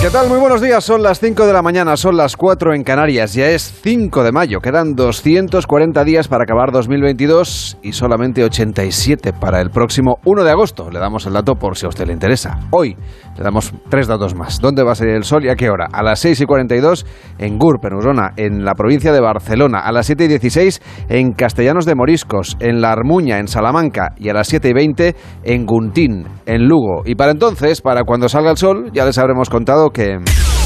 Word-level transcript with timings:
¿Qué 0.00 0.08
tal? 0.08 0.30
Muy 0.30 0.38
buenos 0.38 0.62
días. 0.62 0.82
Son 0.82 1.02
las 1.02 1.20
5 1.20 1.44
de 1.44 1.52
la 1.52 1.60
mañana, 1.60 1.94
son 1.94 2.16
las 2.16 2.34
4 2.34 2.72
en 2.72 2.84
Canarias. 2.84 3.34
Ya 3.34 3.50
es 3.50 3.70
5 3.82 4.24
de 4.24 4.32
mayo. 4.32 4.60
Quedan 4.60 4.94
240 4.94 6.04
días 6.04 6.26
para 6.26 6.44
acabar 6.44 6.72
2022 6.72 7.76
y 7.82 7.92
solamente 7.92 8.42
87 8.42 9.34
para 9.34 9.60
el 9.60 9.68
próximo 9.68 10.16
1 10.24 10.42
de 10.42 10.50
agosto. 10.50 10.90
Le 10.90 11.00
damos 11.00 11.26
el 11.26 11.34
dato 11.34 11.56
por 11.56 11.76
si 11.76 11.84
a 11.84 11.90
usted 11.90 12.06
le 12.06 12.14
interesa. 12.14 12.58
Hoy 12.70 12.96
le 13.36 13.44
damos 13.44 13.74
tres 13.90 14.06
datos 14.06 14.34
más. 14.34 14.58
¿Dónde 14.58 14.82
va 14.84 14.92
a 14.92 14.94
salir 14.94 15.16
el 15.16 15.24
sol 15.24 15.44
y 15.44 15.50
a 15.50 15.54
qué 15.54 15.68
hora? 15.68 15.88
A 15.92 16.02
las 16.02 16.18
6 16.20 16.40
y 16.40 16.46
42 16.46 17.04
en 17.36 17.58
Gur, 17.58 17.78
Penusona, 17.78 18.32
en 18.38 18.64
la 18.64 18.72
provincia 18.72 19.12
de 19.12 19.20
Barcelona. 19.20 19.80
A 19.80 19.92
las 19.92 20.06
7 20.06 20.24
y 20.24 20.28
16 20.28 20.80
en 21.10 21.32
Castellanos 21.32 21.84
de 21.84 21.94
Moriscos, 21.94 22.56
en 22.60 22.80
La 22.80 22.92
Armuña, 22.92 23.38
en 23.38 23.48
Salamanca. 23.48 24.14
Y 24.16 24.30
a 24.30 24.32
las 24.32 24.48
7 24.48 24.66
y 24.66 24.72
20 24.72 25.16
en 25.44 25.66
Guntín, 25.66 26.26
en 26.46 26.66
Lugo. 26.66 27.02
Y 27.04 27.16
para 27.16 27.32
entonces, 27.32 27.82
para 27.82 28.04
cuando 28.04 28.30
salga 28.30 28.50
el 28.50 28.56
sol, 28.56 28.90
ya 28.94 29.04
les 29.04 29.18
habremos 29.18 29.50
contado 29.50 29.89
que... 29.92 30.59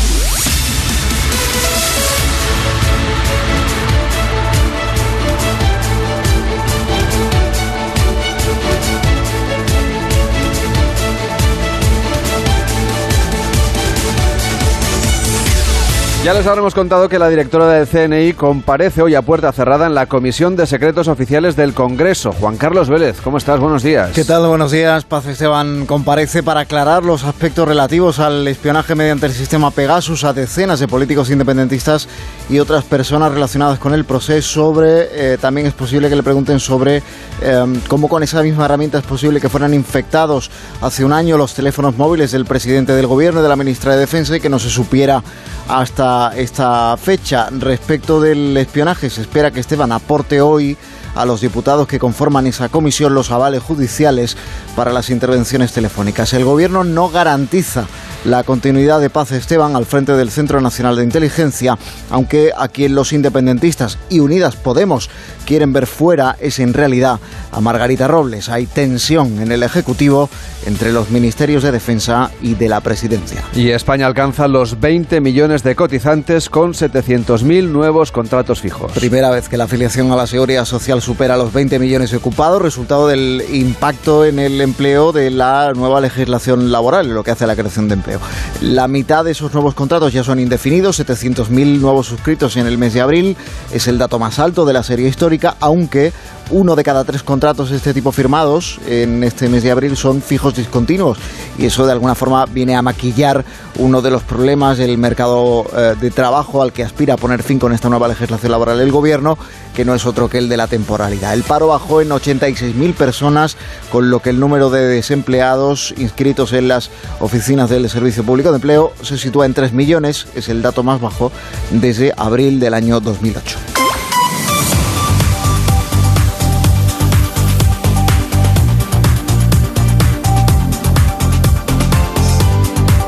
Ya 16.25 16.33
les 16.33 16.47
habremos 16.47 16.75
contado 16.75 17.11
que 17.11 17.19
la 17.19 17.29
directora 17.29 17.69
del 17.69 17.87
CNI 17.87 18.33
comparece 18.33 19.03
hoy 19.03 19.15
a 19.15 19.21
puerta 19.21 19.53
cerrada 19.53 19.87
en 19.87 19.95
la 19.95 20.07
Comisión 20.07 20.57
de 20.57 20.67
Secretos 20.67 21.07
Oficiales 21.07 21.55
del 21.55 21.75
Congreso. 21.75 22.33
Juan 22.33 22.57
Carlos 22.57 22.89
Vélez, 22.89 23.21
¿cómo 23.21 23.37
estás? 23.37 23.61
Buenos 23.61 23.83
días. 23.83 24.11
¿Qué 24.13 24.25
tal? 24.25 24.47
Buenos 24.47 24.73
días. 24.73 25.05
Paz 25.05 25.27
Esteban 25.27 25.85
comparece 25.85 26.43
para 26.43 26.61
aclarar 26.61 27.03
los 27.03 27.25
aspectos 27.25 27.69
relativos 27.69 28.21
al 28.21 28.49
espionaje 28.49 28.95
mediante 28.95 29.27
el 29.27 29.33
sistema 29.33 29.71
Pegasus 29.71 30.25
a 30.25 30.33
decenas 30.33 30.81
de 30.81 30.89
políticos 30.89 31.29
independentistas 31.29 32.09
y 32.49 32.59
otras 32.59 32.85
personas 32.85 33.31
relacionadas 33.31 33.79
con 33.79 33.93
el 33.93 34.07
proceso. 34.07 34.65
Sobre, 34.65 35.35
eh, 35.35 35.39
también 35.39 35.67
es 35.67 35.75
posible 35.75 36.09
que 36.09 36.17
le 36.17 36.23
pregunten 36.23 36.59
sobre 36.59 37.03
eh, 37.43 37.83
cómo 37.87 38.09
con 38.09 38.23
esa 38.23 38.43
misma 38.43 38.65
herramienta 38.65 38.97
es 38.97 39.05
posible 39.05 39.43
que 39.43 39.51
fueran 39.51 39.75
infectados 39.75 40.51
hace 40.81 41.05
un 41.05 41.13
año 41.13 41.37
los 41.37 41.53
teléfonos 41.53 41.99
móviles 41.99 42.33
del 42.33 42.47
presidente 42.47 42.93
del 42.93 43.07
gobierno 43.07 43.41
y 43.41 43.43
de 43.43 43.49
la 43.51 43.57
ministra 43.57 43.93
de 43.93 43.99
Defensa 43.99 44.35
y 44.35 44.41
que 44.41 44.49
no 44.49 44.59
se 44.59 44.71
supiera 44.71 45.23
hasta 45.69 46.14
esta 46.37 46.97
fecha. 46.97 47.49
Respecto 47.51 48.21
del 48.21 48.57
espionaje, 48.57 49.11
se 49.11 49.23
espera 49.23 49.51
que 49.51 49.61
Esteban 49.61 49.93
aporte 49.93 50.41
hoy 50.41 50.77
a 51.15 51.25
los 51.25 51.41
diputados 51.41 51.87
que 51.87 51.99
conforman 51.99 52.47
esa 52.47 52.69
comisión 52.69 53.15
los 53.15 53.31
avales 53.31 53.63
judiciales 53.63 54.37
para 54.77 54.93
las 54.93 55.11
intervenciones 55.11 55.73
telefónicas. 55.73 56.33
El 56.33 56.45
gobierno 56.45 56.85
no 56.85 57.09
garantiza 57.09 57.87
la 58.25 58.43
continuidad 58.43 59.01
de 59.01 59.11
Paz 59.11 59.33
Esteban 59.33 59.77
al 59.77 59.85
frente 59.85 60.13
del 60.13 60.31
Centro 60.31 60.61
Nacional 60.61 60.97
de 60.97 61.05
Inteligencia, 61.05 61.79
aunque 62.11 62.53
a 62.57 62.69
quien 62.69 62.95
los 62.95 63.13
independentistas 63.13 63.99
y 64.09 64.21
Unidas 64.21 64.57
Podemos 64.57 65.11
quieren 65.45 65.73
ver 65.73 65.87
fuera 65.87 66.37
es 66.41 66.59
en 66.59 66.73
realidad 66.73 67.21
a 67.53 67.61
Margarita 67.61 68.09
Robles. 68.09 68.49
Hay 68.49 68.67
tensión 68.67 69.41
en 69.41 69.53
el 69.53 69.63
Ejecutivo 69.63 70.31
entre 70.67 70.93
los 70.93 71.11
ministerios 71.11 71.63
de 71.63 71.73
Defensa 71.73 72.31
y 72.41 72.55
de 72.55 72.69
la 72.69 72.81
Presidencia. 72.81 73.45
Y 73.55 73.71
España 73.71 74.07
alcanza 74.07 74.49
los 74.49 74.81
20 74.81 75.21
millones 75.21 75.63
de 75.63 75.77
cotizantes 75.77 76.49
con 76.49 76.73
700.000 76.73 77.69
nuevos 77.69 78.11
contratos 78.11 78.61
fijos. 78.61 78.93
Primera 78.93 79.31
vez 79.31 79.49
que 79.49 79.59
la 79.59 79.65
afiliación 79.65 80.11
a 80.13 80.17
la 80.17 80.27
Seguridad 80.27 80.65
Social 80.65 81.03
supera 81.05 81.37
los 81.37 81.53
20 81.53 81.79
millones 81.79 82.13
ocupados, 82.15 82.61
resultado 82.61 83.07
del 83.07 83.45
impacto 83.53 84.25
en 84.25 84.39
el 84.39 84.61
empleo 84.61 85.13
de 85.13 85.31
la 85.31 85.73
nueva 85.75 86.01
legislación 86.01 86.73
laboral, 86.73 87.09
lo 87.09 87.23
que 87.23 87.31
hace 87.31 87.45
a 87.45 87.47
la 87.47 87.55
creación 87.55 87.89
de 87.89 87.95
empleo. 87.95 88.21
La 88.63 88.89
mitad 88.89 89.25
de 89.25 89.33
esos 89.33 89.53
nuevos 89.53 89.75
contratos 89.75 90.13
ya 90.13 90.25
son 90.25 90.41
indefinidos, 90.41 90.99
700.000 90.99 91.79
nuevos 91.79 92.07
suscritos 92.07 92.57
en 92.57 92.67
el 92.67 92.79
mes 92.79 92.95
de 92.95 93.03
abril, 93.03 93.37
es 93.73 93.87
el 93.87 93.99
dato 93.99 94.19
más 94.19 94.39
alto 94.39 94.65
de 94.65 94.73
la 94.73 94.83
serie 94.83 95.09
histórica, 95.09 95.57
aunque 95.61 96.13
uno 96.51 96.77
de 96.77 96.85
cada 96.85 97.05
tres 97.05 97.23
contratos 97.23 97.71
de 97.71 97.77
este 97.77 97.95
tipo 97.95 98.13
firmados 98.13 98.79
en 98.87 99.25
este 99.25 99.49
mes 99.49 99.63
de 99.63 99.71
abril 99.71 99.97
son 99.97 100.23
fijos 100.23 100.55
discontinuos 100.55 101.19
y 101.59 101.67
eso 101.67 101.87
de 101.87 101.93
alguna 101.93 102.15
forma 102.15 102.47
viene 102.47 102.77
a 102.77 102.83
maquillar 102.83 103.45
uno 103.79 104.03
de 104.03 104.11
los 104.11 104.23
problemas 104.23 104.79
del 104.79 104.99
mercado 104.99 105.67
eh, 105.77 105.95
de 106.01 106.11
trabajo 106.11 106.63
al 106.63 106.73
que 106.73 106.85
aspira 106.85 107.15
a 107.15 107.17
poner 107.17 107.43
fin 107.43 107.59
con 107.59 107.73
esta 107.73 107.89
nueva 107.89 108.09
legislación 108.09 108.53
laboral 108.53 108.79
del 108.79 108.93
gobierno, 108.93 109.37
que 109.75 109.85
no 109.85 109.95
es 109.95 110.07
otro 110.07 110.29
que 110.29 110.39
el 110.39 110.49
de 110.49 110.57
la 110.57 110.67
temporalidad. 110.67 111.35
El 111.35 111.43
paro 111.43 111.69
bajó 111.69 112.01
en 112.01 112.11
86.000 112.11 112.95
personas, 112.95 113.57
con 113.91 114.11
lo 114.11 114.21
que 114.21 114.31
el 114.31 114.39
número 114.39 114.71
de 114.71 114.87
desempleados 114.87 115.95
inscritos 115.97 116.53
en 116.53 116.69
las 116.69 116.91
oficinas 117.21 117.71
del 117.71 117.89
Servicio 117.91 118.25
Público 118.25 118.51
de 118.51 118.57
Empleo 118.57 118.93
se 119.03 119.19
sitúa 119.19 119.47
en 119.47 119.55
3 119.55 119.73
millones, 119.73 120.27
es 120.35 120.49
el 120.49 120.63
dato 120.63 120.83
más 120.83 121.01
bajo 121.01 121.33
desde 121.71 122.13
abril 122.17 122.61
del 122.61 122.75
año 122.75 123.01
2008. 123.01 123.84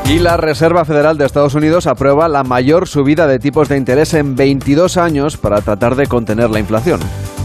Y 0.09 0.19
la 0.19 0.37
Reserva 0.37 0.85
Federal 0.85 1.17
de 1.17 1.25
Estados 1.25 1.53
Unidos 1.53 1.85
aprueba 1.85 2.29
la 2.29 2.45
mayor 2.45 2.87
subida 2.87 3.27
de 3.27 3.39
tipos 3.39 3.67
de 3.67 3.75
interés 3.75 4.13
en 4.13 4.37
22 4.37 4.95
años 4.95 5.35
para 5.35 5.59
tratar 5.59 5.97
de 5.97 6.07
contener 6.07 6.49
la 6.49 6.59
inflación. 6.59 7.01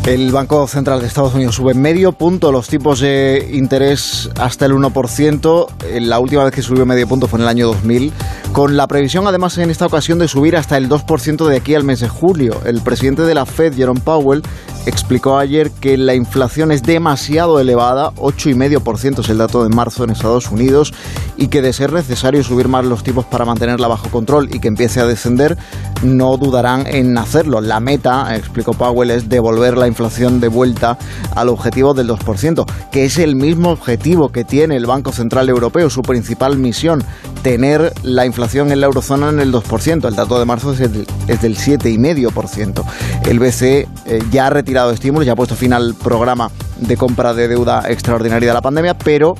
El 0.06 0.30
Banco 0.30 0.66
Central 0.68 1.00
de 1.00 1.08
Estados 1.08 1.34
Unidos 1.34 1.56
sube 1.56 1.74
medio 1.74 2.12
punto 2.12 2.52
los 2.52 2.68
tipos 2.68 3.00
de 3.00 3.50
interés 3.52 4.30
hasta 4.38 4.66
el 4.66 4.72
1%. 4.72 5.66
La 6.00 6.20
última 6.20 6.44
vez 6.44 6.54
que 6.54 6.62
subió 6.62 6.86
medio 6.86 7.08
punto 7.08 7.26
fue 7.26 7.38
en 7.38 7.44
el 7.44 7.48
año 7.48 7.66
2000, 7.66 8.12
con 8.52 8.76
la 8.76 8.86
previsión 8.86 9.26
además 9.26 9.58
en 9.58 9.70
esta 9.70 9.86
ocasión 9.86 10.20
de 10.20 10.28
subir 10.28 10.56
hasta 10.56 10.76
el 10.76 10.88
2% 10.88 11.46
de 11.46 11.56
aquí 11.56 11.74
al 11.74 11.82
mes 11.82 11.98
de 11.98 12.08
julio. 12.08 12.60
El 12.64 12.80
presidente 12.80 13.22
de 13.22 13.34
la 13.34 13.44
Fed, 13.44 13.74
Jerome 13.74 14.00
Powell, 14.00 14.42
explicó 14.86 15.38
ayer 15.38 15.70
que 15.70 15.96
la 15.96 16.14
inflación 16.14 16.72
es 16.72 16.82
demasiado 16.82 17.60
elevada, 17.60 18.10
8,5% 18.16 19.20
es 19.20 19.28
el 19.28 19.38
dato 19.38 19.62
de 19.62 19.74
marzo 19.74 20.04
en 20.04 20.10
Estados 20.10 20.50
Unidos, 20.50 20.92
y 21.36 21.48
que 21.48 21.62
de 21.62 21.72
ser 21.72 21.92
necesario 21.92 22.42
subir 22.42 22.68
más 22.68 22.84
los 22.84 23.02
tipos 23.02 23.24
para 23.24 23.44
mantenerla 23.44 23.88
bajo 23.88 24.08
control 24.08 24.48
y 24.52 24.58
que 24.58 24.68
empiece 24.68 25.00
a 25.00 25.06
descender, 25.06 25.56
no 26.02 26.36
dudarán 26.36 26.86
en 26.86 27.16
hacerlo. 27.16 27.60
La 27.60 27.80
meta, 27.80 28.34
explicó 28.34 28.72
Powell, 28.72 29.10
es 29.10 29.28
devolver 29.28 29.76
la 29.76 29.86
inflación 29.86 30.40
de 30.40 30.48
vuelta 30.48 30.98
al 31.34 31.48
objetivo 31.48 31.94
del 31.94 32.08
2%, 32.08 32.64
que 32.90 33.04
es 33.04 33.18
el 33.18 33.36
mismo 33.36 33.70
objetivo 33.70 34.30
que 34.30 34.44
tiene 34.44 34.76
el 34.76 34.86
Banco 34.86 35.12
Central 35.12 35.48
Europeo, 35.48 35.90
su 35.90 36.02
principal 36.02 36.58
misión, 36.58 37.04
tener 37.42 37.92
la 38.02 38.26
inflación 38.26 38.72
en 38.72 38.80
la 38.80 38.86
eurozona 38.86 39.28
en 39.28 39.40
el 39.40 39.52
2%. 39.52 40.08
El 40.08 40.16
dato 40.16 40.38
de 40.38 40.44
marzo 40.44 40.72
es, 40.72 40.78
del, 40.78 41.06
es 41.28 41.40
del 41.40 41.56
7,5%. 41.56 42.84
El 43.26 43.38
BCE 43.38 43.88
eh, 44.06 44.22
ya 44.30 44.46
ha 44.46 44.50
retirado 44.50 44.71
estímulos, 44.92 45.26
ya 45.26 45.32
ha 45.32 45.36
puesto 45.36 45.54
fin 45.54 45.72
al 45.72 45.94
programa 45.94 46.50
de 46.78 46.96
compra 46.96 47.34
de 47.34 47.48
deuda 47.48 47.84
extraordinaria 47.88 48.48
de 48.48 48.54
la 48.54 48.62
pandemia, 48.62 48.94
pero 48.94 49.34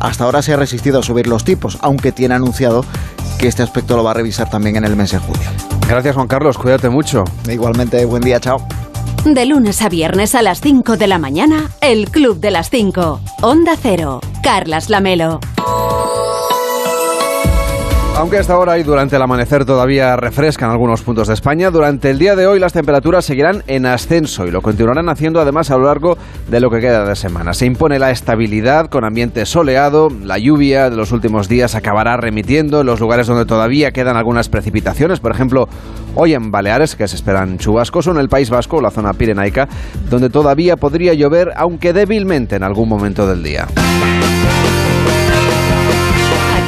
hasta 0.00 0.24
ahora 0.24 0.42
se 0.42 0.52
ha 0.52 0.56
resistido 0.56 0.98
a 0.98 1.02
subir 1.02 1.26
los 1.26 1.44
tipos, 1.44 1.78
aunque 1.80 2.12
tiene 2.12 2.34
anunciado 2.34 2.84
que 3.38 3.48
este 3.48 3.62
aspecto 3.62 3.96
lo 3.96 4.04
va 4.04 4.12
a 4.12 4.14
revisar 4.14 4.50
también 4.50 4.76
en 4.76 4.84
el 4.84 4.96
mes 4.96 5.12
de 5.12 5.18
julio. 5.18 5.48
Gracias 5.88 6.14
Juan 6.14 6.28
Carlos, 6.28 6.58
cuídate 6.58 6.88
mucho. 6.88 7.24
Igualmente, 7.48 8.04
buen 8.04 8.22
día, 8.22 8.40
chao. 8.40 8.66
De 9.24 9.46
lunes 9.46 9.80
a 9.82 9.88
viernes 9.88 10.34
a 10.34 10.42
las 10.42 10.60
5 10.60 10.96
de 10.96 11.06
la 11.06 11.18
mañana, 11.18 11.70
el 11.80 12.10
Club 12.10 12.40
de 12.40 12.50
las 12.50 12.70
5. 12.70 13.20
Onda 13.42 13.76
Cero. 13.80 14.20
Carlas 14.42 14.90
Lamelo. 14.90 15.38
Aunque 18.14 18.38
hasta 18.38 18.52
ahora 18.52 18.78
y 18.78 18.82
durante 18.82 19.16
el 19.16 19.22
amanecer 19.22 19.64
todavía 19.64 20.16
refrescan 20.16 20.70
algunos 20.70 21.02
puntos 21.02 21.28
de 21.28 21.34
España, 21.34 21.70
durante 21.70 22.10
el 22.10 22.18
día 22.18 22.36
de 22.36 22.46
hoy 22.46 22.60
las 22.60 22.72
temperaturas 22.72 23.24
seguirán 23.24 23.64
en 23.66 23.86
ascenso 23.86 24.46
y 24.46 24.50
lo 24.50 24.60
continuarán 24.60 25.08
haciendo 25.08 25.40
además 25.40 25.70
a 25.70 25.78
lo 25.78 25.86
largo 25.86 26.18
de 26.48 26.60
lo 26.60 26.70
que 26.70 26.80
queda 26.80 27.04
de 27.04 27.16
semana. 27.16 27.54
Se 27.54 27.66
impone 27.66 27.98
la 27.98 28.10
estabilidad 28.10 28.90
con 28.90 29.04
ambiente 29.04 29.44
soleado, 29.46 30.08
la 30.22 30.38
lluvia 30.38 30.90
de 30.90 30.96
los 30.96 31.10
últimos 31.10 31.48
días 31.48 31.74
acabará 31.74 32.16
remitiendo 32.16 32.82
en 32.82 32.86
los 32.86 33.00
lugares 33.00 33.26
donde 33.26 33.46
todavía 33.46 33.92
quedan 33.92 34.16
algunas 34.16 34.48
precipitaciones, 34.48 35.18
por 35.18 35.32
ejemplo, 35.32 35.68
hoy 36.14 36.34
en 36.34 36.50
Baleares, 36.50 36.94
que 36.94 37.08
se 37.08 37.16
esperan 37.16 37.58
chubascos, 37.58 38.06
o 38.06 38.10
en 38.12 38.18
el 38.18 38.28
País 38.28 38.50
Vasco, 38.50 38.80
la 38.80 38.90
zona 38.90 39.14
pirenaica, 39.14 39.68
donde 40.10 40.28
todavía 40.28 40.76
podría 40.76 41.14
llover, 41.14 41.52
aunque 41.56 41.92
débilmente 41.92 42.56
en 42.56 42.62
algún 42.62 42.88
momento 42.88 43.26
del 43.26 43.42
día. 43.42 43.66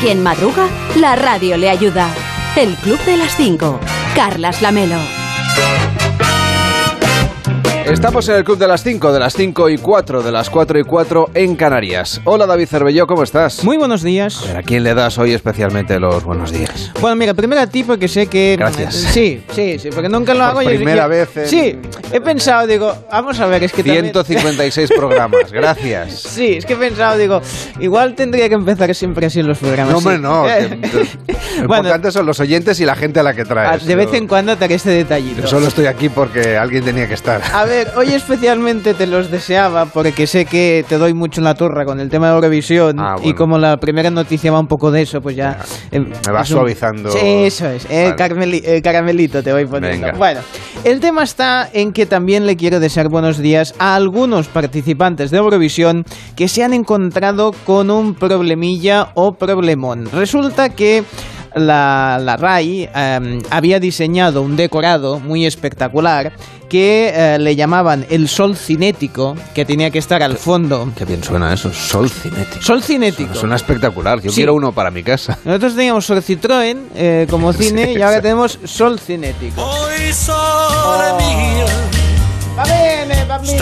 Quien 0.05 0.23
madruga, 0.23 0.69
la 0.97 1.17
radio 1.17 1.57
le 1.57 1.71
ayuda. 1.71 2.11
El 2.57 2.75
Club 2.75 3.03
de 3.07 3.17
las 3.17 3.35
5. 3.39 3.81
Carlas 4.15 4.61
Lamelo. 4.61 5.24
Estamos 7.87 8.27
en 8.31 8.37
el 8.37 8.45
Club 8.45 8.57
de 8.59 8.67
las 8.67 8.83
5, 8.83 9.13
de 9.13 9.19
las 9.19 9.35
5 9.35 9.69
y 9.69 9.77
4, 9.79 10.23
de 10.23 10.33
las 10.33 10.49
4 10.49 10.79
y 10.79 10.85
4 10.85 11.31
en 11.35 11.55
Canarias. 11.55 12.21
Hola 12.25 12.47
David 12.47 12.67
Cervelló, 12.67 13.07
¿cómo 13.07 13.23
estás? 13.23 13.63
Muy 13.63 13.77
buenos 13.77 14.03
días. 14.03 14.43
A, 14.43 14.47
ver, 14.47 14.57
¿a 14.57 14.63
quién 14.63 14.83
le 14.85 14.95
das 14.95 15.19
hoy 15.19 15.33
especialmente 15.35 16.01
los 16.01 16.25
buenos 16.25 16.51
días? 16.51 16.91
Bueno, 17.01 17.15
mira, 17.17 17.35
primero 17.35 17.61
a 17.61 17.67
ti 17.67 17.85
porque 17.85 18.09
sé 18.09 18.27
que... 18.27 18.57
Gracias. 18.59 18.95
Sí, 18.95 19.43
sí, 19.55 19.79
sí, 19.79 19.91
porque 19.95 20.09
nunca 20.09 20.33
lo 20.33 20.41
Por 20.41 20.49
hago. 20.49 20.63
y- 20.63 20.77
primera 20.77 21.07
vez 21.07 21.37
en- 21.37 21.47
Sí, 21.49 21.79
he 22.11 22.21
pensado, 22.23 22.67
digo, 22.67 22.95
vamos 23.13 23.39
a 23.39 23.47
ver, 23.47 23.63
es 23.65 23.73
que 23.73 23.83
también- 23.85 24.05
156 24.07 24.91
programas, 24.97 25.53
gracias. 25.53 26.15
Sí, 26.21 26.55
es 26.55 26.65
que 26.65 26.73
he 26.73 26.77
pensado, 26.77 27.19
digo, 27.19 27.43
igual 27.81 28.15
tendría 28.15 28.49
que 28.49 28.55
empezar 28.55 28.95
siempre 28.95 29.27
así 29.27 29.41
en 29.41 29.47
los 29.49 29.59
programas. 29.59 29.93
No, 29.93 29.99
hombre, 29.99 30.17
sí. 30.17 30.23
no. 30.23 30.47
lo 31.63 31.69
Bueno, 31.69 31.83
importante 31.85 32.11
son 32.13 32.25
los 32.27 32.41
oyentes 32.41 32.81
y 32.81 32.87
la 32.87 32.97
gente 32.97 33.21
a 33.21 33.23
la 33.23 33.35
que 33.35 33.45
traes. 33.45 33.85
de 33.85 33.95
vez 33.95 34.13
en 34.15 34.27
cuando 34.27 34.57
te 34.57 34.65
haré 34.65 34.75
este 34.75 34.91
detallito. 34.91 35.43
yo 35.43 35.47
solo 35.49 35.69
estoy 35.69 35.85
aquí 35.87 36.09
porque 36.09 36.57
alguien 36.57 36.83
tenía 36.83 37.07
que 37.07 37.15
estar. 37.15 37.43
A 37.53 37.65
ver, 37.65 37.74
hoy 37.97 38.13
especialmente 38.15 38.95
te 38.95 39.07
los 39.07 39.31
deseaba 39.31 39.87
porque 39.87 40.27
sé 40.27 40.45
que 40.45 40.85
te 40.89 40.99
doy 40.99 41.15
mucho 41.15 41.41
la 41.41 41.55
turra 41.55 41.85
con 41.85 42.01
el 42.01 42.09
tema 42.09 42.29
de 42.29 42.35
Eurovisión 42.35 42.99
Ah, 42.99 43.17
y 43.23 43.33
como 43.35 43.59
la 43.59 43.77
primera 43.77 44.11
noticia 44.11 44.51
va 44.53 44.61
un 44.61 44.67
poco 44.67 44.91
de 44.91 45.03
eso, 45.03 45.21
pues 45.21 45.37
ya... 45.37 45.59
eh, 45.91 46.01
me 46.01 46.33
vas 46.33 46.51
un- 46.51 46.57
suavizando. 46.57 47.11
Sí, 47.11 47.19
eso 47.45 47.69
es, 47.69 47.87
eh, 47.91 48.11
Vale. 48.11 48.17
carmeli- 48.17 48.63
eh, 48.65 48.83
caramelito 48.83 49.43
te 49.43 49.53
voy 49.53 49.67
poniendo. 49.67 50.07
Venga. 50.07 50.19
Bueno, 50.19 50.41
el 50.85 51.01
tema 51.01 51.23
está 51.23 51.69
en 51.73 51.93
que 51.93 52.07
también 52.07 52.47
le 52.47 52.57
quiero 52.57 52.81
desear 52.81 53.09
buenos 53.09 53.39
días 53.39 53.75
a 53.79 53.95
algunos 53.95 54.49
participantes 54.49 55.31
de 55.31 55.39
Eurovisión 55.39 56.05
que 56.37 56.49
se 56.49 56.63
han 56.65 56.73
encontrado 56.73 57.53
con 57.65 57.91
un 57.91 58.15
problemilla 58.15 59.09
o 59.15 59.33
problemón. 59.35 60.09
Resulta 60.13 60.69
que 60.71 61.05
la, 61.55 62.19
la 62.21 62.37
RAI 62.37 62.89
eh, 62.95 63.43
había 63.51 63.81
diseñado 63.81 64.43
un 64.43 64.57
decorado 64.57 65.21
muy 65.21 65.47
espectacular 65.47 66.33
que 66.69 67.13
eh, 67.15 67.39
le 67.39 67.55
llamaban 67.55 68.05
el 68.11 68.29
sol 68.29 68.57
cinético, 68.57 69.37
que 69.55 69.65
tenía 69.65 69.91
que 69.91 69.99
estar 69.99 70.23
al 70.23 70.37
fondo. 70.37 70.91
Qué 70.97 71.05
bien 71.05 71.23
suena 71.23 71.53
eso, 71.53 71.73
sol 71.73 72.11
cinético. 72.11 72.63
Sol 72.63 72.83
cinético. 72.83 73.35
Suena 73.35 73.57
espectacular, 73.57 74.21
yo 74.21 74.31
Sí. 74.31 74.37
quiero 74.37 74.55
uno 74.55 74.73
para 74.73 74.91
mi 74.91 75.03
casa. 75.05 75.39
Nosotros 75.45 75.77
teníamos 75.77 76.05
Sol 76.07 76.23
Citroën 76.23 76.79
eh, 76.97 77.27
como 77.31 77.53
cine 77.53 77.93
y 77.93 78.03
ahora 78.03 78.21
tenemos 78.21 78.59
Sol 78.65 78.99
cinético. 78.99 79.61
Sole 80.13 81.13
mio, 81.19 81.67
Va 82.59 82.65
bene, 82.65 83.25
va 83.25 83.39
bene. 83.39 83.59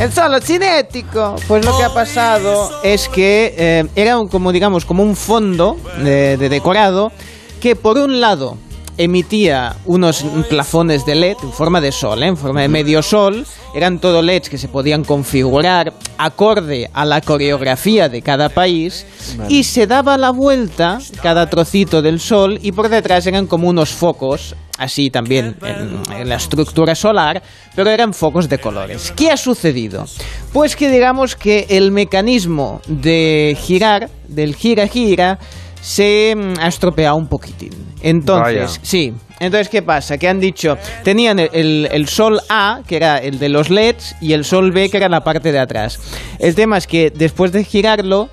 El 0.00 0.10
solo 0.12 0.40
cinético. 0.40 1.36
Pues 1.46 1.64
lo 1.64 1.76
que 1.76 1.84
ha 1.84 1.92
pasado 1.92 2.70
es 2.82 3.08
que 3.08 3.54
eh, 3.56 3.86
era 3.94 4.18
un- 4.18 4.28
como 4.28 4.50
digamos 4.50 4.84
como 4.86 5.02
un 5.02 5.14
fondo 5.14 5.76
de, 6.02 6.36
de 6.38 6.48
decorado 6.48 7.12
que 7.60 7.76
por 7.76 7.98
un 7.98 8.18
lado 8.20 8.56
emitía 9.00 9.76
unos 9.86 10.22
plafones 10.50 11.06
de 11.06 11.14
LED 11.14 11.38
en 11.42 11.52
forma 11.52 11.80
de 11.80 11.90
sol, 11.90 12.22
¿eh? 12.22 12.26
en 12.26 12.36
forma 12.36 12.60
de 12.60 12.68
medio 12.68 13.02
sol. 13.02 13.46
Eran 13.74 13.98
todo 13.98 14.20
LEDs 14.20 14.50
que 14.50 14.58
se 14.58 14.68
podían 14.68 15.04
configurar 15.04 15.94
acorde 16.18 16.90
a 16.92 17.06
la 17.06 17.22
coreografía 17.22 18.10
de 18.10 18.20
cada 18.20 18.50
país 18.50 19.06
y 19.48 19.64
se 19.64 19.86
daba 19.86 20.18
la 20.18 20.30
vuelta 20.30 20.98
cada 21.22 21.48
trocito 21.48 22.02
del 22.02 22.20
sol 22.20 22.58
y 22.60 22.72
por 22.72 22.90
detrás 22.90 23.26
eran 23.26 23.46
como 23.46 23.68
unos 23.68 23.88
focos 23.88 24.54
así 24.76 25.08
también 25.08 25.56
en, 25.62 26.00
en 26.14 26.28
la 26.28 26.36
estructura 26.36 26.94
solar, 26.94 27.42
pero 27.74 27.90
eran 27.90 28.12
focos 28.12 28.48
de 28.48 28.58
colores. 28.58 29.12
¿Qué 29.16 29.30
ha 29.30 29.36
sucedido? 29.36 30.06
Pues 30.52 30.76
que 30.76 30.90
digamos 30.90 31.36
que 31.36 31.66
el 31.70 31.90
mecanismo 31.90 32.80
de 32.86 33.56
girar, 33.60 34.10
del 34.28 34.56
gira-gira, 34.56 35.38
se 35.80 36.34
mm, 36.36 36.54
ha 36.60 36.68
estropeado 36.68 37.16
un 37.16 37.26
poquitín. 37.28 37.70
Entonces, 38.02 38.54
Vaya. 38.54 38.68
sí. 38.82 39.12
Entonces, 39.40 39.70
¿qué 39.70 39.80
pasa? 39.80 40.18
Que 40.18 40.28
han 40.28 40.38
dicho, 40.38 40.76
tenían 41.02 41.38
el, 41.38 41.48
el- 41.54 41.88
el 41.90 42.08
sol 42.08 42.40
A, 42.50 42.80
que 42.86 42.96
era 42.96 43.16
el 43.18 43.38
de 43.38 43.48
los 43.48 43.70
LEDs, 43.70 44.16
y 44.20 44.34
el 44.34 44.44
sol 44.44 44.70
B, 44.70 44.90
que 44.90 44.98
era 44.98 45.08
la 45.08 45.22
parte 45.22 45.50
de 45.50 45.58
atrás. 45.58 45.98
El 46.38 46.54
tema 46.54 46.76
es 46.76 46.86
que 46.86 47.10
después 47.10 47.50
de 47.50 47.64
girarlo, 47.64 48.28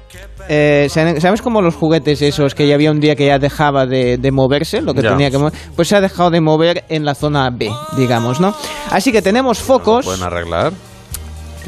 eh, 0.49 0.87
¿sabes 0.89 1.41
como 1.41 1.61
los 1.61 1.75
juguetes 1.75 2.21
esos 2.21 2.53
que 2.55 2.67
ya 2.67 2.75
había 2.75 2.91
un 2.91 2.99
día 2.99 3.15
que 3.15 3.25
ya 3.25 3.39
dejaba 3.39 3.85
de, 3.85 4.17
de 4.17 4.31
moverse, 4.33 4.81
lo 4.81 4.93
que 4.93 5.01
Ya. 5.01 5.11
tenía 5.11 5.31
que 5.31 5.37
mover? 5.37 5.53
Pues 5.77 5.87
se 5.87 5.95
ha 5.95 6.01
dejado 6.01 6.29
de 6.29 6.41
mover 6.41 6.83
en 6.89 7.05
la 7.05 7.15
zona 7.15 7.49
B, 7.51 7.71
digamos, 7.97 8.41
¿no? 8.41 8.53
Así 8.91 9.13
que 9.13 9.21
tenemos 9.21 9.59
focos. 9.59 10.03
¿Pueden 10.05 10.23
arreglar? 10.23 10.73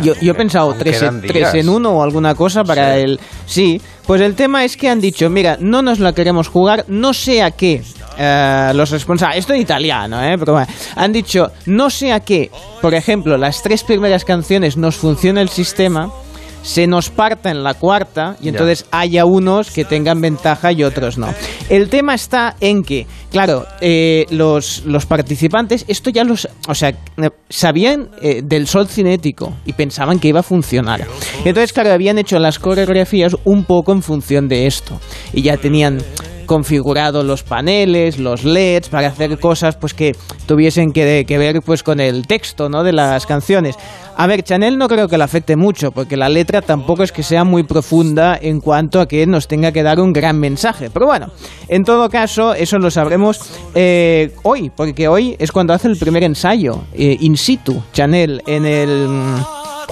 Yo, 0.02 0.14
yo 0.22 0.32
he 0.32 0.36
pensado 0.36 0.74
tres 0.80 1.04
tres 1.28 1.54
en 1.56 1.68
uno 1.68 1.92
o 1.92 2.04
alguna 2.04 2.34
cosa 2.36 2.64
para 2.64 2.96
Sí. 2.96 3.02
el... 3.02 3.20
Sí, 3.46 3.82
pues 4.10 4.22
el 4.22 4.34
tema 4.34 4.66
es 4.66 4.76
que 4.76 4.90
han 4.90 5.00
dicho, 5.00 5.30
mira, 5.30 5.60
no 5.62 5.84
nos 5.84 6.00
la 6.00 6.14
queremos 6.14 6.48
jugar, 6.48 6.84
no 6.88 7.14
sé 7.14 7.44
a 7.44 7.52
qué. 7.52 7.84
eh, 8.18 8.72
los 8.74 8.90
responsables, 8.90 9.38
esto 9.38 9.54
en 9.54 9.62
italiano, 9.62 10.20
¿eh? 10.24 10.36
Pero 10.36 10.54
bueno, 10.54 10.68
han 10.96 11.14
dicho, 11.14 11.52
no 11.68 11.92
sé 11.92 12.12
a 12.12 12.20
qué, 12.22 12.50
por 12.82 12.96
ejemplo, 12.96 13.38
las 13.38 13.62
tres 13.62 13.84
primeras 13.84 14.26
canciones 14.26 14.78
nos 14.78 14.96
funciona 14.96 15.42
el 15.42 15.50
sistema, 15.50 16.12
se 16.62 16.88
nos 16.88 17.10
parta 17.10 17.52
en 17.52 17.64
la 17.64 17.74
cuarta 17.74 18.36
y 18.42 18.46
Ya. 18.46 18.50
entonces 18.52 18.86
haya 18.92 19.26
unos 19.26 19.72
que 19.72 19.86
tengan 19.86 20.22
ventaja 20.22 20.72
y 20.72 20.84
otros 20.84 21.18
no. 21.18 21.28
El 21.70 21.90
tema 21.90 22.14
está 22.14 22.56
en 22.60 22.84
que, 22.84 23.06
claro, 23.32 23.66
eh, 23.82 24.26
los, 24.30 24.84
los 24.86 25.06
participantes, 25.06 25.86
esto 25.88 26.10
ya 26.10 26.24
los, 26.24 26.48
o 26.68 26.76
sea, 26.76 26.94
sabían 27.50 28.10
eh, 28.22 28.42
del 28.44 28.68
sol 28.68 28.88
cinético 28.88 29.54
y 29.66 29.74
pensaban 29.74 30.20
que 30.20 30.30
iba 30.30 30.40
a 30.42 30.44
funcionar. 30.44 31.06
Entonces, 31.46 31.74
claro, 31.74 31.92
habían 31.92 32.18
hecho 32.18 32.40
las 32.40 32.60
coreografías 32.60 33.36
un 33.46 33.64
poco 33.66 33.92
en 33.92 34.02
función 34.02 34.48
de 34.48 34.68
esto 34.68 35.00
y 35.34 35.42
ya 35.42 35.58
tenían 35.58 36.00
configurado 36.50 37.22
los 37.22 37.44
paneles, 37.44 38.18
los 38.18 38.44
LEDs 38.44 38.90
para 38.90 39.10
hacer 39.10 39.38
cosas 39.40 39.76
pues 39.76 39.94
que 39.94 40.16
tuviesen 40.48 40.92
que, 40.92 41.24
ver 41.38 41.62
pues 41.62 41.84
con 41.84 42.00
el 42.00 42.26
texto, 42.26 42.70
¿no? 42.70 42.84
de 42.84 42.92
las 42.92 43.28
canciones. 43.28 43.76
A 44.18 44.26
ver, 44.26 44.42
Chanel 44.42 44.80
no 44.80 44.88
creo 44.88 45.08
que 45.08 45.20
le 45.20 45.24
afecte 45.24 45.56
mucho, 45.56 45.92
porque 45.92 46.18
la 46.18 46.28
letra 46.28 46.64
tampoco 46.64 47.04
es 47.04 47.12
que 47.12 47.22
sea 47.22 47.44
muy 47.44 47.62
profunda 47.62 48.36
en 48.42 48.62
cuanto 48.62 49.00
a 49.00 49.08
que 49.08 49.28
nos 49.28 49.48
tenga 49.48 49.72
que 49.72 49.84
dar 49.84 50.00
un 50.00 50.12
gran 50.12 50.40
mensaje. 50.40 50.90
Pero 50.90 51.06
bueno, 51.06 51.28
en 51.68 51.84
todo 51.84 52.10
caso, 52.10 52.56
eso 52.56 52.80
lo 52.80 52.90
sabremos 52.90 53.40
eh, 53.76 54.34
hoy, 54.42 54.72
porque 54.76 55.08
hoy 55.08 55.36
es 55.38 55.52
cuando 55.52 55.74
hace 55.74 55.88
el 55.88 55.98
primer 55.98 56.24
ensayo 56.24 56.82
eh, 56.94 57.16
in 57.20 57.38
situ, 57.38 57.84
Chanel, 57.94 58.42
en 58.48 58.66
el... 58.66 59.08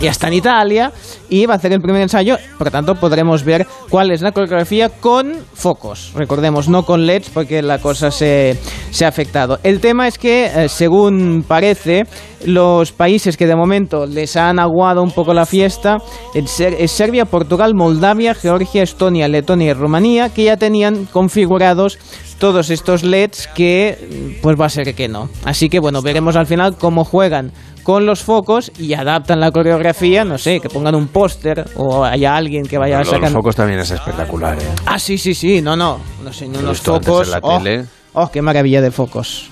ya 0.02 0.12
está 0.12 0.28
en 0.28 0.34
Italia 0.34 0.92
y 1.30 1.46
va 1.46 1.56
a 1.56 1.58
hacer 1.58 1.74
el 1.74 1.82
primer 1.82 2.02
ensayo, 2.02 2.38
por 2.58 2.68
lo 2.68 2.72
tanto 2.72 2.96
podremos 2.96 3.44
ver 3.44 3.66
cuál 3.90 4.12
es 4.12 4.22
la 4.22 4.32
coreografía 4.32 4.90
con 4.90 5.34
focos. 5.54 6.12
Recordemos, 6.16 6.70
no 6.70 6.84
con 6.84 7.06
LEDs 7.06 7.30
porque 7.30 7.62
la 7.62 7.80
cosa 7.80 8.12
se, 8.12 8.58
se 8.92 9.06
ha 9.06 9.08
afectado. 9.08 9.60
El 9.64 9.80
tema 9.80 10.08
es 10.08 10.18
que, 10.18 10.46
eh, 10.46 10.70
según 10.70 11.44
parece, 11.48 12.06
los 12.46 12.92
países 12.92 13.38
que 13.38 13.48
de 13.48 13.56
momento 13.56 14.06
les 14.06 14.36
han 14.36 14.60
aguado 14.60 15.02
un 15.02 15.12
poco 15.12 15.34
la 15.34 15.46
fiesta 15.46 15.98
es 16.34 16.92
Serbia, 16.92 17.26
Portugal, 17.26 17.74
Moldavia, 17.76 18.36
Georgia, 18.36 18.84
Estonia, 18.84 19.28
Letonia 19.28 19.72
y 19.72 19.74
Rumanía, 19.74 20.30
que 20.30 20.44
ya 20.44 20.58
tenían 20.58 21.06
configurados 21.06 21.98
todos 22.40 22.70
estos 22.70 23.04
LEDs 23.04 23.48
que 23.48 24.38
pues 24.42 24.60
va 24.60 24.68
a 24.68 24.70
ser 24.70 24.94
que 24.94 25.08
no. 25.08 25.30
Así 25.44 25.70
que 25.70 25.80
bueno, 25.80 26.02
veremos 26.02 26.36
al 26.36 26.46
final 26.46 26.78
cómo 26.78 27.04
juegan 27.04 27.52
con 27.88 28.06
los 28.06 28.22
focos 28.22 28.70
y 28.78 28.96
adaptan 28.96 29.40
la 29.40 29.50
coreografía, 29.50 30.26
no 30.26 30.38
sé, 30.38 30.60
que 30.60 30.68
pongan 30.68 30.94
un 30.94 31.08
póster 31.08 31.64
o 31.78 32.04
haya 32.04 32.36
alguien 32.36 32.66
que 32.66 32.78
vaya 32.78 32.98
a 32.98 33.00
Los 33.00 33.08
sacar... 33.12 33.32
focos 33.32 33.56
también 33.56 33.80
es 33.80 33.90
espectacular, 33.90 34.62
¿eh? 34.62 34.66
Ah, 34.86 35.00
sí, 35.00 35.18
sí, 35.18 35.34
sí, 35.34 35.62
no, 35.62 35.78
no, 35.78 35.98
no 36.22 36.34
sé, 36.34 36.48
unos 36.48 36.82
focos... 36.82 37.28
en 37.28 37.32
la 37.32 37.40
oh, 37.42 37.58
tele. 37.60 37.86
oh, 38.12 38.30
qué 38.30 38.42
maravilla 38.42 38.82
de 38.82 38.92
focos. 38.92 39.50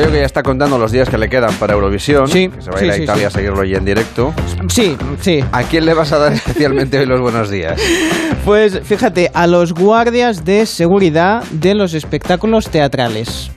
Yo 0.00 0.10
que 0.10 0.18
ya 0.18 0.24
está 0.24 0.42
contando 0.42 0.78
los 0.78 0.92
días 0.92 1.10
que 1.10 1.18
le 1.18 1.28
quedan 1.28 1.52
para 1.56 1.74
Eurovisión, 1.74 2.26
Sí, 2.26 2.48
que 2.48 2.62
se 2.62 2.70
va 2.70 2.76
a 2.76 2.80
sí, 2.80 2.86
ir 2.86 2.92
a 2.92 2.96
Italia 2.96 3.20
sí. 3.20 3.24
a 3.26 3.30
seguirlo 3.30 3.60
allí 3.60 3.74
en 3.74 3.84
directo. 3.84 4.32
Sí, 4.68 4.96
sí. 5.20 5.44
¿A 5.52 5.62
quién 5.64 5.84
le 5.84 5.92
vas 5.92 6.10
a 6.12 6.18
dar 6.18 6.32
especialmente 6.32 6.98
hoy 6.98 7.06
los 7.06 7.20
buenos 7.20 7.50
días? 7.50 7.80
Pues 8.44 8.80
fíjate, 8.82 9.30
a 9.34 9.46
los 9.46 9.74
guardias 9.74 10.46
de 10.46 10.64
seguridad 10.64 11.44
de 11.50 11.74
los 11.74 11.92
espectáculos 11.92 12.70
teatrales. 12.70 13.50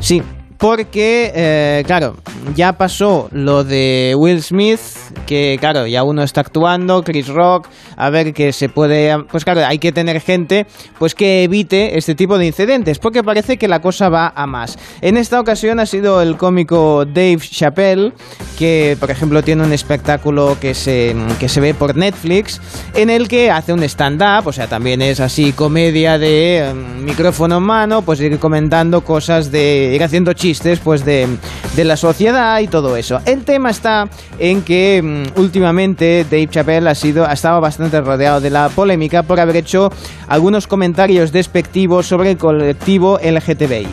Sí, 0.00 0.22
porque, 0.58 1.32
eh, 1.34 1.82
claro, 1.86 2.16
ya 2.54 2.74
pasó 2.74 3.28
lo 3.32 3.64
de 3.64 4.14
Will 4.18 4.42
Smith, 4.42 4.80
que 5.24 5.56
claro, 5.58 5.86
ya 5.86 6.02
uno 6.02 6.22
está 6.22 6.42
actuando, 6.42 7.02
Chris 7.02 7.28
Rock, 7.28 7.68
a 7.98 8.10
ver 8.10 8.32
que 8.34 8.52
se 8.52 8.68
puede... 8.68 9.16
Pues 9.24 9.44
claro, 9.44 9.64
hay 9.66 9.78
que 9.78 9.92
tener 9.92 10.20
gente 10.20 10.66
pues 10.98 11.14
que 11.14 11.44
evite 11.44 11.98
este 11.98 12.14
tipo 12.14 12.38
de 12.38 12.46
incidentes, 12.46 12.98
porque 12.98 13.22
parece 13.22 13.56
que 13.56 13.68
la 13.68 13.80
cosa 13.80 14.08
va 14.08 14.32
a 14.34 14.46
más. 14.46 14.78
En 15.00 15.16
esta 15.16 15.40
ocasión 15.40 15.80
ha 15.80 15.86
sido 15.86 16.20
el 16.20 16.36
cómico 16.36 17.04
Dave 17.06 17.38
Chappelle, 17.38 18.12
que 18.58 18.96
por 19.00 19.10
ejemplo 19.10 19.42
tiene 19.42 19.64
un 19.64 19.72
espectáculo 19.72 20.56
que 20.60 20.74
se, 20.74 21.16
que 21.40 21.48
se 21.48 21.60
ve 21.60 21.74
por 21.74 21.96
Netflix, 21.96 22.60
en 22.94 23.10
el 23.10 23.28
que 23.28 23.50
hace 23.50 23.72
un 23.72 23.82
stand-up, 23.82 24.46
o 24.46 24.52
sea, 24.52 24.66
también 24.66 25.02
es 25.02 25.20
así 25.20 25.52
comedia 25.52 26.18
de 26.18 26.58
eh, 26.58 26.74
micrófono 26.74 27.58
en 27.58 27.62
mano, 27.62 28.02
pues 28.02 28.20
ir 28.20 28.38
comentando 28.38 29.02
cosas 29.02 29.50
de... 29.50 29.92
ir 29.94 30.04
haciendo 30.04 30.34
chistes 30.34 30.78
pues 30.78 31.04
de, 31.04 31.26
de 31.74 31.84
la 31.84 31.96
sociedad. 31.96 32.28
edad 32.28 32.60
y 32.60 32.68
todo 32.68 32.96
eso. 32.96 33.20
El 33.24 33.44
tema 33.44 33.70
está 33.70 34.08
en 34.38 34.62
que 34.62 35.00
mm, 35.02 35.38
últimamente 35.40 36.24
Dave 36.24 36.48
Chappelle 36.48 36.88
ha 36.88 36.94
sido 36.94 37.26
ha 37.26 37.32
estado 37.32 37.60
bastante 37.60 37.87
rodeado 37.90 38.40
de 38.40 38.50
la 38.50 38.68
polémica 38.68 39.22
por 39.22 39.40
haber 39.40 39.56
hecho 39.56 39.90
algunos 40.28 40.66
comentarios 40.66 41.32
despectivos 41.32 42.06
sobre 42.06 42.32
el 42.32 42.38
colectivo 42.38 43.18
LGTBI. 43.22 43.88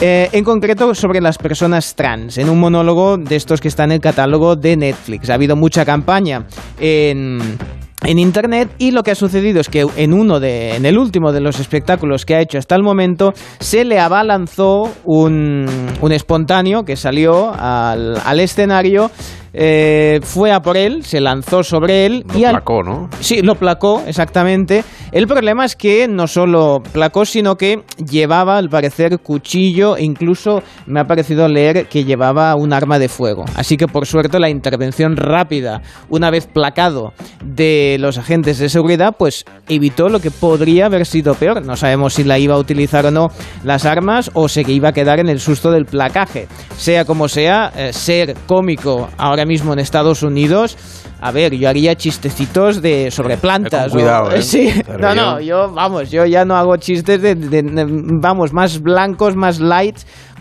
Eh, 0.00 0.28
en 0.32 0.44
concreto 0.44 0.94
sobre 0.94 1.22
las 1.22 1.38
personas 1.38 1.94
trans, 1.94 2.36
en 2.36 2.50
un 2.50 2.60
monólogo 2.60 3.16
de 3.16 3.36
estos 3.36 3.60
que 3.60 3.68
está 3.68 3.84
en 3.84 3.92
el 3.92 4.00
catálogo 4.00 4.54
de 4.54 4.76
Netflix. 4.76 5.30
Ha 5.30 5.34
habido 5.34 5.56
mucha 5.56 5.86
campaña 5.86 6.46
en 6.78 7.56
en 8.04 8.18
internet 8.18 8.70
y 8.78 8.90
lo 8.90 9.02
que 9.02 9.10
ha 9.10 9.14
sucedido 9.14 9.60
es 9.60 9.68
que 9.68 9.86
en 9.96 10.12
uno 10.12 10.38
de 10.38 10.76
en 10.76 10.86
el 10.86 10.98
último 10.98 11.32
de 11.32 11.40
los 11.40 11.58
espectáculos 11.58 12.24
que 12.24 12.34
ha 12.34 12.40
hecho 12.40 12.58
hasta 12.58 12.76
el 12.76 12.82
momento 12.82 13.32
se 13.58 13.84
le 13.84 13.98
abalanzó 13.98 14.92
un, 15.04 15.66
un 16.00 16.12
espontáneo 16.12 16.84
que 16.84 16.96
salió 16.96 17.52
al, 17.52 18.16
al 18.24 18.40
escenario 18.40 19.10
eh, 19.58 20.20
fue 20.22 20.52
a 20.52 20.60
por 20.60 20.76
él, 20.76 21.02
se 21.02 21.18
lanzó 21.20 21.62
sobre 21.62 22.04
él 22.04 22.24
Lo 22.28 22.38
y 22.38 22.44
al- 22.44 22.52
placó, 22.56 22.82
¿no? 22.82 23.08
Sí, 23.20 23.40
lo 23.40 23.54
placó, 23.54 24.02
exactamente. 24.06 24.84
El 25.12 25.26
problema 25.26 25.64
es 25.64 25.76
que 25.76 26.06
no 26.08 26.26
solo 26.26 26.82
placó, 26.92 27.24
sino 27.24 27.56
que 27.56 27.80
llevaba, 28.06 28.58
al 28.58 28.68
parecer, 28.68 29.18
cuchillo 29.20 29.96
e 29.96 30.04
incluso 30.04 30.62
me 30.86 31.00
ha 31.00 31.04
parecido 31.04 31.48
leer 31.48 31.86
que 31.86 32.04
llevaba 32.04 32.54
un 32.56 32.74
arma 32.74 32.98
de 32.98 33.08
fuego. 33.08 33.44
Así 33.54 33.78
que, 33.78 33.86
por 33.86 34.04
suerte, 34.06 34.38
la 34.38 34.50
intervención 34.50 35.16
rápida, 35.16 35.80
una 36.10 36.30
vez 36.30 36.46
placado 36.46 37.14
de 37.42 37.96
los 37.98 38.18
agentes 38.18 38.58
de 38.58 38.68
seguridad, 38.68 39.14
pues 39.18 39.44
evitó 39.68 40.08
lo 40.10 40.20
que 40.20 40.30
podría 40.30 40.86
haber 40.86 41.06
sido 41.06 41.34
peor. 41.34 41.64
No 41.64 41.76
sabemos 41.76 42.12
si 42.14 42.24
la 42.24 42.38
iba 42.38 42.54
a 42.54 42.58
utilizar 42.58 43.06
o 43.06 43.10
no 43.10 43.28
las 43.64 43.86
armas 43.86 44.30
o 44.34 44.48
se 44.48 44.62
iba 44.70 44.90
a 44.90 44.92
quedar 44.92 45.18
en 45.18 45.30
el 45.30 45.40
susto 45.40 45.70
del 45.70 45.86
placaje. 45.86 46.46
Sea 46.76 47.06
como 47.06 47.28
sea, 47.28 47.72
eh, 47.74 47.92
ser 47.94 48.34
cómico 48.46 49.08
ahora 49.16 49.45
mismo 49.46 49.72
en 49.72 49.78
Estados 49.78 50.22
Unidos... 50.22 50.76
A 51.18 51.30
ver, 51.32 51.54
yo 51.54 51.66
haría 51.70 51.94
chistecitos 51.94 52.82
de 52.82 53.10
sobre 53.10 53.38
plantas. 53.38 53.90
cuidado, 53.90 54.28
o- 54.28 54.32
¿eh? 54.32 54.42
Sí, 54.42 54.70
no, 55.00 55.14
no, 55.14 55.40
yo, 55.40 55.72
vamos, 55.72 56.10
yo 56.10 56.26
ya 56.26 56.44
no 56.44 56.56
hago 56.56 56.76
chistes 56.76 57.22
de, 57.22 57.34
de- 57.34 57.62
de- 57.62 57.86
vamos, 58.20 58.52
más 58.52 58.82
blancos, 58.82 59.34
más 59.34 59.58
light 59.58 59.96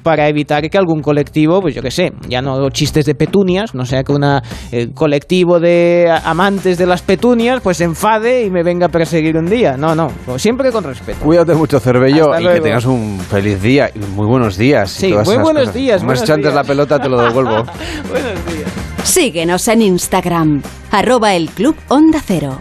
para 0.06 0.30
evitar 0.30 0.70
que 0.70 0.78
algún 0.78 1.02
colectivo, 1.02 1.60
pues 1.62 1.74
yo 1.74 1.82
qué 1.82 1.90
sé, 1.90 2.14
ya 2.30 2.40
no 2.40 2.54
hago 2.54 2.70
chistes 2.70 3.06
de 3.06 3.16
petunias, 3.16 3.74
no 3.74 3.88
sea 3.88 4.04
que 4.04 4.12
un 4.12 4.24
colectivo 4.94 5.60
de 5.60 6.14
amantes 6.24 6.78
de 6.78 6.86
las 6.86 7.02
petunias 7.02 7.60
pues 7.64 7.78
se 7.78 7.86
enfade 7.86 8.44
y 8.46 8.52
me 8.52 8.62
venga 8.62 8.86
a 8.86 8.90
perseguir 8.90 9.36
un 9.36 9.48
día. 9.48 9.78
No, 9.78 9.96
no, 9.96 10.12
siempre 10.38 10.72
con 10.72 10.84
respeto. 10.84 11.18
Cuídate 11.24 11.56
mucho, 11.56 11.80
Cervello, 11.80 12.32
Hasta 12.32 12.52
y 12.52 12.54
que 12.54 12.62
tengas 12.62 12.86
un 12.86 13.20
feliz 13.20 13.60
día 13.64 13.90
y 13.96 13.98
muy 13.98 14.28
buenos 14.28 14.58
días. 14.58 14.92
Sí, 14.92 15.12
muy 15.12 15.38
buenos 15.38 15.64
cosas. 15.64 15.74
días, 15.74 16.02
Como 16.02 16.12
has 16.12 16.20
buenos 16.20 16.22
hecho 16.22 16.34
antes 16.36 16.52
días. 16.52 16.56
la 16.56 16.64
pelota, 16.64 17.00
te 17.00 17.10
lo 17.10 17.20
devuelvo. 17.20 17.56
Buenos 18.12 18.46
días. 18.46 18.72
Síguenos 19.04 19.68
en 19.70 19.82
Instagram, 19.82 20.62
arroba 20.92 21.34
el 21.34 21.50
Club 21.50 21.76
Onda 21.90 22.22
Cero. 22.24 22.60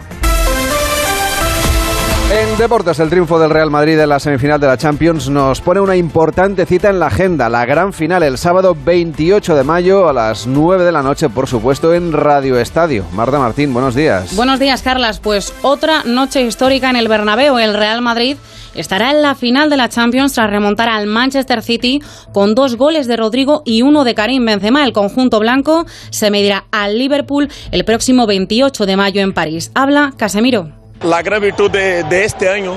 En 2.31 2.57
deportes, 2.57 2.99
el 2.99 3.09
triunfo 3.09 3.37
del 3.37 3.51
Real 3.51 3.69
Madrid 3.69 3.99
en 3.99 4.09
la 4.09 4.19
semifinal 4.19 4.59
de 4.59 4.65
la 4.65 4.77
Champions 4.77 5.29
nos 5.29 5.61
pone 5.61 5.79
una 5.79 5.95
importante 5.95 6.65
cita 6.65 6.89
en 6.89 6.99
la 6.99 7.07
agenda. 7.07 7.49
La 7.49 7.65
gran 7.65 7.93
final 7.93 8.23
el 8.23 8.39
sábado 8.39 8.75
28 8.83 9.55
de 9.55 9.63
mayo 9.63 10.09
a 10.09 10.13
las 10.13 10.47
9 10.47 10.83
de 10.83 10.91
la 10.91 11.03
noche, 11.03 11.29
por 11.29 11.47
supuesto, 11.47 11.93
en 11.93 12.11
Radio 12.11 12.59
Estadio. 12.59 13.05
Marta 13.13 13.37
Martín, 13.37 13.71
buenos 13.73 13.93
días. 13.93 14.35
Buenos 14.35 14.59
días, 14.59 14.81
Carlas. 14.81 15.19
Pues 15.19 15.53
otra 15.61 16.03
noche 16.03 16.41
histórica 16.41 16.89
en 16.89 16.95
el 16.95 17.07
Bernabéu. 17.07 17.59
El 17.59 17.75
Real 17.75 18.01
Madrid 18.01 18.37
estará 18.73 19.11
en 19.11 19.21
la 19.21 19.35
final 19.35 19.69
de 19.69 19.77
la 19.77 19.89
Champions 19.89 20.33
tras 20.33 20.49
remontar 20.49 20.89
al 20.89 21.05
Manchester 21.05 21.61
City 21.61 22.01
con 22.33 22.55
dos 22.55 22.75
goles 22.75 23.05
de 23.05 23.17
Rodrigo 23.17 23.61
y 23.65 23.83
uno 23.83 24.03
de 24.03 24.15
Karim 24.15 24.43
Benzema. 24.45 24.83
El 24.83 24.93
conjunto 24.93 25.39
blanco 25.39 25.85
se 26.09 26.31
medirá 26.31 26.65
al 26.71 26.97
Liverpool 26.97 27.49
el 27.71 27.85
próximo 27.85 28.25
28 28.25 28.87
de 28.87 28.97
mayo 28.97 29.21
en 29.21 29.31
París. 29.31 29.71
Habla 29.75 30.13
Casemiro. 30.17 30.84
La 31.01 31.21
gran 31.21 31.41
virtud 31.41 31.69
de, 31.71 32.23
este 32.23 32.49
año, 32.49 32.75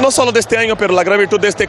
no, 0.00 0.10
solo 0.10 0.32
de 0.32 0.40
este 0.40 0.56
año, 0.56 0.76
pero 0.76 0.94
la 0.94 1.04
gran 1.04 1.18
virtud 1.18 1.40
de 1.40 1.48
este, 1.48 1.68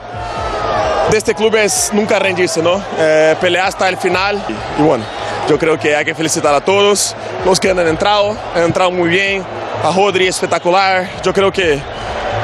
de 1.10 1.18
este 1.18 1.36
club 1.36 1.56
es 1.56 1.92
nunca 1.94 2.20
rendirse, 2.20 2.62
¿no? 2.62 2.82
Eh, 2.98 3.36
pelear 3.40 3.68
hasta 3.68 3.88
el 3.90 3.98
final. 3.98 4.44
Y, 4.48 4.82
y 4.82 4.86
bueno, 4.86 5.04
yo 5.48 5.58
creo 5.60 5.78
que 5.78 5.96
hay 5.96 6.06
que 6.06 6.16
felicitar 6.16 6.54
a 6.54 6.62
todos 6.62 7.16
los 7.46 7.60
que 7.60 7.70
han 7.70 7.80
entrado, 7.80 8.38
han 8.56 8.64
entrado 8.64 8.92
muy 8.92 9.10
bien. 9.10 9.44
A 9.84 9.92
Rodri 9.92 10.28
espectacular. 10.28 11.10
Yo 11.24 11.34
creo 11.34 11.52
que 11.52 11.82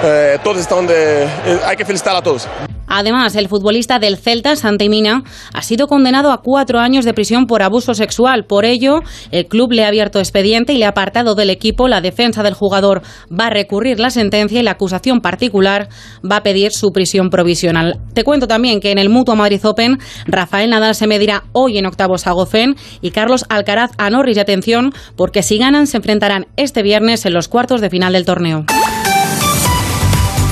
eh, 0.04 0.38
todos 0.44 0.58
están 0.58 0.88
de. 0.88 1.24
eh, 1.24 1.60
hay 1.66 1.76
que 1.76 1.86
felicitar 1.86 2.16
a 2.16 2.22
todos. 2.22 2.48
Además, 2.88 3.36
el 3.36 3.50
futbolista 3.50 4.00
del 4.00 4.18
Celta, 4.18 4.56
Santi 4.56 4.88
Mina, 4.88 5.24
ha 5.54 5.62
sido 5.62 5.88
condenado 5.88 6.32
a 6.32 6.42
cuatro 6.42 6.80
años 6.80 7.04
de 7.04 7.14
prisión 7.14 7.46
por 7.46 7.62
abuso 7.62 7.94
sexual. 7.94 8.46
Por 8.46 8.64
ello, 8.64 9.02
el 9.32 9.46
club 9.48 9.74
le 9.74 9.84
ha 9.84 9.90
abierto 9.90 10.20
expediente 10.20 10.72
y 10.72 10.78
le 10.78 10.86
ha 10.86 10.90
apartado 10.90 11.36
del 11.36 11.50
equipo. 11.50 11.90
La 11.90 12.00
defensa 12.00 12.44
del 12.44 12.54
jugador 12.54 13.02
va 13.30 13.48
a 13.48 13.50
recurrir 13.50 14.00
la 14.00 14.10
sentencia 14.10 14.62
y 14.62 14.64
la 14.64 14.72
acusación 14.72 15.20
particular 15.20 15.90
va 16.30 16.38
a 16.38 16.44
pedir 16.44 16.72
su 16.72 16.92
prisión 16.92 17.30
provisional. 17.30 18.00
Te 18.14 18.24
cuento 18.24 18.48
también 18.48 18.80
que 18.80 18.92
en 18.92 19.00
el 19.00 19.10
Mutua 19.10 19.36
Madrid 19.36 19.66
Open, 19.66 19.98
Rafael 20.26 20.70
Nadal 20.70 20.96
se 20.96 21.08
medirá 21.08 21.44
hoy 21.52 21.78
en 21.78 21.86
octavos 21.86 22.26
a 22.26 22.32
Goffin 22.32 22.76
y 23.02 23.12
Carlos 23.12 23.44
Alcaraz 23.50 23.92
a 23.98 24.10
Norris. 24.10 24.38
Y 24.38 24.40
atención, 24.40 24.94
porque 25.18 25.44
si 25.44 25.58
ganan, 25.58 25.88
se 25.88 25.98
enfrentarán 25.98 26.48
este 26.56 26.84
viernes 26.84 27.26
en 27.26 27.34
los 27.34 27.50
cuartos 27.50 27.82
de 27.82 27.90
final 27.90 28.14
del 28.14 28.24
torneo. 28.26 28.66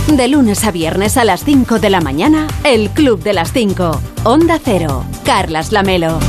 De 0.08 0.28
lunes 0.28 0.64
a 0.66 0.72
viernes 0.72 1.18
a 1.18 1.26
las 1.26 1.44
5 1.44 1.80
de 1.80 1.90
la 1.90 2.00
mañana, 2.00 2.48
el 2.64 2.90
Club 2.92 3.22
de 3.24 3.34
las 3.34 3.52
5. 3.52 4.00
Onda 4.24 4.60
Cero. 4.64 5.04
Carlas 5.26 5.72
Lamelo. 5.72 6.20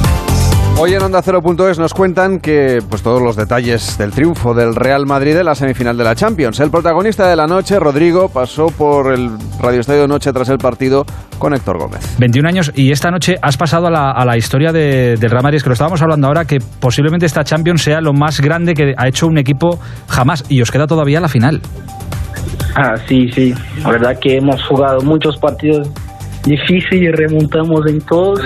Hoy 0.78 0.92
en 0.94 1.02
Onda 1.02 1.22
Cero.es 1.22 1.78
nos 1.78 1.94
cuentan 1.94 2.38
que 2.38 2.80
pues 2.88 3.02
todos 3.02 3.22
los 3.22 3.34
detalles 3.36 3.96
del 3.96 4.10
triunfo 4.10 4.52
del 4.54 4.74
Real 4.74 5.06
Madrid 5.06 5.36
en 5.36 5.46
la 5.46 5.54
semifinal 5.54 5.96
de 5.96 6.04
la 6.04 6.14
Champions. 6.14 6.58
El 6.60 6.70
protagonista 6.70 7.28
de 7.28 7.36
la 7.36 7.46
noche, 7.46 7.78
Rodrigo, 7.78 8.28
pasó 8.28 8.66
por 8.66 9.12
el 9.12 9.30
Radio 9.60 9.80
Estadio 9.80 10.02
de 10.02 10.08
Noche 10.08 10.32
tras 10.32 10.48
el 10.50 10.58
partido 10.58 11.04
con 11.38 11.54
Héctor 11.54 11.78
Gómez. 11.78 12.16
21 12.18 12.48
años 12.48 12.72
y 12.74 12.90
esta 12.92 13.10
noche 13.10 13.36
has 13.40 13.56
pasado 13.56 13.86
a 13.86 13.90
la, 13.90 14.10
a 14.10 14.24
la 14.26 14.36
historia 14.36 14.70
de- 14.72 15.16
del 15.16 15.30
Real 15.30 15.42
Madrid, 15.42 15.56
es 15.58 15.62
que 15.62 15.70
lo 15.70 15.74
estábamos 15.74 16.02
hablando 16.02 16.26
ahora, 16.26 16.44
que 16.44 16.58
posiblemente 16.80 17.24
esta 17.24 17.42
Champions 17.44 17.82
sea 17.82 18.00
lo 18.02 18.12
más 18.12 18.40
grande 18.40 18.74
que 18.74 18.92
ha 18.98 19.08
hecho 19.08 19.26
un 19.26 19.38
equipo 19.38 19.78
jamás 20.08 20.44
y 20.50 20.60
os 20.60 20.70
queda 20.70 20.86
todavía 20.86 21.20
la 21.20 21.28
final. 21.28 21.62
Ah, 22.78 22.94
sí, 23.08 23.30
sí. 23.32 23.54
La 23.82 23.90
verdad 23.92 24.18
que 24.18 24.36
hemos 24.36 24.62
jugado 24.64 25.00
muchos 25.00 25.36
partidos 25.38 25.88
difíciles, 26.44 27.14
remontamos 27.16 27.86
en 27.86 28.00
todos. 28.02 28.40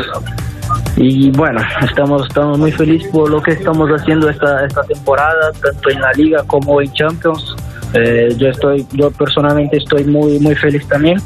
Y 0.96 1.30
bueno, 1.32 1.60
estamos, 1.82 2.26
estamos 2.28 2.58
muy 2.58 2.70
felices 2.72 3.08
por 3.10 3.28
lo 3.30 3.42
que 3.42 3.52
estamos 3.52 3.88
haciendo 3.90 4.28
esta, 4.30 4.64
esta 4.64 4.82
temporada, 4.84 5.50
tanto 5.60 5.90
en 5.90 6.00
la 6.00 6.12
liga 6.12 6.42
como 6.46 6.80
en 6.80 6.92
Champions. 6.92 7.56
Eh, 7.94 8.34
yo 8.38 8.48
estoy, 8.48 8.86
yo 8.92 9.10
personalmente 9.10 9.78
estoy 9.78 10.04
muy, 10.04 10.38
muy 10.38 10.54
feliz 10.54 10.86
también. 10.86 11.18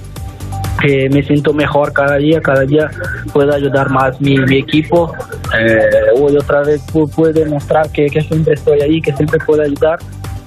Que 0.81 1.09
me 1.11 1.23
siento 1.23 1.53
mejor 1.55 1.93
cada 1.93 2.17
día, 2.17 2.41
cada 2.41 2.63
día 2.63 2.91
puedo 3.33 3.53
ayudar 3.55 3.91
más 3.91 4.21
mi, 4.21 4.37
mi 4.39 4.57
equipo. 4.59 5.15
Eh, 5.59 5.79
hoy 6.19 6.37
otra 6.37 6.63
vez 6.63 6.83
pu- 6.87 7.11
pude 7.15 7.33
demostrar 7.33 7.91
que, 7.91 8.07
que 8.07 8.21
siempre 8.23 8.55
estoy 8.55 8.81
ahí, 8.81 9.01
que 9.01 9.13
siempre 9.13 9.39
puedo 9.45 9.63
ayudar. 9.63 9.99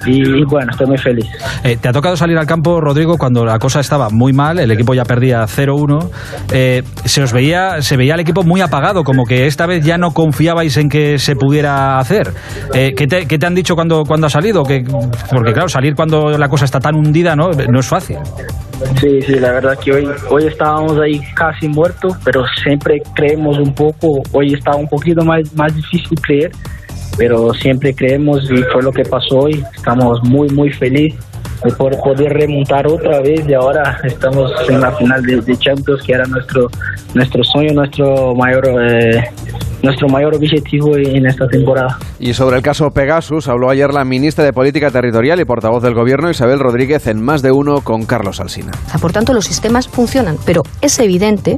Y, 0.06 0.44
bueno, 0.46 0.72
estoy 0.72 0.88
muy 0.88 0.98
feliz. 0.98 1.26
Eh, 1.64 1.78
te 1.82 1.90
ha 1.90 1.92
tocado 1.92 2.16
salir 2.16 2.38
al 2.38 2.46
campo, 2.46 2.80
Rodrigo, 2.80 3.18
cuando 3.18 3.44
la 3.44 3.60
cosa 3.60 3.80
estaba 3.80 4.10
muy 4.10 4.34
mal, 4.34 4.60
el 4.60 4.72
equipo 4.72 4.94
ya 4.94 5.04
perdía 5.04 5.44
0-1. 5.44 6.10
Eh, 6.52 6.84
se 7.06 7.24
os 7.24 7.34
veía, 7.34 7.82
se 7.82 7.98
veía 7.98 8.14
el 8.14 8.20
equipo 8.20 8.44
muy 8.44 8.62
apagado, 8.62 9.04
como 9.04 9.26
que 9.26 9.48
esta 9.48 9.66
vez 9.66 9.84
ya 9.84 9.98
no 9.98 10.12
confiabais 10.12 10.78
en 10.78 10.90
que 10.90 11.18
se 11.20 11.36
pudiera 11.36 12.00
hacer. 12.00 12.32
Eh, 12.74 12.94
¿qué, 12.96 13.08
te, 13.08 13.26
qué 13.26 13.38
te 13.38 13.46
han 13.46 13.56
dicho 13.56 13.76
cuando, 13.76 14.04
cuando 14.04 14.28
has 14.28 14.34
salido? 14.34 14.64
Que, 14.64 14.84
porque 15.32 15.54
claro, 15.54 15.70
salir 15.70 15.96
cuando 15.96 16.38
la 16.38 16.48
cosa 16.48 16.66
está 16.66 16.80
tan 16.80 16.96
hundida 16.96 17.36
no, 17.36 17.50
no 17.52 17.80
es 17.80 17.88
fácil. 17.88 18.18
Sí, 19.02 19.22
sí, 19.22 19.40
la 19.40 19.54
verdad 19.54 19.78
que 19.80 19.92
hoy, 19.92 20.08
hoy 20.30 20.46
estábamos 20.46 21.00
ahí 21.00 21.20
casi 21.34 21.68
muertos, 21.68 22.16
pero 22.24 22.44
siempre 22.64 23.02
creemos 23.16 23.58
un 23.58 23.74
poco, 23.74 24.22
hoy 24.32 24.54
está 24.54 24.76
un 24.76 24.88
poquito 24.88 25.26
más, 25.26 25.42
más 25.56 25.76
difícil 25.76 26.20
creer, 26.22 26.52
pero 27.18 27.54
siempre 27.54 27.94
creemos 27.94 28.50
y 28.50 28.62
fue 28.72 28.84
lo 28.84 28.92
que 28.92 29.04
pasó 29.04 29.40
hoy, 29.40 29.64
estamos 29.76 30.20
muy, 30.24 30.48
muy 30.50 30.72
felices 30.72 31.20
de 31.64 31.72
por 31.72 31.98
poder 31.98 32.34
remontar 32.34 32.88
otra 32.88 33.20
vez 33.22 33.44
y 33.48 33.54
ahora 33.54 34.00
estamos 34.04 34.52
en 34.70 34.80
la 34.80 34.92
final 34.92 35.24
de, 35.24 35.42
de 35.42 35.58
Champions, 35.58 36.04
que 36.04 36.14
era 36.14 36.26
nuestro, 36.26 36.68
nuestro 37.14 37.44
sueño, 37.44 37.74
nuestro 37.74 38.36
mayor, 38.36 38.68
eh, 38.80 39.24
nuestro 39.82 40.08
mayor 40.08 40.36
objetivo 40.36 40.96
en 40.96 41.26
esta 41.26 41.48
temporada. 41.48 41.98
Y 42.20 42.34
sobre 42.34 42.58
el 42.58 42.62
caso 42.62 42.92
Pegasus 42.92 43.48
habló 43.48 43.70
ayer 43.70 43.94
la 43.94 44.06
ministra 44.06 44.44
de 44.44 44.54
Política 44.54 44.92
Territorial 44.92 45.40
y 45.40 45.46
portavoz 45.46 45.82
del 45.82 45.94
Gobierno, 45.94 46.30
Isabel 46.30 46.60
Rodríguez, 46.60 47.08
en 47.08 47.24
más 47.24 47.42
de 47.42 47.52
uno 47.52 47.82
con 47.82 48.06
Carlos 48.06 48.40
Alsina. 48.40 48.72
Por 49.02 49.12
tanto, 49.12 49.34
los 49.34 49.46
sistemas 49.46 49.88
funcionan, 49.88 50.38
pero 50.46 50.64
es 50.82 51.00
evidente 51.00 51.58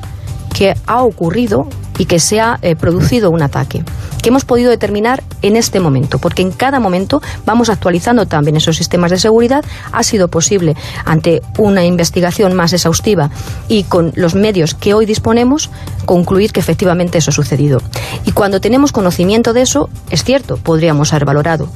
que 0.53 0.75
ha 0.85 1.03
ocurrido 1.03 1.67
y 1.97 2.05
que 2.05 2.19
se 2.19 2.39
ha 2.39 2.59
eh, 2.61 2.75
producido 2.75 3.29
un 3.29 3.41
ataque 3.41 3.83
que 4.21 4.29
hemos 4.29 4.45
podido 4.45 4.69
determinar 4.69 5.23
en 5.41 5.55
este 5.55 5.79
momento, 5.79 6.19
porque 6.19 6.41
en 6.41 6.51
cada 6.51 6.79
momento 6.79 7.21
vamos 7.45 7.69
actualizando 7.69 8.25
también 8.25 8.57
esos 8.57 8.75
sistemas 8.75 9.11
de 9.11 9.19
seguridad. 9.19 9.63
Ha 9.91 10.03
sido 10.03 10.27
posible, 10.27 10.75
ante 11.05 11.41
una 11.57 11.85
investigación 11.85 12.53
más 12.53 12.73
exhaustiva 12.73 13.29
y 13.67 13.83
con 13.83 14.11
los 14.15 14.35
medios 14.35 14.73
que 14.73 14.93
hoy 14.93 15.05
disponemos, 15.05 15.69
concluir 16.05 16.51
que 16.51 16.59
efectivamente 16.59 17.17
eso 17.17 17.31
ha 17.31 17.33
sucedido. 17.33 17.81
Y 18.25 18.31
cuando 18.31 18.61
tenemos 18.61 18.91
conocimiento 18.91 19.53
de 19.53 19.61
eso, 19.61 19.89
es 20.09 20.23
cierto, 20.23 20.57
podríamos 20.57 21.13
haber 21.13 21.25
valorado, 21.25 21.69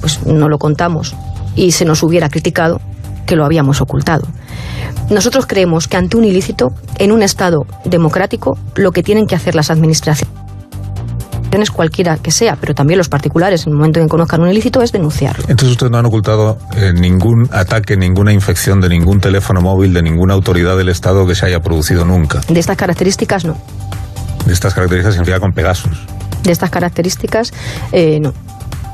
pues 0.00 0.24
no 0.26 0.48
lo 0.48 0.58
contamos 0.58 1.14
y 1.54 1.72
se 1.72 1.84
nos 1.84 2.02
hubiera 2.02 2.28
criticado 2.28 2.80
que 3.30 3.36
lo 3.36 3.44
habíamos 3.44 3.80
ocultado. 3.80 4.26
Nosotros 5.08 5.46
creemos 5.46 5.86
que 5.86 5.96
ante 5.96 6.16
un 6.16 6.24
ilícito, 6.24 6.72
en 6.98 7.12
un 7.12 7.22
Estado 7.22 7.64
democrático, 7.84 8.58
lo 8.74 8.90
que 8.90 9.04
tienen 9.04 9.28
que 9.28 9.36
hacer 9.36 9.54
las 9.54 9.70
administraciones 9.70 10.28
cualquiera 11.72 12.16
que 12.16 12.32
sea, 12.32 12.56
pero 12.60 12.74
también 12.74 12.98
los 12.98 13.08
particulares, 13.08 13.66
en 13.66 13.72
el 13.72 13.76
momento 13.76 14.00
en 14.00 14.06
que 14.06 14.10
conozcan 14.10 14.40
un 14.40 14.50
ilícito, 14.50 14.82
es 14.82 14.90
denunciarlo. 14.90 15.44
Entonces 15.46 15.70
ustedes 15.70 15.92
no 15.92 15.98
han 15.98 16.06
ocultado 16.06 16.58
eh, 16.76 16.92
ningún 16.92 17.48
ataque, 17.52 17.96
ninguna 17.96 18.32
infección 18.32 18.80
de 18.80 18.88
ningún 18.88 19.20
teléfono 19.20 19.60
móvil, 19.60 19.94
de 19.94 20.02
ninguna 20.02 20.34
autoridad 20.34 20.76
del 20.76 20.88
Estado 20.88 21.24
que 21.24 21.36
se 21.36 21.46
haya 21.46 21.60
producido 21.60 22.04
nunca. 22.04 22.40
De 22.48 22.58
estas 22.58 22.76
características, 22.76 23.44
no. 23.44 23.56
De 24.44 24.52
estas 24.52 24.74
características 24.74 25.14
significa 25.14 25.38
con 25.38 25.52
Pegasus. 25.52 26.04
De 26.42 26.50
estas 26.50 26.70
características, 26.70 27.52
eh, 27.92 28.18
no. 28.20 28.32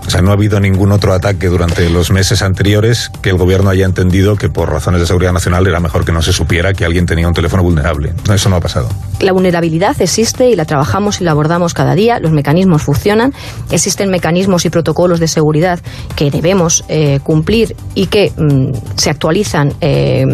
O 0.06 0.10
sea, 0.10 0.22
no 0.22 0.30
ha 0.30 0.34
habido 0.34 0.60
ningún 0.60 0.92
otro 0.92 1.12
ataque 1.12 1.48
durante 1.48 1.90
los 1.90 2.12
meses 2.12 2.42
anteriores 2.42 3.10
que 3.22 3.30
el 3.30 3.36
gobierno 3.36 3.70
haya 3.70 3.84
entendido 3.84 4.36
que 4.36 4.48
por 4.48 4.70
razones 4.70 5.00
de 5.00 5.06
seguridad 5.06 5.32
nacional 5.32 5.66
era 5.66 5.80
mejor 5.80 6.04
que 6.04 6.12
no 6.12 6.22
se 6.22 6.32
supiera 6.32 6.72
que 6.72 6.84
alguien 6.84 7.06
tenía 7.06 7.26
un 7.26 7.34
teléfono 7.34 7.62
vulnerable. 7.62 8.14
Eso 8.32 8.48
no 8.48 8.56
ha 8.56 8.60
pasado. 8.60 8.88
La 9.20 9.32
vulnerabilidad 9.32 10.00
existe 10.00 10.48
y 10.48 10.56
la 10.56 10.64
trabajamos 10.64 11.20
y 11.20 11.24
la 11.24 11.32
abordamos 11.32 11.74
cada 11.74 11.94
día. 11.94 12.20
Los 12.20 12.30
mecanismos 12.30 12.82
funcionan. 12.82 13.34
Existen 13.70 14.10
mecanismos 14.10 14.64
y 14.64 14.70
protocolos 14.70 15.18
de 15.18 15.26
seguridad 15.26 15.80
que 16.14 16.30
debemos 16.30 16.84
eh, 16.88 17.18
cumplir 17.24 17.74
y 17.94 18.06
que 18.06 18.32
mm, 18.36 18.96
se 18.96 19.10
actualizan 19.10 19.72
eh, 19.80 20.24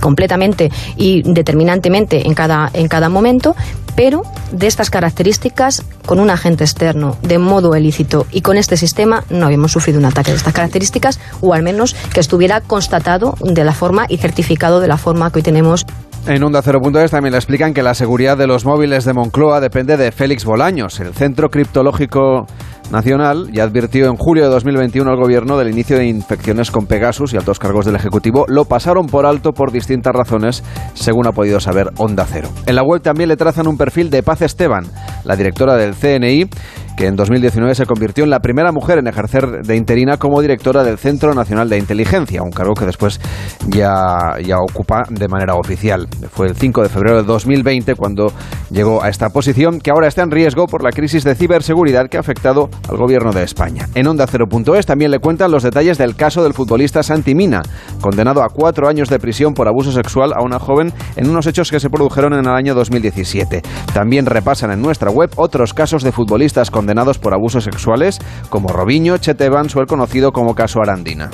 completamente 0.00 0.70
y 0.96 1.22
determinantemente 1.22 2.26
en 2.26 2.34
cada, 2.34 2.70
en 2.72 2.88
cada 2.88 3.08
momento, 3.08 3.54
pero 3.96 4.22
de 4.52 4.66
estas 4.66 4.90
características, 4.90 5.84
con 6.06 6.20
un 6.20 6.30
agente 6.30 6.64
externo 6.64 7.16
de 7.22 7.38
modo 7.38 7.76
ilícito 7.76 8.26
y 8.30 8.42
con 8.42 8.56
este 8.56 8.76
sistema, 8.76 9.24
no 9.30 9.46
habíamos 9.46 9.72
sufrido 9.72 9.98
un 9.98 10.04
ataque 10.04 10.30
de 10.30 10.36
estas 10.36 10.54
características, 10.54 11.20
o 11.40 11.54
al 11.54 11.62
menos 11.62 11.94
que 12.12 12.20
estuviera 12.20 12.60
constatado 12.60 13.34
de 13.40 13.64
la 13.64 13.72
forma 13.72 14.06
y 14.08 14.18
certificado 14.18 14.80
de 14.80 14.88
la 14.88 14.96
forma 14.96 15.30
que 15.30 15.38
hoy 15.38 15.42
tenemos. 15.42 15.84
En 16.26 16.44
Onda 16.44 16.62
0.es 16.62 17.10
también 17.10 17.32
le 17.32 17.38
explican 17.38 17.74
que 17.74 17.82
la 17.82 17.94
seguridad 17.94 18.36
de 18.36 18.46
los 18.46 18.64
móviles 18.64 19.04
de 19.04 19.12
Moncloa 19.12 19.60
depende 19.60 19.96
de 19.96 20.12
Félix 20.12 20.44
Bolaños, 20.44 21.00
el 21.00 21.14
Centro 21.14 21.50
Criptológico 21.50 22.46
Nacional 22.90 23.50
ya 23.52 23.64
advirtió 23.64 24.06
en 24.06 24.16
julio 24.16 24.44
de 24.44 24.50
2021 24.50 25.10
al 25.10 25.16
gobierno 25.16 25.56
del 25.56 25.70
inicio 25.70 25.96
de 25.96 26.06
infecciones 26.06 26.70
con 26.70 26.86
Pegasus 26.86 27.32
y 27.32 27.36
altos 27.36 27.58
cargos 27.58 27.86
del 27.86 27.96
Ejecutivo 27.96 28.44
lo 28.48 28.64
pasaron 28.64 29.06
por 29.06 29.24
alto 29.24 29.52
por 29.52 29.72
distintas 29.72 30.14
razones, 30.14 30.62
según 30.94 31.26
ha 31.26 31.32
podido 31.32 31.60
saber 31.60 31.90
Onda 31.96 32.26
Cero. 32.28 32.48
En 32.66 32.74
la 32.74 32.82
web 32.82 33.00
también 33.00 33.28
le 33.28 33.36
trazan 33.36 33.66
un 33.66 33.78
perfil 33.78 34.10
de 34.10 34.22
Paz 34.22 34.42
Esteban, 34.42 34.86
la 35.24 35.36
directora 35.36 35.76
del 35.76 35.94
CNI, 35.94 36.48
que 36.96 37.06
en 37.06 37.16
2019 37.16 37.74
se 37.74 37.86
convirtió 37.86 38.24
en 38.24 38.30
la 38.30 38.40
primera 38.40 38.72
mujer 38.72 38.98
en 38.98 39.06
ejercer 39.06 39.62
de 39.62 39.76
interina 39.76 40.16
como 40.16 40.40
directora 40.40 40.84
del 40.84 40.98
Centro 40.98 41.34
Nacional 41.34 41.68
de 41.68 41.78
Inteligencia, 41.78 42.42
un 42.42 42.50
cargo 42.50 42.74
que 42.74 42.86
después 42.86 43.20
ya, 43.68 44.36
ya 44.44 44.56
ocupa 44.58 45.02
de 45.08 45.28
manera 45.28 45.54
oficial. 45.54 46.08
Fue 46.30 46.48
el 46.48 46.56
5 46.56 46.82
de 46.82 46.88
febrero 46.88 47.16
de 47.18 47.22
2020 47.24 47.94
cuando 47.94 48.32
llegó 48.70 49.02
a 49.02 49.08
esta 49.08 49.30
posición, 49.30 49.80
que 49.80 49.90
ahora 49.90 50.08
está 50.08 50.22
en 50.22 50.30
riesgo 50.30 50.66
por 50.66 50.82
la 50.82 50.90
crisis 50.90 51.24
de 51.24 51.34
ciberseguridad 51.34 52.08
que 52.08 52.16
ha 52.16 52.20
afectado 52.20 52.68
al 52.88 52.96
gobierno 52.96 53.32
de 53.32 53.42
España. 53.42 53.88
En 53.94 54.06
Onda 54.06 54.26
0.es 54.26 54.86
también 54.86 55.10
le 55.10 55.18
cuentan 55.18 55.50
los 55.50 55.62
detalles 55.62 55.98
del 55.98 56.16
caso 56.16 56.42
del 56.42 56.54
futbolista 56.54 57.02
Santi 57.02 57.34
Mina, 57.34 57.62
condenado 58.00 58.42
a 58.42 58.48
cuatro 58.48 58.88
años 58.88 59.08
de 59.08 59.18
prisión 59.18 59.54
por 59.54 59.68
abuso 59.68 59.92
sexual 59.92 60.32
a 60.34 60.42
una 60.42 60.58
joven 60.58 60.92
en 61.16 61.28
unos 61.28 61.46
hechos 61.46 61.70
que 61.70 61.80
se 61.80 61.90
produjeron 61.90 62.32
en 62.34 62.40
el 62.40 62.54
año 62.54 62.74
2017. 62.74 63.62
También 63.92 64.26
repasan 64.26 64.70
en 64.70 64.82
nuestra 64.82 65.10
web 65.10 65.30
otros 65.36 65.74
casos 65.74 66.02
de 66.02 66.12
futbolistas 66.12 66.70
con 66.70 66.81
condenados 66.82 67.20
por 67.20 67.32
abusos 67.32 67.62
sexuales 67.62 68.18
como 68.48 68.68
Robinho, 68.68 69.16
Chet 69.16 69.40
Evans 69.40 69.76
o 69.76 69.80
el 69.80 69.86
conocido 69.86 70.32
como 70.32 70.56
caso 70.56 70.80
Arandina. 70.82 71.30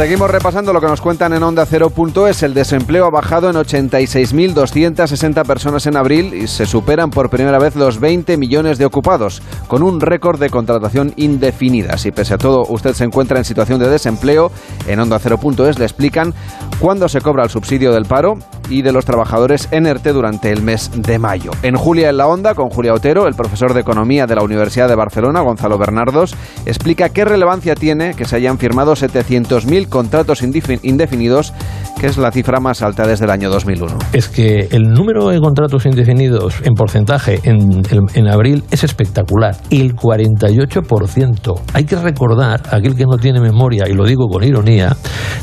Seguimos 0.00 0.30
repasando 0.30 0.72
lo 0.72 0.80
que 0.80 0.86
nos 0.86 1.02
cuentan 1.02 1.34
en 1.34 1.42
Onda 1.42 1.66
0.es. 1.66 2.42
El 2.42 2.54
desempleo 2.54 3.04
ha 3.04 3.10
bajado 3.10 3.50
en 3.50 3.56
86.260 3.56 5.44
personas 5.44 5.84
en 5.84 5.94
abril 5.94 6.32
y 6.32 6.46
se 6.46 6.64
superan 6.64 7.10
por 7.10 7.28
primera 7.28 7.58
vez 7.58 7.76
los 7.76 8.00
20 8.00 8.38
millones 8.38 8.78
de 8.78 8.86
ocupados, 8.86 9.42
con 9.68 9.82
un 9.82 10.00
récord 10.00 10.40
de 10.40 10.48
contratación 10.48 11.12
indefinida. 11.16 11.98
Si 11.98 12.12
pese 12.12 12.32
a 12.32 12.38
todo 12.38 12.62
usted 12.70 12.94
se 12.94 13.04
encuentra 13.04 13.36
en 13.36 13.44
situación 13.44 13.78
de 13.78 13.90
desempleo, 13.90 14.50
en 14.86 15.00
Onda 15.00 15.20
0.es 15.20 15.78
le 15.78 15.84
explican 15.84 16.32
cuándo 16.80 17.06
se 17.06 17.20
cobra 17.20 17.44
el 17.44 17.50
subsidio 17.50 17.92
del 17.92 18.06
paro 18.06 18.38
y 18.70 18.80
de 18.80 18.92
los 18.92 19.04
trabajadores 19.04 19.68
en 19.70 19.84
ERTE 19.84 20.14
durante 20.14 20.50
el 20.50 20.62
mes 20.62 20.90
de 20.94 21.18
mayo. 21.18 21.50
En 21.62 21.76
Julia 21.76 22.08
en 22.08 22.16
la 22.16 22.26
Onda, 22.26 22.54
con 22.54 22.70
Julia 22.70 22.94
Otero, 22.94 23.26
el 23.26 23.34
profesor 23.34 23.74
de 23.74 23.80
Economía 23.80 24.26
de 24.26 24.36
la 24.36 24.42
Universidad 24.42 24.88
de 24.88 24.94
Barcelona, 24.94 25.42
Gonzalo 25.42 25.76
Bernardos, 25.76 26.34
explica 26.64 27.10
qué 27.10 27.26
relevancia 27.26 27.74
tiene 27.74 28.14
que 28.14 28.24
se 28.24 28.36
hayan 28.36 28.56
firmado 28.56 28.94
700.000 28.94 29.89
contratos 29.90 30.42
indefinidos, 30.42 31.52
que 32.00 32.06
es 32.06 32.16
la 32.16 32.32
cifra 32.32 32.60
más 32.60 32.80
alta 32.80 33.06
desde 33.06 33.26
el 33.26 33.30
año 33.30 33.50
2001. 33.50 33.98
Es 34.14 34.28
que 34.28 34.68
el 34.70 34.84
número 34.84 35.28
de 35.28 35.38
contratos 35.40 35.84
indefinidos 35.84 36.62
en 36.62 36.74
porcentaje 36.74 37.40
en, 37.42 37.82
en 38.14 38.28
abril 38.28 38.64
es 38.70 38.84
espectacular, 38.84 39.56
el 39.70 39.94
48%. 39.94 41.60
Hay 41.74 41.84
que 41.84 41.96
recordar, 41.96 42.62
aquel 42.70 42.96
que 42.96 43.04
no 43.04 43.18
tiene 43.18 43.40
memoria, 43.40 43.84
y 43.88 43.92
lo 43.92 44.06
digo 44.06 44.28
con 44.28 44.42
ironía, 44.42 44.96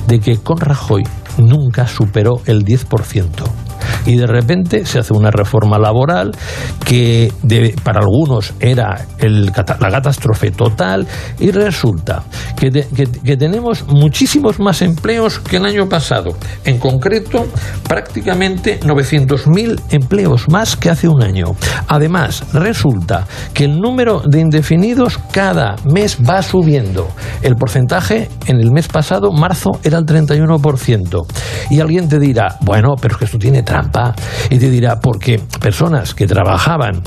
de 0.07 0.19
que 0.19 0.37
con 0.37 0.57
Rajoy 0.57 1.03
nunca 1.37 1.85
superó 1.85 2.41
el 2.47 2.65
10% 2.65 3.66
y 4.05 4.17
de 4.17 4.27
repente 4.27 4.85
se 4.85 4.99
hace 4.99 5.13
una 5.13 5.31
reforma 5.31 5.77
laboral 5.77 6.31
que 6.85 7.31
para 7.83 7.99
algunos 7.99 8.53
era 8.59 9.05
la 9.19 9.91
catástrofe 9.91 10.51
total 10.51 11.07
y 11.39 11.51
resulta 11.51 12.23
que, 12.55 12.71
que, 12.71 13.37
tenemos 13.37 13.85
muchísimos 13.87 14.59
más 14.59 14.81
empleos 14.81 15.39
que 15.39 15.57
el 15.57 15.65
año 15.65 15.87
pasado. 15.87 16.35
En 16.63 16.79
concreto, 16.79 17.47
prácticamente 17.87 18.79
900.000 18.79 19.81
empleos 19.91 20.49
más 20.49 20.75
que 20.75 20.89
hace 20.89 21.07
un 21.07 21.21
año. 21.21 21.55
Además, 21.87 22.43
resulta 22.53 23.27
que 23.53 23.65
el 23.65 23.79
número 23.79 24.21
de 24.27 24.39
indefinidos 24.39 25.19
cada 25.31 25.75
mes 25.85 26.17
va 26.17 26.41
subiendo. 26.41 27.07
El 27.41 27.55
porcentaje 27.55 28.29
en 28.47 28.59
el 28.59 28.71
mes 28.71 28.87
pasado, 28.87 29.31
marzo, 29.31 29.79
era 29.83 29.97
el 29.99 30.05
31%. 30.05 31.25
Y 31.69 31.79
alguien 31.79 32.07
te 32.07 32.19
dirá, 32.19 32.57
bueno, 32.61 32.95
pero 32.99 33.13
es 33.13 33.19
que 33.19 33.25
esto 33.25 33.37
tiene 33.37 33.63
trampa. 33.67 34.15
Y 34.49 34.57
te 34.57 34.69
dirá, 34.69 34.99
porque 34.99 35.39
personas 35.59 36.15
que 36.15 36.25
trabajaban 36.25 37.01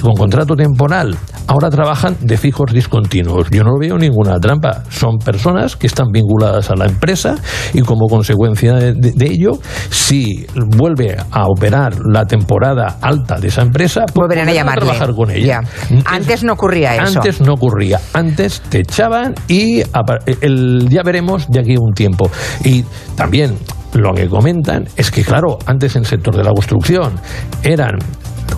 con 0.00 0.14
contrato 0.14 0.54
temporal 0.54 1.16
ahora 1.46 1.68
trabajan 1.68 2.16
de 2.20 2.36
fijos 2.38 2.72
discontinuos. 2.72 3.50
Yo 3.50 3.64
no 3.64 3.72
veo 3.78 3.98
ninguna 3.98 4.38
trampa. 4.38 4.84
Son 4.88 5.18
personas 5.18 5.76
que 5.76 5.88
están 5.88 6.06
vinculadas 6.12 6.70
a 6.70 6.76
la 6.76 6.86
empresa 6.86 7.34
y 7.72 7.82
como 7.82 8.06
consecuencia 8.06 8.74
de, 8.74 9.26
ello, 9.26 9.58
si 9.90 10.46
vuelve 10.76 11.16
a 11.30 11.44
operar 11.46 11.94
la 12.06 12.24
temporada 12.24 12.98
alta 13.00 13.38
de 13.38 13.48
esa 13.48 13.62
empresa, 13.62 14.04
pues 14.06 14.14
volverán 14.14 14.48
a 14.48 14.52
llamarle. 14.52 14.84
trabajar 14.84 15.14
con 15.14 15.30
ella. 15.30 15.60
Antes 16.06 16.44
no 16.44 16.52
ocurría 16.52 16.94
eso. 16.94 17.18
Antes 17.18 17.40
no 17.40 17.54
ocurría. 17.54 18.00
Antes 18.12 18.60
te 18.68 18.80
echaban 18.80 19.34
y 19.48 19.82
el, 20.40 20.88
ya 20.88 21.02
veremos 21.02 21.48
de 21.50 21.60
aquí 21.60 21.74
a 21.74 21.80
un 21.80 21.92
tiempo. 21.92 22.30
Y 22.64 22.84
también 23.16 23.56
lo 23.94 24.12
que 24.12 24.28
comentan 24.28 24.86
es 24.96 25.10
que, 25.10 25.24
claro, 25.24 25.58
antes 25.66 25.96
en 25.96 26.02
el 26.02 26.06
sector 26.06 26.36
de 26.36 26.44
la 26.44 26.50
construcción 26.50 27.14
eran 27.62 27.98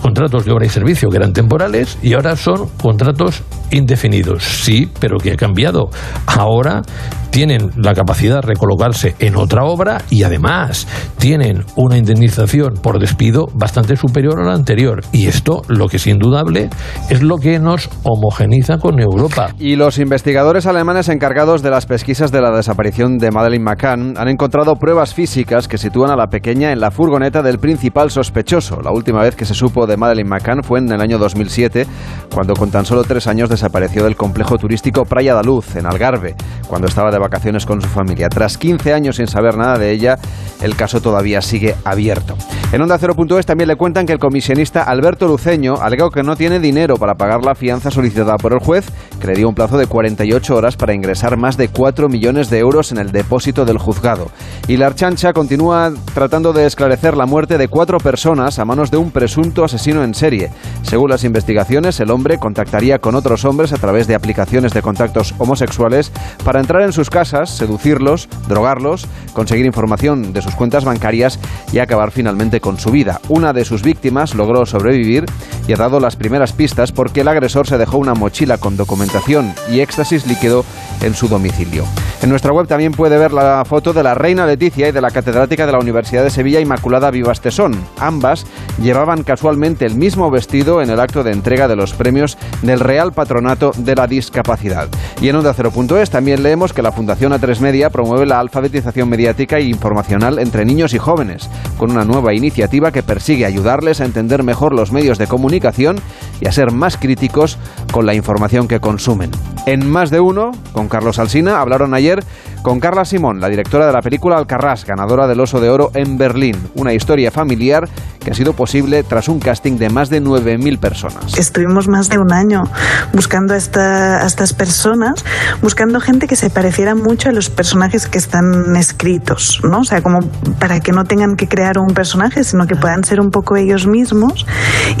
contratos 0.01 0.45
de 0.45 0.51
obra 0.51 0.65
y 0.65 0.69
servicio 0.69 1.09
que 1.09 1.17
eran 1.17 1.33
temporales 1.33 1.97
y 2.01 2.13
ahora 2.13 2.35
son 2.35 2.69
contratos 2.81 3.43
indefinidos. 3.71 4.43
Sí, 4.43 4.89
pero 4.99 5.17
que 5.17 5.31
ha 5.31 5.35
cambiado. 5.35 5.89
Ahora 6.25 6.81
tienen 7.29 7.69
la 7.75 7.93
capacidad 7.93 8.35
de 8.35 8.41
recolocarse 8.41 9.15
en 9.19 9.35
otra 9.35 9.63
obra 9.63 10.01
y 10.09 10.23
además 10.23 10.87
tienen 11.19 11.65
una 11.75 11.97
indemnización 11.97 12.75
por 12.81 12.99
despido 12.99 13.45
bastante 13.53 13.95
superior 13.95 14.39
a 14.39 14.45
la 14.45 14.53
anterior. 14.53 15.01
Y 15.11 15.27
esto, 15.27 15.61
lo 15.67 15.87
que 15.87 15.97
es 15.97 16.07
indudable, 16.07 16.69
es 17.09 17.21
lo 17.21 17.37
que 17.37 17.59
nos 17.59 17.89
homogeniza 18.03 18.77
con 18.77 18.99
Europa. 18.99 19.53
Y 19.59 19.75
los 19.75 19.99
investigadores 19.99 20.65
alemanes 20.65 21.09
encargados 21.09 21.61
de 21.61 21.69
las 21.69 21.85
pesquisas 21.85 22.31
de 22.31 22.41
la 22.41 22.51
desaparición 22.51 23.17
de 23.17 23.31
Madeleine 23.31 23.65
McCann 23.65 24.17
han 24.17 24.29
encontrado 24.29 24.75
pruebas 24.75 25.13
físicas 25.13 25.67
que 25.67 25.77
sitúan 25.77 26.11
a 26.11 26.15
la 26.15 26.27
pequeña 26.27 26.71
en 26.71 26.79
la 26.79 26.91
furgoneta 26.91 27.41
del 27.41 27.59
principal 27.59 28.09
sospechoso. 28.09 28.81
La 28.81 28.91
última 28.91 29.21
vez 29.21 29.35
que 29.35 29.45
se 29.45 29.53
supo 29.53 29.85
de 29.85 29.97
Madeleine 29.97 30.29
McCann 30.29 30.63
fue 30.63 30.79
en 30.79 30.91
el 30.91 31.01
año 31.01 31.17
2007, 31.17 31.85
cuando 32.33 32.53
con 32.55 32.71
tan 32.71 32.85
solo 32.85 33.03
tres 33.03 33.27
años 33.27 33.49
desapareció 33.57 34.03
del 34.03 34.15
complejo 34.15 34.57
turístico 34.57 35.03
Praia 35.03 35.33
da 35.33 35.41
Luz, 35.41 35.75
en 35.75 35.87
Algarve, 35.87 36.35
cuando 36.67 36.87
estaba 36.87 37.11
de 37.11 37.17
vacaciones 37.17 37.65
con 37.65 37.81
su 37.81 37.87
familia. 37.87 38.29
Tras 38.29 38.57
15 38.57 38.93
años 38.93 39.15
sin 39.15 39.27
saber 39.27 39.57
nada 39.57 39.79
de 39.79 39.91
ella, 39.91 40.19
el 40.61 40.75
caso 40.75 41.01
todavía 41.01 41.41
sigue 41.41 41.75
abierto. 41.83 42.35
En 42.71 42.81
Onda 42.81 42.99
0.es 42.99 43.45
también 43.45 43.69
le 43.69 43.77
cuentan 43.77 44.05
que 44.05 44.11
el 44.11 44.19
comisionista 44.19 44.83
Alberto 44.83 45.25
Luceño 45.27 45.75
alegó 45.81 46.09
que 46.09 46.21
no 46.21 46.35
tiene 46.35 46.59
dinero 46.59 46.97
para 46.97 47.15
pagar 47.15 47.45
la 47.45 47.55
fianza 47.55 47.89
solicitada 47.89 48.35
por 48.35 48.51
el 48.51 48.59
juez, 48.59 48.85
que 49.21 49.27
le 49.27 49.35
dio 49.35 49.47
un 49.47 49.55
plazo 49.55 49.77
de 49.77 49.87
48 49.87 50.53
horas 50.53 50.75
para 50.75 50.93
ingresar 50.93 51.37
más 51.37 51.55
de 51.55 51.69
4 51.69 52.09
millones 52.09 52.49
de 52.49 52.59
euros 52.59 52.91
en 52.91 52.97
el 52.97 53.11
depósito 53.11 53.63
del 53.63 53.77
juzgado. 53.77 54.29
Y 54.67 54.75
la 54.75 54.87
Archancha 54.87 55.31
continúa 55.31 55.93
tratando 56.13 56.51
de 56.51 56.65
esclarecer 56.65 57.15
la 57.15 57.25
muerte 57.25 57.57
de 57.57 57.69
cuatro 57.69 57.99
personas 57.99 58.59
a 58.59 58.65
manos 58.65 58.91
de 58.91 58.97
un 58.97 59.11
presunto 59.11 59.63
asesino 59.63 60.03
en 60.03 60.13
serie. 60.13 60.51
Según 60.81 61.09
las 61.09 61.23
investigaciones, 61.23 61.99
el 62.01 62.11
hombre 62.11 62.37
contactaría 62.37 62.99
con 62.99 63.15
otros 63.15 63.45
hombres 63.47 63.73
a 63.73 63.77
través 63.77 64.07
de 64.07 64.15
aplicaciones 64.15 64.73
de 64.73 64.81
contactos 64.81 65.33
homosexuales 65.37 66.11
para 66.43 66.59
entrar 66.59 66.83
en 66.83 66.93
sus 66.93 67.09
casas, 67.09 67.49
seducirlos, 67.49 68.29
drogarlos, 68.47 69.07
conseguir 69.33 69.65
información 69.65 70.33
de 70.33 70.41
sus 70.41 70.55
cuentas 70.55 70.85
bancarias 70.85 71.39
y 71.71 71.79
acabar 71.79 72.11
finalmente 72.11 72.61
con 72.61 72.79
su 72.79 72.91
vida. 72.91 73.19
Una 73.29 73.53
de 73.53 73.65
sus 73.65 73.81
víctimas 73.81 74.35
logró 74.35 74.65
sobrevivir 74.65 75.25
y 75.67 75.73
ha 75.73 75.77
dado 75.77 75.99
las 75.99 76.15
primeras 76.15 76.53
pistas 76.53 76.91
porque 76.91 77.21
el 77.21 77.27
agresor 77.27 77.67
se 77.67 77.77
dejó 77.77 77.97
una 77.97 78.13
mochila 78.13 78.57
con 78.57 78.77
documentación 78.77 79.53
y 79.71 79.79
éxtasis 79.79 80.27
líquido 80.27 80.65
en 81.01 81.13
su 81.13 81.27
domicilio. 81.27 81.85
En 82.21 82.29
nuestra 82.29 82.51
web 82.51 82.67
también 82.67 82.93
puede 82.93 83.17
ver 83.17 83.31
la 83.31 83.63
foto 83.63 83.93
de 83.93 84.01
la 84.01 84.15
reina 84.15 84.47
Leticia 84.47 84.87
y 84.87 84.91
de 84.91 85.01
la 85.01 85.11
catedrática 85.11 85.67
de 85.67 85.71
la 85.71 85.77
Universidad 85.77 86.23
de 86.23 86.31
Sevilla 86.31 86.59
Inmaculada 86.59 87.11
Vivastesón. 87.11 87.75
Ambas 87.99 88.47
llevaban 88.81 89.23
casualmente 89.23 89.85
el 89.85 89.95
mismo 89.95 90.31
vestido 90.31 90.81
en 90.81 90.89
el 90.89 90.99
acto 90.99 91.23
de 91.23 91.31
entrega 91.31 91.67
de 91.67 91.75
los 91.75 91.93
premios 91.93 92.35
del 92.63 92.79
Real 92.79 93.13
Patronato 93.13 93.71
de 93.77 93.95
la 93.95 94.07
Discapacidad. 94.07 94.87
Y 95.21 95.29
en 95.29 95.35
Onda 95.35 95.53
0.es 95.53 96.09
también 96.09 96.41
leemos 96.41 96.73
que 96.73 96.81
la 96.81 96.91
Fundación 96.91 97.33
A3 97.33 97.59
Media 97.59 97.91
promueve 97.91 98.25
la 98.25 98.39
alfabetización 98.39 99.09
mediática 99.09 99.57
e 99.57 99.65
informacional 99.65 100.39
entre 100.39 100.65
niños 100.65 100.95
y 100.95 100.97
jóvenes, 100.97 101.49
con 101.77 101.91
una 101.91 102.03
nueva 102.03 102.33
iniciativa 102.33 102.91
que 102.91 103.03
persigue 103.03 103.45
ayudarles 103.45 104.01
a 104.01 104.05
entender 104.05 104.41
mejor 104.41 104.73
los 104.73 104.91
medios 104.91 105.19
de 105.19 105.27
comunicación 105.27 105.99
y 106.39 106.47
a 106.47 106.51
ser 106.51 106.71
más 106.71 106.97
críticos 106.97 107.57
con 107.91 108.05
la 108.05 108.13
información 108.13 108.67
que 108.67 108.79
consumen. 108.79 109.31
En 109.65 109.89
más 109.89 110.09
de 110.09 110.19
uno, 110.19 110.51
con 110.71 110.87
Carlos 110.87 111.19
Alsina, 111.19 111.59
hablaron 111.59 111.93
ayer 111.93 112.23
con 112.67 112.81
Carla 112.81 113.05
Simón, 113.05 113.39
la 113.39 113.47
directora 113.47 113.87
de 113.87 113.93
la 113.93 114.01
película 114.01 114.35
Alcarrás, 114.35 114.83
ganadora 114.83 115.25
del 115.25 115.39
Oso 115.39 115.61
de 115.61 115.69
Oro 115.69 115.89
en 115.93 116.17
Berlín. 116.17 116.57
Una 116.75 116.91
historia 116.93 117.31
familiar 117.31 117.87
que 118.19 118.31
ha 118.31 118.33
sido 118.33 118.51
posible 118.51 119.03
tras 119.03 119.29
un 119.29 119.39
casting 119.39 119.77
de 119.77 119.89
más 119.89 120.09
de 120.09 120.21
9.000 120.21 120.77
personas. 120.77 121.37
Estuvimos 121.37 121.87
más 121.87 122.09
de 122.09 122.17
un 122.17 122.33
año 122.33 122.65
buscando 123.13 123.53
a, 123.53 123.57
esta- 123.57 124.21
a 124.21 124.25
estas 124.27 124.51
personas, 124.51 125.23
buscando 125.61 126.01
gente 126.01 126.27
que 126.27 126.35
se 126.35 126.49
pareciera 126.49 126.93
mucho 126.93 127.29
a 127.29 127.31
los 127.31 127.49
personajes 127.49 128.05
que 128.07 128.17
están 128.17 128.75
escritos, 128.75 129.61
¿no? 129.63 129.79
O 129.79 129.83
sea, 129.85 130.01
como 130.01 130.19
para 130.59 130.81
que 130.81 130.91
no 130.91 131.05
tengan 131.05 131.37
que 131.37 131.47
crear 131.47 131.77
un 131.79 131.93
personaje, 131.93 132.43
sino 132.43 132.67
que 132.67 132.75
puedan 132.75 133.05
ser 133.05 133.21
un 133.21 133.31
poco 133.31 133.55
ellos 133.55 133.87
mismos 133.87 134.45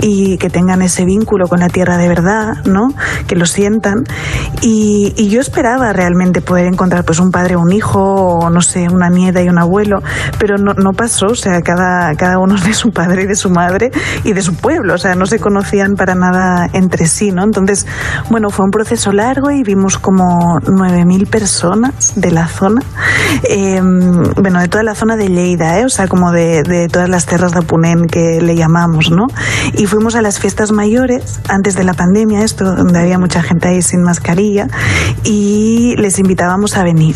y 0.01 0.37
que 0.37 0.49
tengan 0.49 0.81
ese 0.81 1.03
vínculo 1.03 1.47
con 1.49 1.59
la 1.59 1.67
tierra 1.67 1.97
de 1.97 2.07
verdad, 2.07 2.63
¿no? 2.63 2.93
Que 3.27 3.35
lo 3.35 3.45
sientan. 3.45 4.05
Y, 4.61 5.13
y 5.17 5.27
yo 5.27 5.41
esperaba 5.41 5.91
realmente 5.91 6.39
poder 6.41 6.67
encontrar 6.67 7.03
pues 7.03 7.19
un 7.19 7.29
padre, 7.31 7.56
un 7.59 7.71
hijo, 7.71 7.99
o 7.99 8.49
no 8.49 8.61
sé, 8.61 8.87
una 8.89 9.09
nieta 9.09 9.41
y 9.41 9.49
un 9.49 9.57
abuelo, 9.57 10.01
pero 10.39 10.57
no, 10.57 10.73
no 10.73 10.93
pasó, 10.93 11.27
o 11.27 11.35
sea, 11.35 11.61
cada, 11.61 12.13
cada 12.15 12.39
uno 12.39 12.55
de 12.55 12.73
su 12.73 12.91
padre 12.91 13.23
y 13.23 13.25
de 13.27 13.35
su 13.35 13.49
madre 13.49 13.91
y 14.23 14.33
de 14.33 14.41
su 14.41 14.55
pueblo, 14.55 14.95
o 14.95 14.97
sea, 14.97 15.15
no 15.15 15.25
se 15.25 15.39
conocían 15.39 15.95
para 15.95 16.15
nada 16.15 16.69
entre 16.73 17.07
sí, 17.07 17.31
¿no? 17.31 17.43
Entonces, 17.43 17.85
bueno, 18.29 18.49
fue 18.49 18.65
un 18.65 18.71
proceso 18.71 19.11
largo 19.11 19.51
y 19.51 19.63
vimos 19.63 19.97
como 19.97 20.59
9.000 20.61 21.27
personas 21.27 22.13
de 22.15 22.31
la 22.31 22.47
zona, 22.47 22.81
eh, 23.49 23.81
bueno, 23.81 24.59
de 24.59 24.67
toda 24.67 24.83
la 24.83 24.95
zona 24.95 25.15
de 25.15 25.27
Lleida, 25.27 25.79
¿eh? 25.79 25.85
o 25.85 25.89
sea, 25.89 26.07
como 26.07 26.31
de, 26.31 26.63
de 26.63 26.87
todas 26.87 27.09
las 27.09 27.25
tierras 27.25 27.53
de 27.53 27.59
Apunén 27.59 28.05
que 28.05 28.41
le 28.41 28.55
llamamos, 28.55 29.11
¿no? 29.11 29.27
Y 29.73 29.85
fuimos 29.85 30.15
a 30.15 30.21
las 30.21 30.39
fiestas 30.39 30.71
mayores, 30.71 31.39
antes 31.49 31.75
de 31.75 31.83
la 31.83 31.93
pandemia, 31.93 32.43
esto, 32.43 32.75
donde 32.75 32.99
había 32.99 33.19
mucha 33.19 33.41
gente 33.41 33.67
ahí 33.69 33.81
sin 33.81 34.01
mascarilla, 34.03 34.67
y 35.23 35.95
les 35.97 36.19
invitábamos 36.19 36.77
a 36.77 36.83
venir. 36.83 37.15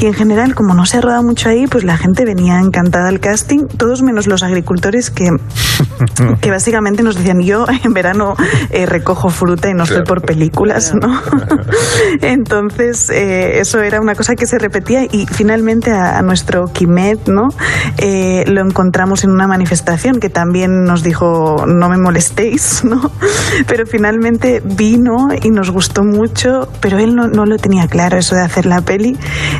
Y 0.00 0.06
en 0.06 0.14
general, 0.14 0.54
como 0.54 0.74
no 0.74 0.86
se 0.86 0.98
ha 0.98 1.00
rodado 1.00 1.22
mucho 1.22 1.48
ahí, 1.48 1.66
pues 1.66 1.84
la 1.84 1.96
gente 1.96 2.24
venía 2.24 2.60
encantada 2.60 3.08
al 3.08 3.20
casting, 3.20 3.66
todos 3.66 4.02
menos 4.02 4.26
los 4.26 4.42
agricultores 4.42 5.10
que, 5.10 5.30
que 6.40 6.50
básicamente 6.50 7.02
nos 7.02 7.16
decían, 7.16 7.40
yo 7.40 7.66
en 7.84 7.92
verano 7.92 8.34
eh, 8.70 8.86
recojo 8.86 9.28
fruta 9.30 9.70
y 9.70 9.74
no 9.74 9.84
estoy 9.84 10.04
por 10.04 10.22
películas, 10.22 10.92
¿no? 10.94 11.20
Entonces, 12.20 13.10
eh, 13.10 13.60
eso 13.60 13.80
era 13.80 14.00
una 14.00 14.14
cosa 14.14 14.34
que 14.34 14.46
se 14.46 14.58
repetía 14.58 15.04
y 15.04 15.26
finalmente 15.26 15.90
a, 15.90 16.18
a 16.18 16.22
nuestro 16.22 16.66
Quimet, 16.66 17.28
¿no? 17.28 17.48
Eh, 17.98 18.44
lo 18.46 18.60
encontramos 18.60 19.24
en 19.24 19.30
una 19.30 19.46
manifestación 19.46 20.20
que 20.20 20.28
también 20.28 20.84
nos 20.84 21.02
dijo, 21.02 21.64
no 21.66 21.88
me 21.88 21.98
molestéis, 21.98 22.84
¿no? 22.84 23.10
Pero 23.66 23.86
finalmente 23.86 24.62
vino 24.64 25.28
y 25.42 25.50
nos 25.50 25.70
gustó 25.70 26.02
mucho, 26.02 26.68
pero 26.80 26.98
él 26.98 27.14
no, 27.14 27.28
no 27.28 27.46
lo 27.46 27.56
tenía 27.56 27.86
claro, 27.86 28.18
eso 28.18 28.34
de 28.34 28.42
hacer 28.42 28.66
la 28.66 28.80
peli, 28.82 29.16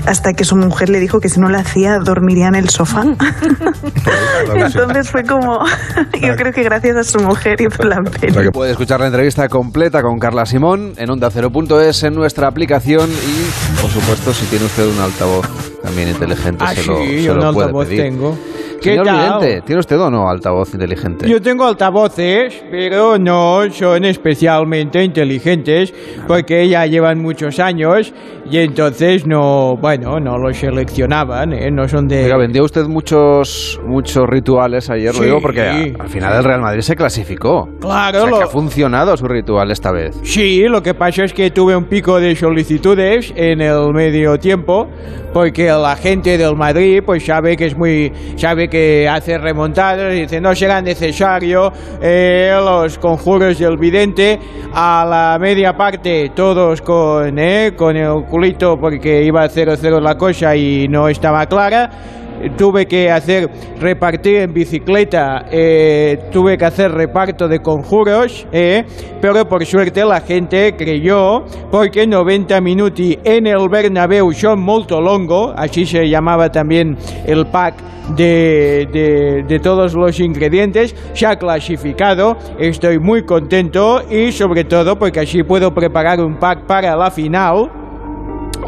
hasta 0.07 0.33
que 0.35 0.45
su 0.45 0.57
mujer 0.57 0.89
le 0.91 1.01
dijo 1.01 1.21
que 1.21 1.29
si 1.29 1.41
no 1.41 1.49
la 1.49 1.61
hacía 1.61 1.99
dormiría 1.99 2.49
en 2.49 2.55
el 2.57 2.69
sofá. 2.69 3.05
Entonces 4.55 5.11
fue 5.11 5.25
como, 5.25 5.61
yo 6.21 6.37
creo 6.37 6.53
que 6.53 6.63
gracias 6.63 6.97
a 6.97 7.05
su 7.05 7.19
mujer 7.21 7.61
hizo 7.61 7.83
la 7.85 8.03
peli. 8.03 8.51
Puede 8.51 8.73
escuchar 8.73 9.01
la 9.01 9.07
entrevista 9.07 9.49
completa 9.49 10.03
con 10.03 10.19
Carla 10.19 10.47
Simón 10.47 10.93
en 10.97 11.11
Onda 11.11 11.31
0.es 11.31 12.03
en 12.05 12.15
nuestra 12.15 12.49
aplicación 12.49 13.11
y, 13.11 13.81
por 13.81 13.91
supuesto, 13.91 14.33
si 14.33 14.47
tiene 14.47 14.65
usted 14.67 14.87
un 14.87 15.01
altavoz 15.01 15.47
también 15.83 16.09
inteligente, 16.09 16.65
Ah, 16.67 16.75
se 16.75 16.83
sí, 16.83 16.89
lo, 16.89 16.97
se 16.99 17.23
yo 17.23 17.35
lo 17.35 17.49
un 17.49 17.55
puede 17.55 17.67
altavoz 17.67 17.87
pedir. 17.87 18.03
tengo. 18.03 18.39
¿Qué 18.81 18.91
Señor 18.91 19.07
tal? 19.07 19.39
Vidente, 19.41 19.63
¿tiene 19.67 19.81
usted 19.81 19.99
o 20.01 20.11
no 20.11 20.29
altavoz 20.29 20.73
inteligente? 20.75 21.29
Yo 21.29 21.41
tengo 21.41 21.65
altavoces, 21.67 22.63
pero 22.71 23.19
no 23.19 23.63
son 23.73 24.05
especialmente 24.05 25.03
inteligentes 25.03 25.93
porque 26.27 26.69
ya 26.69 26.87
llevan 26.87 27.21
muchos 27.21 27.59
años 27.59 28.13
y 28.51 28.59
entonces 28.59 29.27
no, 29.27 29.77
bueno, 29.81 30.21
no 30.21 30.39
los 30.39 30.57
seleccionaban, 30.57 31.53
¿eh? 31.53 31.71
no 31.71 31.89
son 31.89 32.07
de... 32.09 32.33
Vendió 32.37 32.65
usted 32.65 32.85
muchos, 32.87 33.81
muchos 33.85 34.29
rituales 34.29 34.89
ayer, 34.91 35.13
lo 35.15 35.19
Sí. 35.21 35.25
digo 35.25 35.41
porque 35.41 35.63
a- 35.63 36.03
al 36.03 36.09
final 36.09 36.37
el 36.37 36.45
Real 36.45 36.61
Madrid 36.61 36.83
se 36.83 36.95
clasificó. 36.95 37.69
Claro, 37.81 38.19
O 38.19 38.21
sea, 38.23 38.31
lo- 38.31 38.39
que 38.39 38.45
ha 38.45 38.49
funcionado 38.49 39.17
su 39.17 39.27
ritual 39.27 39.71
esta 39.71 39.91
vez. 39.91 40.15
Sí, 40.23 40.63
lo 40.69 40.83
que 40.83 40.95
pasa 40.95 41.25
es 41.25 41.33
que 41.33 41.51
tuve 41.51 41.75
un 41.75 41.85
pico 41.85 42.21
de 42.21 42.37
solicitudes 42.37 43.33
en 43.37 43.61
el 43.63 43.93
medio 43.93 44.39
tiempo, 44.39 44.87
porque 45.33 45.67
la 45.67 45.97
gente 45.97 46.39
del 46.39 46.55
Madrid 46.57 47.03
pues 47.05 47.25
sabe 47.27 47.57
que 47.57 47.67
es 47.67 47.77
muy, 47.77 48.13
sabe 48.37 48.66
que 48.69 49.09
hace 49.09 49.39
remontadas 49.39 50.13
dice 50.13 50.41
no 50.41 50.55
será 50.55 50.81
necesario 50.81 51.73
eh, 52.01 52.53
los 52.59 52.99
conjuros 52.99 53.59
del 53.59 53.77
vidente. 53.77 54.39
A 54.73 55.07
la 55.09 55.39
media 55.41 55.73
parte 55.75 56.33
todos 56.35 56.83
con, 56.83 57.39
eh, 57.39 57.73
con 57.77 57.97
el 57.97 58.25
culito 58.25 58.79
porque 58.79 59.23
iba 59.23 59.43
a 59.43 59.49
0-0 59.49 60.01
la 60.01 60.17
cosa 60.17 60.55
y 60.55 60.87
no 60.89 61.09
estaba 61.09 61.47
clara 61.47 61.91
tuve 62.57 62.87
que 62.87 63.11
hacer 63.11 63.49
repartir 63.81 64.37
en 64.37 64.53
bicicleta, 64.53 65.47
eh, 65.51 66.19
tuve 66.31 66.57
que 66.57 66.65
hacer 66.65 66.91
reparto 66.93 67.49
de 67.49 67.61
conjuros, 67.61 68.47
eh, 68.53 68.85
pero 69.21 69.45
por 69.49 69.65
suerte 69.65 70.05
la 70.05 70.21
gente 70.21 70.75
creyó, 70.77 71.45
porque 71.71 72.07
90 72.07 72.61
minuti 72.61 73.19
en 73.25 73.47
el 73.47 73.69
Bernabéu 73.69 74.33
son 74.33 74.61
molto 74.61 75.01
longo, 75.01 75.53
así 75.57 75.85
se 75.87 76.09
llamaba 76.09 76.51
también 76.51 76.97
el 77.27 77.47
pack 77.47 77.75
de, 78.17 78.87
de- 78.93 79.43
de 79.49 79.59
todos 79.59 79.95
los 79.95 80.21
ingredientes, 80.21 80.95
se 81.13 81.27
ha 81.27 81.37
clasificado, 81.37 82.37
estoy 82.59 82.99
muy 82.99 83.25
contento 83.25 84.03
y 84.09 84.31
sobre 84.33 84.65
todo 84.65 84.97
porque 84.97 85.21
así 85.21 85.43
puedo 85.43 85.73
preparar 85.75 86.21
un 86.21 86.39
pack 86.39 86.67
para 86.67 86.95
la 86.97 87.11
final 87.11 87.86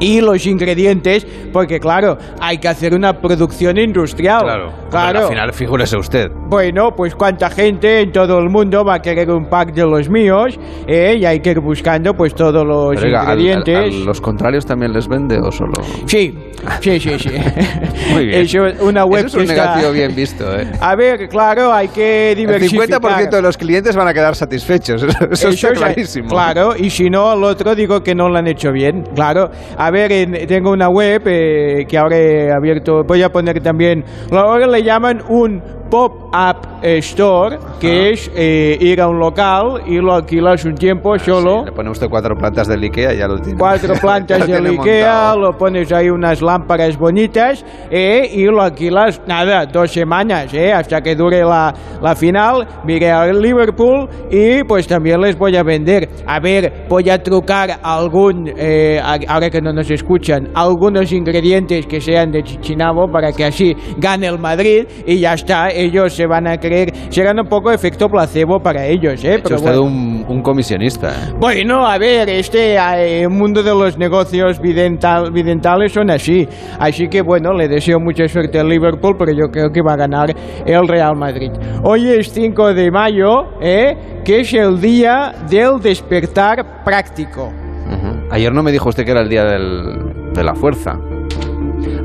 y 0.01 0.20
los 0.20 0.46
ingredientes, 0.46 1.27
porque 1.53 1.81
claro, 1.81 2.16
hay 2.40 2.59
que 2.59 2.68
hacer 2.68 2.94
una 2.94 3.12
producción 3.20 3.79
industrial. 3.79 4.42
Claro. 4.42 4.72
claro. 4.90 5.18
Al 5.20 5.29
final, 5.29 5.53
figúrese 5.53 5.96
usted. 5.96 6.31
Bueno, 6.48 6.94
pues 6.96 7.14
cuánta 7.14 7.51
gente 7.51 8.01
en 8.01 8.12
todo 8.12 8.38
el 8.38 8.48
mundo 8.48 8.85
va 8.85 8.94
a 8.94 9.03
querer 9.03 9.31
un 9.31 9.46
pack 9.48 9.72
de 9.72 9.83
los 9.87 10.09
míos, 10.09 10.59
¿eh? 10.87 11.16
y 11.20 11.24
hay 11.24 11.40
que 11.40 11.51
ir 11.51 11.61
buscando 11.61 12.14
pues 12.14 12.35
todos 12.35 12.66
los 12.66 12.94
Pero, 12.96 13.07
oiga, 13.07 13.22
al- 13.22 13.38
ingredientes. 13.40 13.77
al- 13.94 14.03
¿A 14.03 14.05
los 14.05 14.20
contrarios 14.20 14.64
también 14.66 14.92
les 14.92 15.09
vende 15.09 15.38
o 15.38 15.51
solo...? 15.53 15.72
Sí, 16.07 16.37
sí, 16.81 17.01
sí, 17.01 17.18
sí. 17.18 17.31
Muy 18.12 18.27
bien. 18.27 18.40
Eso 18.42 18.66
es 18.66 18.81
una 18.81 19.05
web 19.05 19.27
Eso 19.27 19.38
es 19.38 19.42
un 19.42 19.46
que 19.46 19.53
está- 19.55 19.64
negativo 19.77 19.92
bien 19.92 20.14
visto, 20.14 20.59
¿eh? 20.59 20.70
A 20.81 20.94
ver, 20.96 21.29
claro, 21.29 21.72
hay 21.72 21.88
que 21.88 22.33
El 22.33 22.38
diversificar. 22.38 22.88
50% 23.01 23.31
de 23.31 23.42
los 23.42 23.57
clientes 23.57 23.94
van 23.96 24.09
a 24.09 24.14
quedar 24.14 24.35
satisfechos. 24.35 25.03
Eso, 25.03 25.09
eso 25.31 25.48
está 25.51 25.68
es- 25.72 25.79
clarísimo. 25.79 26.29
Claro, 26.29 26.74
y 26.77 26.90
si 26.90 27.11
no, 27.11 27.31
al 27.31 27.42
otro 27.44 27.74
digo 27.74 28.03
que 28.03 28.14
no 28.14 28.29
lo 28.29 28.38
han 28.38 28.46
hecho 28.46 28.72
bien. 28.72 29.05
Claro. 29.14 29.51
A 29.81 29.91
ver, 29.93 30.11
en- 30.11 30.47
tengo 30.49 30.73
una 30.73 30.88
web 30.88 31.23
eh, 31.27 31.87
que 31.88 31.97
ahora 31.97 32.17
he 32.19 32.51
abierto. 32.53 33.05
Voy 33.05 33.23
a 33.23 33.31
poner 33.31 33.61
también. 33.62 34.05
Ahora 34.33 34.67
le 34.67 34.83
llaman 34.83 35.23
un 35.29 35.62
pop-up 35.90 36.57
store, 36.83 37.59
que 37.81 38.11
es 38.12 38.31
eh, 38.35 38.77
ir 38.81 39.01
a 39.01 39.09
un 39.09 39.18
local 39.18 39.83
y 39.87 39.96
lo 39.96 40.14
alquilas 40.14 40.64
un 40.64 40.74
tiempo 40.74 41.18
solo. 41.18 41.64
Le 41.64 41.72
pone 41.72 41.90
usted 41.90 42.09
cuatro 42.09 42.35
plantas 42.37 42.68
del 42.68 42.83
Ikea 42.83 43.14
y 43.14 43.18
ya 43.18 43.29
lo 43.29 43.38
tiene. 43.38 43.59
Cuatro 43.59 43.94
plantas 44.01 44.46
del 44.46 44.62
tiene 44.62 44.79
Ikea, 44.79 45.12
montado. 45.12 45.40
lo 45.40 45.59
pones 45.59 45.92
ahí 45.92 46.09
unas 46.11 46.40
lámparas 46.42 46.96
bonitas 46.96 47.64
eh, 47.90 48.31
y 48.33 48.44
lo 48.44 48.62
alquilas, 48.62 49.20
nada, 49.27 49.66
dos 49.66 49.90
semanas, 49.90 50.53
eh, 50.55 50.72
hasta 50.72 51.01
que 51.01 51.14
dure 51.14 51.42
la, 51.42 51.74
la 52.01 52.14
final. 52.14 52.66
Miré 52.85 53.11
al 53.11 53.40
Liverpool 53.40 54.09
y 54.31 54.62
pues 54.64 54.87
también 54.87 55.20
les 55.20 55.37
voy 55.37 55.57
a 55.57 55.62
vender. 55.62 56.09
A 56.27 56.40
ver, 56.40 56.87
voy 56.88 57.09
a 57.11 57.22
trucar 57.22 57.79
algún, 57.83 58.53
eh, 58.57 59.01
ahora 59.03 59.51
que 59.51 59.61
no 59.61 59.72
nos 59.72 59.90
escuchan, 59.90 60.48
algunos 60.55 61.12
ingredientes 61.12 61.87
que 61.87 62.01
sean 62.01 62.31
de 62.31 62.42
Chichinabo 62.42 63.11
para 63.11 63.33
que 63.33 63.44
así 63.44 63.74
gane 63.96 64.27
el 64.27 64.38
Madrid 64.38 64.87
y 65.07 65.18
ya 65.18 65.35
está, 65.35 65.68
ellos 65.81 66.12
se 66.14 66.27
van 66.27 66.47
a 66.47 66.59
creer, 66.59 66.93
serán 67.11 67.38
un 67.41 67.47
poco 67.47 67.71
efecto 67.71 68.09
placebo 68.09 68.61
para 68.61 68.85
ellos, 68.87 69.23
eh. 69.25 69.33
Ha 69.33 69.35
hecho 69.37 69.49
Pero 69.49 69.61
bueno. 69.61 69.83
un, 69.83 70.25
un 70.29 70.43
comisionista. 70.43 71.09
¿eh? 71.11 71.33
Bueno, 71.38 71.87
a 71.87 71.99
ver, 71.99 72.29
este 72.29 72.77
eh, 72.77 73.29
mundo 73.29 73.62
de 73.62 73.71
los 73.71 73.97
negocios 73.99 74.61
vidental- 74.61 75.31
videntales 75.33 75.93
son 75.93 76.11
así. 76.11 76.47
Así 76.79 77.09
que 77.09 77.23
bueno, 77.23 77.53
le 77.53 77.69
deseo 77.69 77.99
mucha 78.01 78.27
suerte 78.29 78.59
al 78.59 78.69
Liverpool, 78.69 79.17
pero 79.19 79.33
yo 79.33 79.47
creo 79.51 79.71
que 79.71 79.83
va 79.83 79.93
a 79.95 79.97
ganar 79.97 80.35
el 80.67 80.88
Real 80.88 81.17
Madrid. 81.17 81.51
Hoy 81.83 82.09
es 82.09 82.33
5 82.33 82.75
de 82.75 82.91
mayo, 82.91 83.47
¿eh? 83.61 83.97
que 84.25 84.41
es 84.41 84.53
el 84.55 84.81
día 84.81 85.33
del 85.49 85.81
despertar 85.81 86.85
práctico. 86.85 87.47
Ujú. 87.47 88.19
Ayer 88.31 88.53
no 88.53 88.62
me 88.62 88.71
dijo 88.73 88.88
usted 88.88 89.05
que 89.05 89.11
era 89.12 89.23
el 89.23 89.29
día 89.29 89.45
del- 89.45 90.33
de 90.35 90.45
la 90.45 90.55
fuerza. 90.55 90.99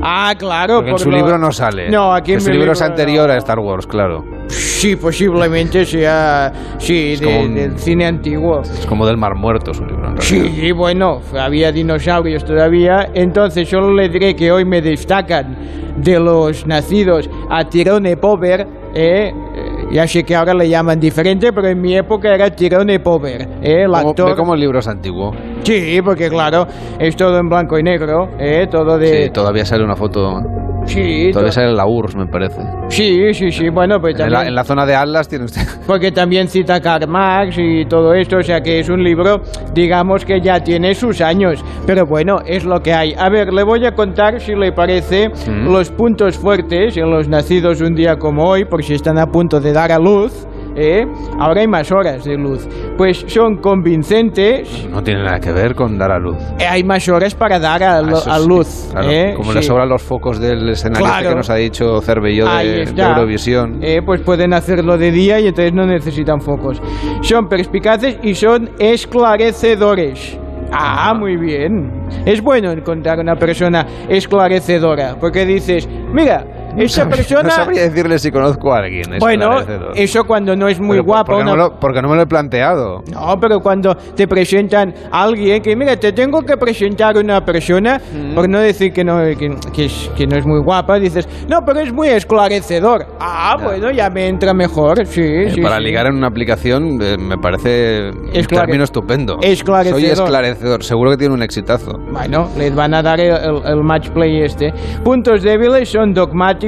Ah, 0.04 0.34
claro. 0.38 0.76
Porque 0.76 0.90
en 0.90 0.98
su 0.98 1.10
lo- 1.10 1.16
libro 1.16 1.38
no 1.38 1.50
sale. 1.50 1.88
No, 1.90 2.14
aquí 2.14 2.32
en 2.32 2.38
Que 2.38 2.44
su 2.44 2.50
libro 2.50 2.72
es 2.72 2.82
anterior 2.82 3.30
a 3.30 3.36
Star 3.38 3.58
Wars, 3.58 3.86
claro. 3.86 4.24
Sí, 4.48 4.96
posiblemente 4.96 5.84
sea, 5.86 6.52
sí, 6.78 7.16
de- 7.16 7.26
un- 7.26 7.54
del 7.54 7.78
cine 7.78 8.06
antiguo. 8.06 8.60
Es 8.62 8.86
como 8.86 9.06
del 9.06 9.16
Mar 9.16 9.34
Muerto 9.34 9.72
su 9.72 9.84
libro. 9.84 10.08
en. 10.10 10.20
Sí, 10.20 10.72
bueno, 10.72 11.20
había 11.38 11.72
dinosaurios 11.72 12.44
todavía, 12.44 13.08
entonces 13.14 13.68
solo 13.68 13.92
le 13.94 14.08
diré 14.08 14.36
que 14.36 14.52
hoy 14.52 14.64
me 14.64 14.82
destacan 14.82 15.56
de 15.96 16.18
los 16.20 16.66
nacidos 16.66 17.30
a 17.48 17.64
Tirone 17.68 18.16
Pover, 18.16 18.66
¿eh? 18.94 19.32
Eh, 19.56 19.86
ya 19.92 20.06
sé 20.06 20.24
que 20.24 20.34
ahora 20.34 20.52
le 20.54 20.68
llaman 20.68 20.98
diferente, 21.00 21.52
pero 21.52 21.68
en 21.68 21.80
mi 21.80 21.96
época 21.96 22.34
era 22.34 22.50
Tirone 22.50 22.98
Pover, 23.00 23.42
¿eh? 23.62 23.82
el 23.84 23.90
Como- 23.92 24.10
actor. 24.10 24.36
como 24.36 24.54
el 24.54 24.60
libro 24.60 24.80
es 24.80 24.88
antiguo. 24.88 25.32
Sí, 25.62 26.00
porque 26.04 26.28
claro, 26.28 26.66
es 26.98 27.16
todo 27.16 27.38
en 27.38 27.48
blanco 27.48 27.78
y 27.78 27.82
negro, 27.82 28.28
¿eh? 28.38 28.66
todo 28.70 28.98
de... 28.98 29.24
Sí, 29.24 29.30
todavía 29.30 29.64
sale 29.64 29.82
una 29.84 29.96
foto. 29.96 30.40
Sí, 30.86 31.30
Todavía 31.32 31.50
to- 31.50 31.54
sale 31.54 31.72
la 31.72 31.86
URSS, 31.86 32.16
me 32.16 32.26
parece. 32.26 32.60
sí, 32.88 33.32
sí, 33.34 33.50
sí, 33.50 33.68
bueno, 33.70 34.00
pues 34.00 34.12
En 34.14 34.18
también... 34.18 34.40
la, 34.42 34.48
en 34.48 34.54
la 34.54 34.64
zona 34.64 34.84
de 34.86 34.94
Atlas 34.94 35.28
tiene 35.28 35.46
usted. 35.46 35.62
porque 35.86 36.12
también 36.12 36.48
cita 36.48 36.80
Karl 36.80 37.08
Marx 37.08 37.56
y 37.58 37.84
todo 37.86 38.12
esto, 38.14 38.36
o 38.38 38.42
sea 38.42 38.60
que 38.60 38.80
es 38.80 38.88
un 38.88 39.02
libro, 39.02 39.40
digamos 39.72 40.24
que 40.24 40.40
ya 40.40 40.62
tiene 40.62 40.94
sus 40.94 41.20
años, 41.20 41.64
pero 41.86 42.04
bueno, 42.06 42.40
es 42.46 42.64
lo 42.64 42.80
que 42.80 42.92
hay. 42.92 43.14
A 43.18 43.28
ver, 43.28 43.52
le 43.52 43.62
voy 43.62 43.84
a 43.86 43.92
contar, 43.94 44.40
si 44.40 44.54
le 44.54 44.72
parece, 44.72 45.28
Mm. 45.28 45.72
los 45.72 45.90
puntos 45.90 46.36
fuertes 46.38 46.96
en 46.96 47.10
los 47.10 47.28
nacidos 47.28 47.80
un 47.80 47.94
día 47.94 48.16
como 48.16 48.44
hoy, 48.48 48.64
por 48.64 48.82
si 48.84 48.94
están 48.94 49.18
a 49.18 49.26
punto 49.26 49.60
de 49.60 49.72
dar 49.72 49.90
a 49.90 49.98
luz. 49.98 50.46
¿Eh? 50.76 51.04
Ahora 51.38 51.60
hay 51.60 51.68
más 51.68 51.90
horas 51.92 52.24
de 52.24 52.36
luz. 52.36 52.68
Pues 52.96 53.24
son 53.26 53.56
convincentes, 53.56 54.88
No 54.90 55.02
tiene 55.02 55.22
nada 55.24 55.40
que 55.40 55.52
ver 55.52 55.74
con 55.74 55.98
dar 55.98 56.12
a 56.12 56.18
luz. 56.18 56.36
eh, 56.58 56.66
hay 56.68 56.84
más 56.84 57.08
horas 57.08 57.34
para 57.34 57.58
dar 57.58 57.82
a, 57.82 57.98
Ah, 57.98 58.38
sí, 58.40 58.48
luz. 58.48 58.88
claro. 58.92 59.10
¿eh? 59.10 59.34
Como 59.36 59.52
le 59.52 59.62
Sí. 59.62 59.68
sobran 59.68 59.88
los 59.88 60.02
focos 60.02 60.38
del 60.40 60.68
escenario 60.70 61.06
este 61.06 61.18
Claro. 61.18 61.28
que 61.30 61.34
nos 61.36 61.50
ha 61.50 61.54
dicho 61.56 62.00
Cervelló 62.00 62.46
de. 62.46 62.82
Eurovisión. 62.96 63.78
Eh, 63.82 64.00
pues 64.04 64.20
pueden 64.22 64.52
hacerlo 64.54 64.96
de 64.98 65.10
día 65.10 65.40
y 65.40 65.46
entonces 65.48 65.72
no 65.72 65.86
necesitan 65.86 66.40
focos. 66.40 66.80
Son 67.22 67.46
perspicaces 67.48 68.18
y 68.22 68.34
son 68.34 68.70
esclarecedores. 68.78 70.38
Ah, 70.72 71.14
muy 71.18 71.36
bien. 71.36 71.90
Es 72.26 72.40
bueno 72.42 72.70
encontrar 72.72 73.18
una 73.20 73.36
persona 73.36 73.86
esclarecedora, 74.08 75.16
porque 75.20 75.44
dices, 75.46 75.88
mira, 76.12 76.44
esa 76.78 77.08
persona... 77.08 77.42
No 77.44 77.50
sabría 77.50 77.82
decirle 77.82 78.18
si 78.18 78.30
conozco 78.30 78.72
a 78.72 78.78
alguien. 78.78 79.18
Bueno, 79.20 79.58
esclarecedor. 79.60 79.92
eso 79.98 80.24
cuando 80.24 80.56
no 80.56 80.68
es 80.68 80.80
muy 80.80 80.96
Pero 80.98 81.04
guapa. 81.04 81.24
Porque, 81.32 81.44
no 81.44 81.50
me 81.52 81.56
lo, 81.56 81.80
porque 81.80 82.02
no 82.02 82.08
me 82.08 82.16
lo 82.16 82.22
he 82.22 82.26
planteado. 82.26 83.02
no, 83.10 83.38
pero 83.40 83.60
cuando 83.60 83.94
te 83.94 84.26
presentan 84.28 84.94
a 85.10 85.22
alguien 85.24 85.62
que, 85.62 85.74
mira, 85.76 85.96
te 85.96 86.12
tengo 86.12 86.42
que 86.42 86.56
presentar 86.56 87.16
una 87.16 87.44
persona, 87.44 88.00
por 88.34 88.48
no 88.48 88.58
decir 88.60 88.92
que 88.92 89.04
no, 89.04 89.18
que, 89.38 89.56
que 89.72 89.84
es, 89.86 90.10
que 90.16 90.26
no 90.26 90.36
es 90.36 90.46
muy 90.46 90.60
guapa, 90.60 90.98
dices, 90.98 91.28
no, 91.48 91.64
pero 91.64 91.80
es 91.80 91.92
muy 91.92 92.08
esclarecedor. 92.08 93.06
Ah, 93.20 93.56
bueno, 93.62 93.90
ya 93.90 94.10
me 94.10 94.26
entra 94.28 94.52
mejor, 94.54 95.06
sí, 95.06 95.20
Eh, 95.22 95.50
sí. 95.54 95.60
para 95.60 95.78
sí. 95.78 95.82
ligar 95.84 96.06
en 96.06 96.16
una 96.16 96.26
aplicación 96.28 96.98
eh, 97.02 97.16
me 97.18 97.36
parece 97.38 98.10
un 98.10 98.30
Esclare- 98.32 98.60
término 98.66 98.84
estupendo. 98.84 99.38
Esclarecedor. 99.42 100.00
Soy 100.00 100.10
esclarecedor. 100.10 100.82
Seguro 100.84 101.10
que 101.10 101.16
tiene 101.16 101.34
un 101.34 101.42
exitazo. 101.42 101.92
Bueno, 102.10 102.48
les 102.56 102.74
van 102.74 102.94
a 102.94 103.02
dar 103.02 103.20
el, 103.20 103.32
el- 103.32 103.62
el 103.66 103.82
match 103.82 104.08
play 104.10 104.42
este. 104.42 104.72
Puntos 105.02 105.42
débiles 105.42 105.88
son 105.90 106.12
dogmáticos, 106.14 106.63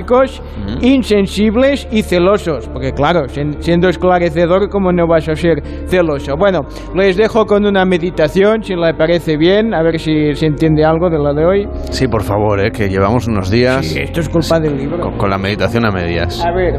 insensibles 0.80 1.86
y 1.90 2.02
celosos. 2.02 2.68
Porque 2.68 2.92
claro, 2.92 3.24
siendo 3.60 3.88
esclarecedor, 3.88 4.68
¿cómo 4.68 4.92
no 4.92 5.06
vas 5.06 5.28
a 5.28 5.34
ser 5.36 5.62
celoso? 5.86 6.36
Bueno, 6.36 6.62
les 6.94 7.16
dejo 7.16 7.44
con 7.46 7.64
una 7.66 7.84
meditación, 7.84 8.62
si 8.62 8.74
le 8.74 8.94
parece 8.94 9.36
bien, 9.36 9.74
a 9.74 9.82
ver 9.82 9.98
si 9.98 10.34
se 10.34 10.46
entiende 10.46 10.84
algo 10.84 11.08
de 11.10 11.18
lo 11.18 11.32
de 11.34 11.44
hoy. 11.44 11.68
Sí, 11.90 12.08
por 12.08 12.22
favor, 12.22 12.60
eh, 12.60 12.70
que 12.70 12.88
llevamos 12.88 13.26
unos 13.28 13.50
días 13.50 13.84
Sí, 13.86 14.00
esto 14.00 14.20
es 14.20 14.28
culpa 14.28 14.58
del 14.60 14.76
libro. 14.76 15.00
con, 15.00 15.16
con 15.18 15.30
la 15.30 15.38
meditación 15.38 15.84
a 15.86 15.90
medias. 15.90 16.44
A 16.44 16.52
ver, 16.52 16.78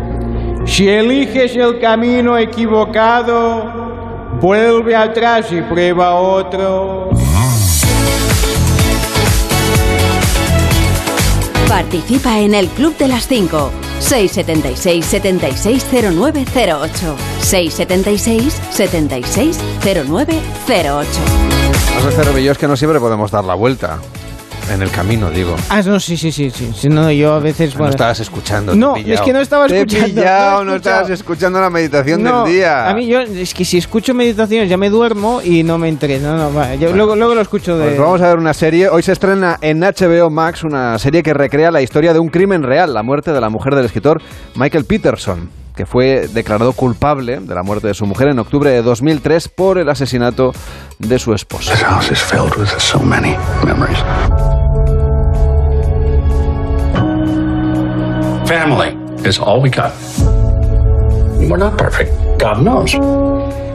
si 0.66 0.88
eliges 0.90 1.56
el 1.56 1.80
camino 1.80 2.38
equivocado, 2.38 3.72
vuelve 4.42 4.96
atrás 4.96 5.52
y 5.52 5.62
prueba 5.62 6.16
otro. 6.16 7.10
Participa 11.68 12.40
en 12.40 12.56
el 12.56 12.70
Club 12.70 12.98
de 12.98 13.10
las 13.10 13.28
5. 13.28 13.72
676 14.00 15.06
760908. 15.06 17.16
676 17.42 18.62
760908. 18.72 21.10
Vamos 21.90 22.06
a 22.06 22.08
hacer 22.08 22.26
Cervelló 22.26 22.54
es 22.54 22.58
que 22.58 22.68
no 22.68 22.78
siempre 22.78 23.02
podemos 23.02 23.32
dar 23.32 23.44
la 23.44 23.56
vuelta. 23.56 24.00
En 24.72 24.82
el 24.82 24.92
camino, 24.92 25.32
digo. 25.32 25.56
Ah, 25.70 25.82
no, 25.82 26.00
sí, 26.00 26.18
sí, 26.18 26.32
sí, 26.32 26.50
sí. 26.50 26.72
Si 26.76 26.90
no, 26.90 27.10
yo 27.12 27.34
a 27.34 27.40
veces... 27.40 27.74
No 27.74 27.80
bueno, 27.80 27.92
estabas 27.92 28.20
escuchando. 28.20 28.74
te 28.74 28.78
No, 28.78 28.96
pillado. 28.96 29.14
es 29.14 29.22
que 29.22 29.34
no 29.34 29.40
estaba 29.40 29.68
Te 29.68 29.78
escuchando, 29.78 30.08
pillado, 30.08 30.64
no 30.64 30.72
no 30.72 30.76
estabas 30.76 31.10
escuchando 31.10 31.62
la 31.62 31.70
meditación 31.70 32.22
no, 32.22 32.44
del 32.44 32.54
día. 32.54 32.90
A 32.90 32.94
mí 32.94 33.08
yo, 33.08 33.22
es 33.22 33.54
que 33.54 33.64
si 33.64 33.78
escucho 33.78 34.14
meditaciones 34.14 34.70
ya 34.70 34.78
me 34.78 34.90
duermo 34.90 35.42
y 35.42 35.64
no 35.64 35.78
me 35.78 35.88
interesa. 35.88 36.28
No, 36.28 36.38
no, 36.38 36.54
va, 36.54 36.76
yo 36.76 36.94
luego, 36.94 37.16
luego 37.16 37.34
lo 37.34 37.42
escucho 37.42 37.78
de... 37.78 37.86
Pues 37.86 38.00
vamos 38.00 38.22
a 38.22 38.28
ver 38.28 38.38
una 38.38 38.54
serie. 38.54 38.90
Hoy 38.90 39.04
se 39.04 39.14
estrena 39.14 39.58
en 39.62 39.80
HBO 39.80 40.30
Max 40.30 40.64
una 40.64 40.98
serie 41.00 41.24
que 41.24 41.34
recrea 41.34 41.72
la 41.72 41.82
historia 41.82 42.14
de 42.14 42.20
un 42.20 42.28
crimen 42.28 42.64
real, 42.64 42.94
la 42.94 43.04
muerte 43.04 43.32
de 43.32 43.40
la 43.40 43.50
mujer 43.50 43.74
del 43.74 43.86
escritor 43.86 44.22
Michael 44.56 44.86
Peterson, 44.86 45.50
que 45.76 45.86
fue 45.86 46.28
declarado 46.28 46.74
culpable 46.74 47.40
de 47.40 47.56
la 47.56 47.64
muerte 47.64 47.88
de 47.88 47.94
su 47.94 48.06
mujer 48.06 48.30
en 48.30 48.40
octubre 48.40 48.70
de 48.72 48.82
2003 48.82 49.48
por 49.50 49.78
el 49.78 49.90
asesinato 49.90 50.52
de 51.00 51.20
su 51.20 51.34
esposa. 51.34 51.74
Family 58.48 58.96
is 59.28 59.40
all 59.40 59.62
we 59.62 59.70
got. 59.70 59.92
We're 61.50 61.58
not 61.58 61.78
perfect. 61.78 62.12
God 62.40 62.62
knows. 62.62 62.94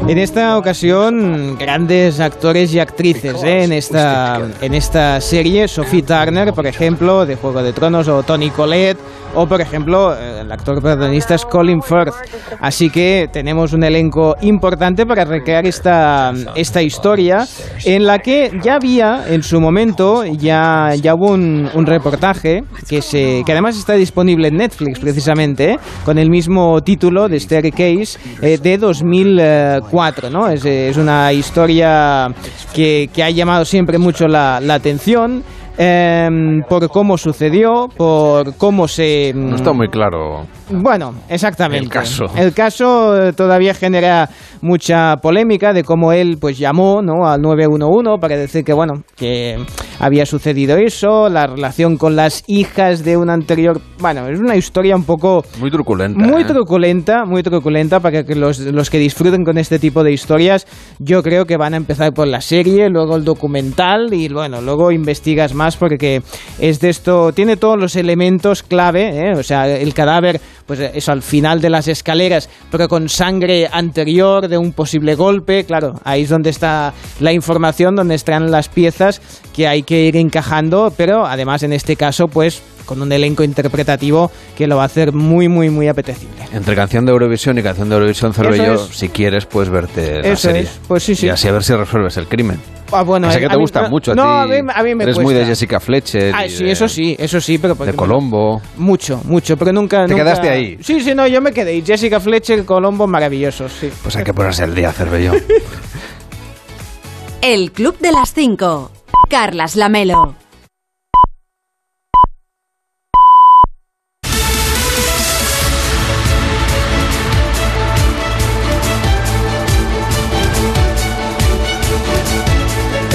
En 0.08 0.16
esta 0.16 0.56
ocasión, 0.56 1.58
grandes 1.58 2.20
actores 2.20 2.72
y 2.72 2.80
actrices 2.80 3.42
¿eh? 3.44 3.64
en, 3.64 3.72
esta, 3.72 4.40
en 4.62 4.72
esta 4.72 5.20
serie. 5.20 5.68
Sophie 5.68 6.02
Turner, 6.02 6.54
por 6.54 6.66
ejemplo, 6.66 7.26
de 7.26 7.36
Juego 7.36 7.62
de 7.62 7.74
Tronos, 7.74 8.08
o 8.08 8.22
Tony 8.22 8.48
Collette, 8.48 8.98
o 9.34 9.46
por 9.46 9.60
ejemplo, 9.60 10.14
el 10.16 10.50
actor 10.50 10.80
protagonista 10.80 11.34
es 11.34 11.44
Colin 11.44 11.82
Firth. 11.82 12.14
Así 12.60 12.90
que 12.90 13.28
tenemos 13.32 13.72
un 13.72 13.84
elenco 13.84 14.36
importante 14.42 15.06
para 15.06 15.24
recrear 15.24 15.66
esta, 15.66 16.32
esta 16.54 16.82
historia, 16.82 17.46
en 17.84 18.06
la 18.06 18.18
que 18.18 18.50
ya 18.62 18.76
había, 18.76 19.24
en 19.28 19.42
su 19.42 19.60
momento, 19.60 20.24
ya, 20.24 20.94
ya 20.94 21.14
hubo 21.14 21.32
un, 21.32 21.68
un 21.74 21.86
reportaje 21.86 22.64
que, 22.88 23.02
se, 23.02 23.42
que 23.44 23.52
además 23.52 23.76
está 23.76 23.94
disponible 23.94 24.48
en 24.48 24.56
Netflix, 24.56 24.98
precisamente, 24.98 25.78
con 26.04 26.18
el 26.18 26.30
mismo 26.30 26.80
título 26.82 27.28
de 27.28 27.40
Staircase 27.40 28.18
eh, 28.42 28.58
de 28.62 28.78
2004. 28.78 30.30
¿no? 30.30 30.48
Es, 30.48 30.64
es 30.64 30.96
una 30.96 31.32
historia 31.32 32.28
que, 32.74 33.08
que 33.12 33.22
ha 33.22 33.30
llamado 33.30 33.64
siempre 33.64 33.98
mucho 33.98 34.28
la, 34.28 34.60
la 34.60 34.74
atención. 34.74 35.42
Em, 35.78 36.62
por 36.62 36.88
cómo 36.88 37.18
sucedió, 37.18 37.88
por 37.96 38.54
cómo 38.56 38.88
se... 38.88 39.32
No 39.34 39.56
está 39.56 39.72
muy 39.72 39.88
claro. 39.88 40.46
Bueno, 40.72 41.14
exactamente. 41.28 41.84
El 41.84 41.90
caso. 41.90 42.24
El 42.36 42.52
caso 42.52 43.28
eh, 43.28 43.32
todavía 43.32 43.74
genera 43.74 44.28
mucha 44.60 45.16
polémica 45.16 45.72
de 45.72 45.84
cómo 45.84 46.12
él 46.12 46.38
pues 46.40 46.58
llamó 46.58 47.02
¿no? 47.02 47.26
al 47.26 47.40
911 47.40 48.20
para 48.20 48.36
decir 48.36 48.64
que 48.64 48.72
bueno, 48.72 49.02
que 49.16 49.56
había 49.98 50.24
sucedido 50.26 50.76
eso, 50.76 51.28
la 51.28 51.46
relación 51.46 51.96
con 51.96 52.16
las 52.16 52.44
hijas 52.46 53.04
de 53.04 53.16
un 53.16 53.30
anterior, 53.30 53.80
bueno, 53.98 54.28
es 54.28 54.38
una 54.38 54.56
historia 54.56 54.96
un 54.96 55.04
poco 55.04 55.44
Muy 55.58 55.70
truculenta. 55.70 56.18
muy 56.18 56.42
¿eh? 56.42 56.46
truculenta, 56.46 57.24
muy 57.24 57.42
truculenta 57.42 58.00
para 58.00 58.22
que 58.24 58.34
los, 58.34 58.58
los 58.60 58.90
que 58.90 58.98
disfruten 58.98 59.44
con 59.44 59.58
este 59.58 59.78
tipo 59.78 60.02
de 60.04 60.12
historias, 60.12 60.66
yo 60.98 61.22
creo 61.22 61.44
que 61.44 61.56
van 61.56 61.74
a 61.74 61.76
empezar 61.76 62.12
por 62.12 62.28
la 62.28 62.40
serie, 62.40 62.88
luego 62.88 63.16
el 63.16 63.24
documental 63.24 64.12
y 64.12 64.28
bueno, 64.28 64.60
luego 64.60 64.92
investigas 64.92 65.54
más 65.54 65.76
porque 65.76 66.22
es 66.58 66.80
de 66.80 66.88
esto, 66.88 67.32
tiene 67.32 67.56
todos 67.56 67.78
los 67.78 67.96
elementos 67.96 68.62
clave, 68.62 69.28
¿eh? 69.28 69.32
o 69.36 69.42
sea, 69.42 69.68
el 69.68 69.92
cadáver, 69.94 70.40
pues 70.66 70.80
eso 70.80 71.12
al 71.12 71.22
final 71.22 71.60
de 71.60 71.70
las 71.70 71.88
escaleras, 71.88 72.48
pero 72.70 72.88
con 72.88 73.08
sangre 73.08 73.68
anterior 73.70 74.48
de 74.48 74.58
un 74.58 74.72
posible 74.72 75.14
golpe, 75.14 75.64
claro, 75.64 76.00
ahí 76.04 76.22
es 76.22 76.28
donde 76.28 76.50
está 76.50 76.92
la 77.20 77.32
información, 77.32 77.96
donde 77.96 78.14
están 78.14 78.50
las 78.50 78.68
piezas 78.68 79.20
que 79.54 79.66
hay 79.68 79.82
que 79.82 80.04
ir 80.04 80.16
encajando, 80.16 80.92
pero 80.96 81.26
además 81.26 81.62
en 81.62 81.72
este 81.72 81.96
caso, 81.96 82.28
pues 82.28 82.62
con 82.84 83.00
un 83.02 83.12
elenco 83.12 83.42
interpretativo 83.44 84.30
que 84.56 84.66
lo 84.66 84.76
va 84.76 84.82
a 84.82 84.86
hacer 84.86 85.12
muy, 85.12 85.48
muy, 85.48 85.70
muy 85.70 85.88
apetecible. 85.88 86.42
Entre 86.52 86.74
canción 86.74 87.04
de 87.06 87.12
Eurovisión 87.12 87.58
y 87.58 87.62
canción 87.62 87.88
de 87.88 87.94
Eurovisión 87.96 88.34
Cervello, 88.34 88.74
es. 88.74 88.80
si 88.96 89.08
quieres, 89.08 89.46
puedes 89.46 89.70
verte 89.70 90.20
la 90.22 90.28
Eso 90.28 90.48
serie. 90.48 90.62
es, 90.62 90.80
pues 90.86 91.02
sí, 91.02 91.14
sí. 91.14 91.26
Y 91.26 91.28
así 91.30 91.48
a 91.48 91.52
ver 91.52 91.62
si 91.64 91.74
resuelves 91.74 92.16
el 92.16 92.26
crimen. 92.28 92.60
Ah, 92.94 93.02
bueno, 93.04 93.30
sé 93.30 93.38
a- 93.38 93.40
que 93.40 93.48
te 93.48 93.56
gusta 93.56 93.82
no- 93.82 93.88
mucho 93.88 94.12
a 94.12 94.14
no, 94.14 94.22
ti. 94.22 94.28
a 94.28 94.46
mí- 94.62 94.70
a 94.74 94.82
mí 94.82 94.94
me 94.94 95.04
Eres 95.04 95.16
muy 95.18 95.32
de 95.32 95.40
cuesta. 95.40 95.52
Jessica 95.52 95.80
Fletcher. 95.80 96.34
Ah, 96.36 96.42
sí, 96.46 96.64
de- 96.64 96.72
eso 96.72 96.86
sí, 96.88 97.16
eso 97.18 97.40
sí, 97.40 97.56
pero 97.56 97.74
De 97.74 97.94
Colombo. 97.94 98.60
Mucho, 98.76 99.22
mucho, 99.24 99.56
pero 99.56 99.72
nunca. 99.72 100.04
¿Te 100.04 100.12
nunca- 100.12 100.24
quedaste 100.24 100.48
ahí? 100.50 100.78
Sí, 100.82 101.00
sí, 101.00 101.14
no, 101.14 101.26
yo 101.26 101.40
me 101.40 101.52
quedé. 101.52 101.74
Y 101.74 101.82
Jessica 101.82 102.20
Fletcher, 102.20 102.66
Colombo, 102.66 103.06
maravillosos, 103.06 103.72
sí. 103.80 103.88
Pues 104.02 104.14
hay 104.16 104.24
que 104.24 104.34
ponerse 104.34 104.64
el 104.64 104.74
día, 104.74 104.92
Cervello. 104.92 105.32
El 107.40 107.72
Club 107.72 107.98
de 107.98 108.12
las 108.12 108.34
5. 108.34 108.90
Carlas 109.30 109.74
Lamelo. 109.74 110.34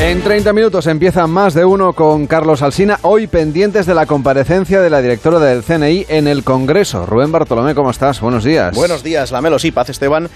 En 0.08 0.22
30 0.22 0.54
minutos 0.54 0.88
empieza 0.88 1.28
más 1.28 1.54
de 1.54 1.66
uno 1.66 1.92
con 1.92 2.28
Carlos 2.28 2.62
Alsina, 2.62 2.98
hoy 3.02 3.28
pendientes 3.28 3.86
de 3.86 3.94
la 3.94 4.06
comparecencia 4.06 4.80
de 4.80 4.90
la 4.90 5.02
directora 5.02 5.38
del 5.38 5.64
CNI 5.64 6.06
en 6.08 6.30
el 6.30 6.46
Congreso. 6.46 7.06
Rubén 7.06 7.34
Bartolomé, 7.34 7.76
¿cómo 7.76 7.92
estás? 7.92 8.22
Buenos 8.22 8.46
días. 8.46 8.74
Buenos 8.74 9.04
días, 9.04 9.34
Lamelo, 9.34 9.60
sí, 9.60 9.72
Paz 9.72 9.90
Esteban, 9.90 10.30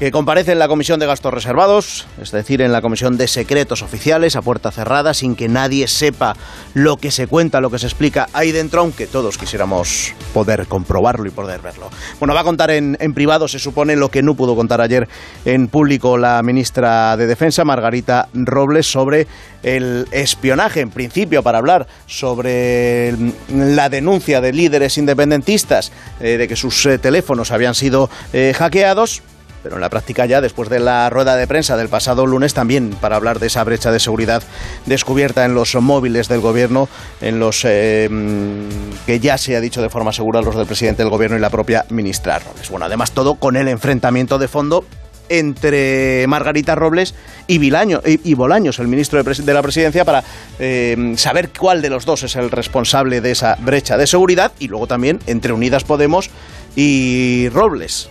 que 0.00 0.10
comparece 0.10 0.52
en 0.52 0.58
la 0.58 0.66
Comisión 0.66 0.98
de 0.98 1.04
Gastos 1.04 1.34
Reservados, 1.34 2.06
es 2.22 2.30
decir, 2.30 2.62
en 2.62 2.72
la 2.72 2.80
Comisión 2.80 3.18
de 3.18 3.28
Secretos 3.28 3.82
Oficiales, 3.82 4.34
a 4.34 4.40
puerta 4.40 4.70
cerrada, 4.70 5.12
sin 5.12 5.36
que 5.36 5.46
nadie 5.46 5.86
sepa 5.88 6.36
lo 6.72 6.96
que 6.96 7.10
se 7.10 7.26
cuenta, 7.26 7.60
lo 7.60 7.68
que 7.70 7.78
se 7.78 7.84
explica 7.84 8.26
ahí 8.32 8.50
dentro, 8.50 8.80
aunque 8.80 9.06
todos 9.06 9.36
quisiéramos 9.36 10.14
poder 10.32 10.66
comprobarlo 10.68 11.26
y 11.26 11.30
poder 11.30 11.60
verlo. 11.60 11.90
Bueno, 12.18 12.32
va 12.32 12.40
a 12.40 12.44
contar 12.44 12.70
en, 12.70 12.96
privado, 13.12 13.46
se 13.46 13.58
supone, 13.58 13.94
lo 13.94 14.10
que 14.10 14.22
no 14.22 14.34
pudo 14.36 14.56
contar 14.56 14.80
ayer 14.80 15.06
en 15.44 15.68
público 15.68 16.16
la 16.16 16.42
ministra 16.42 17.18
de 17.18 17.26
Defensa, 17.26 17.66
Margarita 17.66 18.30
Robles, 18.32 18.90
sobre 18.90 19.26
el 19.62 20.08
espionaje, 20.12 20.80
en 20.80 20.88
principio, 20.88 21.42
para 21.42 21.58
hablar 21.58 21.86
sobre 22.06 23.14
la 23.52 23.90
denuncia 23.90 24.40
de 24.40 24.54
líderes 24.54 24.96
independentistas 24.96 25.92
eh, 26.20 26.38
de 26.38 26.48
que 26.48 26.56
sus 26.56 26.86
eh, 26.86 26.96
teléfonos 26.96 27.50
habían 27.50 27.74
sido 27.74 28.08
eh, 28.32 28.54
hackeados. 28.56 29.22
Pero 29.62 29.76
en 29.76 29.80
la 29.80 29.90
práctica 29.90 30.26
ya, 30.26 30.40
después 30.40 30.68
de 30.68 30.80
la 30.80 31.10
rueda 31.10 31.36
de 31.36 31.46
prensa 31.46 31.76
del 31.76 31.88
pasado 31.88 32.26
lunes, 32.26 32.54
también 32.54 32.90
para 33.00 33.16
hablar 33.16 33.38
de 33.38 33.48
esa 33.48 33.64
brecha 33.64 33.92
de 33.92 34.00
seguridad 34.00 34.42
descubierta 34.86 35.44
en 35.44 35.54
los 35.54 35.74
móviles 35.74 36.28
del 36.28 36.40
gobierno, 36.40 36.88
en 37.20 37.38
los 37.38 37.64
eh, 37.64 38.08
mm, 38.10 39.04
que 39.06 39.20
ya 39.20 39.36
se 39.38 39.56
ha 39.56 39.60
dicho 39.60 39.82
de 39.82 39.90
forma 39.90 40.12
segura 40.12 40.40
los 40.42 40.56
del 40.56 40.66
presidente 40.66 41.02
del 41.02 41.10
gobierno 41.10 41.36
y 41.36 41.40
la 41.40 41.50
propia 41.50 41.84
ministra 41.90 42.38
Robles. 42.38 42.70
Bueno, 42.70 42.86
además 42.86 43.12
todo 43.12 43.34
con 43.34 43.56
el 43.56 43.68
enfrentamiento 43.68 44.38
de 44.38 44.48
fondo 44.48 44.84
entre 45.30 46.26
Margarita 46.26 46.74
Robles 46.74 47.14
y, 47.46 47.58
Vilaño, 47.58 48.02
y, 48.04 48.34
Bolaños, 48.34 48.78
el 48.80 48.88
ministro 48.88 49.22
de 49.22 49.54
la 49.54 49.62
presidencia, 49.62 50.04
para 50.04 50.24
eh, 50.58 51.14
saber 51.16 51.50
cuál 51.56 51.80
de 51.80 51.88
los 51.88 52.04
dos 52.04 52.24
es 52.24 52.36
el 52.36 52.50
responsable 52.50 53.20
de 53.20 53.30
esa 53.30 53.56
brecha 53.60 53.96
de 53.96 54.06
seguridad 54.06 54.52
y 54.58 54.68
luego 54.68 54.86
también 54.86 55.20
entre 55.26 55.52
Unidas 55.52 55.84
Podemos 55.84 56.30
y 56.76 57.48
Robles. 57.50 58.10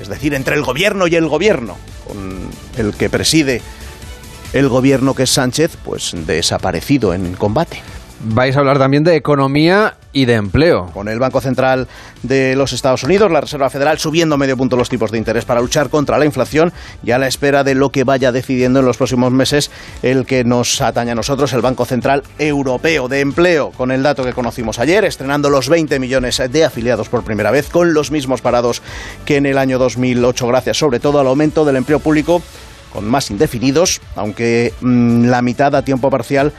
Es 0.00 0.08
decir, 0.08 0.34
entre 0.34 0.56
el 0.56 0.62
gobierno 0.62 1.06
y 1.06 1.14
el 1.14 1.28
gobierno, 1.28 1.76
con 2.06 2.48
el 2.76 2.94
que 2.94 3.10
preside 3.10 3.62
el 4.52 4.68
gobierno 4.68 5.14
que 5.14 5.24
es 5.24 5.30
Sánchez, 5.30 5.76
pues 5.84 6.12
desaparecido 6.26 7.14
en 7.14 7.34
combate. 7.34 7.82
Vais 8.20 8.56
a 8.56 8.60
hablar 8.60 8.78
también 8.78 9.04
de 9.04 9.16
economía 9.16 9.96
y 10.12 10.24
de 10.24 10.34
empleo. 10.34 10.86
Con 10.92 11.08
el 11.08 11.18
Banco 11.18 11.40
Central 11.40 11.88
de 12.22 12.56
los 12.56 12.72
Estados 12.72 13.02
Unidos, 13.04 13.30
la 13.30 13.40
Reserva 13.40 13.70
Federal 13.70 13.98
subiendo 13.98 14.36
medio 14.36 14.56
punto 14.56 14.76
los 14.76 14.88
tipos 14.88 15.10
de 15.10 15.18
interés 15.18 15.44
para 15.44 15.60
luchar 15.60 15.90
contra 15.90 16.18
la 16.18 16.24
inflación 16.24 16.72
y 17.02 17.12
a 17.12 17.18
la 17.18 17.26
espera 17.26 17.64
de 17.64 17.74
lo 17.74 17.90
que 17.90 18.04
vaya 18.04 18.32
decidiendo 18.32 18.80
en 18.80 18.86
los 18.86 18.96
próximos 18.96 19.32
meses 19.32 19.70
el 20.02 20.26
que 20.26 20.44
nos 20.44 20.80
atañe 20.80 21.12
a 21.12 21.14
nosotros, 21.14 21.52
el 21.52 21.60
Banco 21.60 21.84
Central 21.84 22.22
Europeo 22.38 23.08
de 23.08 23.20
Empleo, 23.20 23.70
con 23.70 23.90
el 23.90 24.02
dato 24.02 24.24
que 24.24 24.32
conocimos 24.32 24.78
ayer, 24.78 25.04
estrenando 25.04 25.50
los 25.50 25.68
20 25.68 25.98
millones 25.98 26.42
de 26.50 26.64
afiliados 26.64 27.08
por 27.08 27.24
primera 27.24 27.50
vez, 27.50 27.68
con 27.68 27.94
los 27.94 28.10
mismos 28.10 28.40
parados 28.40 28.82
que 29.24 29.36
en 29.36 29.46
el 29.46 29.58
año 29.58 29.78
2008, 29.78 30.46
gracias 30.46 30.78
sobre 30.78 31.00
todo 31.00 31.20
al 31.20 31.26
aumento 31.26 31.64
del 31.64 31.76
empleo 31.76 32.00
público 32.00 32.42
con 32.92 33.08
más 33.08 33.30
indefinidos, 33.30 34.00
aunque 34.16 34.74
mm, 34.80 35.26
la 35.26 35.42
mitad 35.42 35.74
a 35.74 35.84
tiempo 35.84 36.10
parcial 36.10 36.52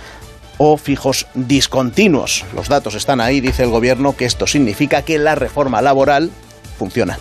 o 0.63 0.77
fijos 0.77 1.25
discontinuos. 1.33 2.45
Los 2.53 2.69
datos 2.69 2.93
están 2.93 3.19
ahí, 3.19 3.41
dice 3.41 3.63
el 3.63 3.71
gobierno, 3.71 4.15
que 4.15 4.25
esto 4.25 4.45
significa 4.45 5.01
que 5.01 5.17
la 5.17 5.33
reforma 5.33 5.81
laboral 5.81 6.29
funciona. 6.77 7.17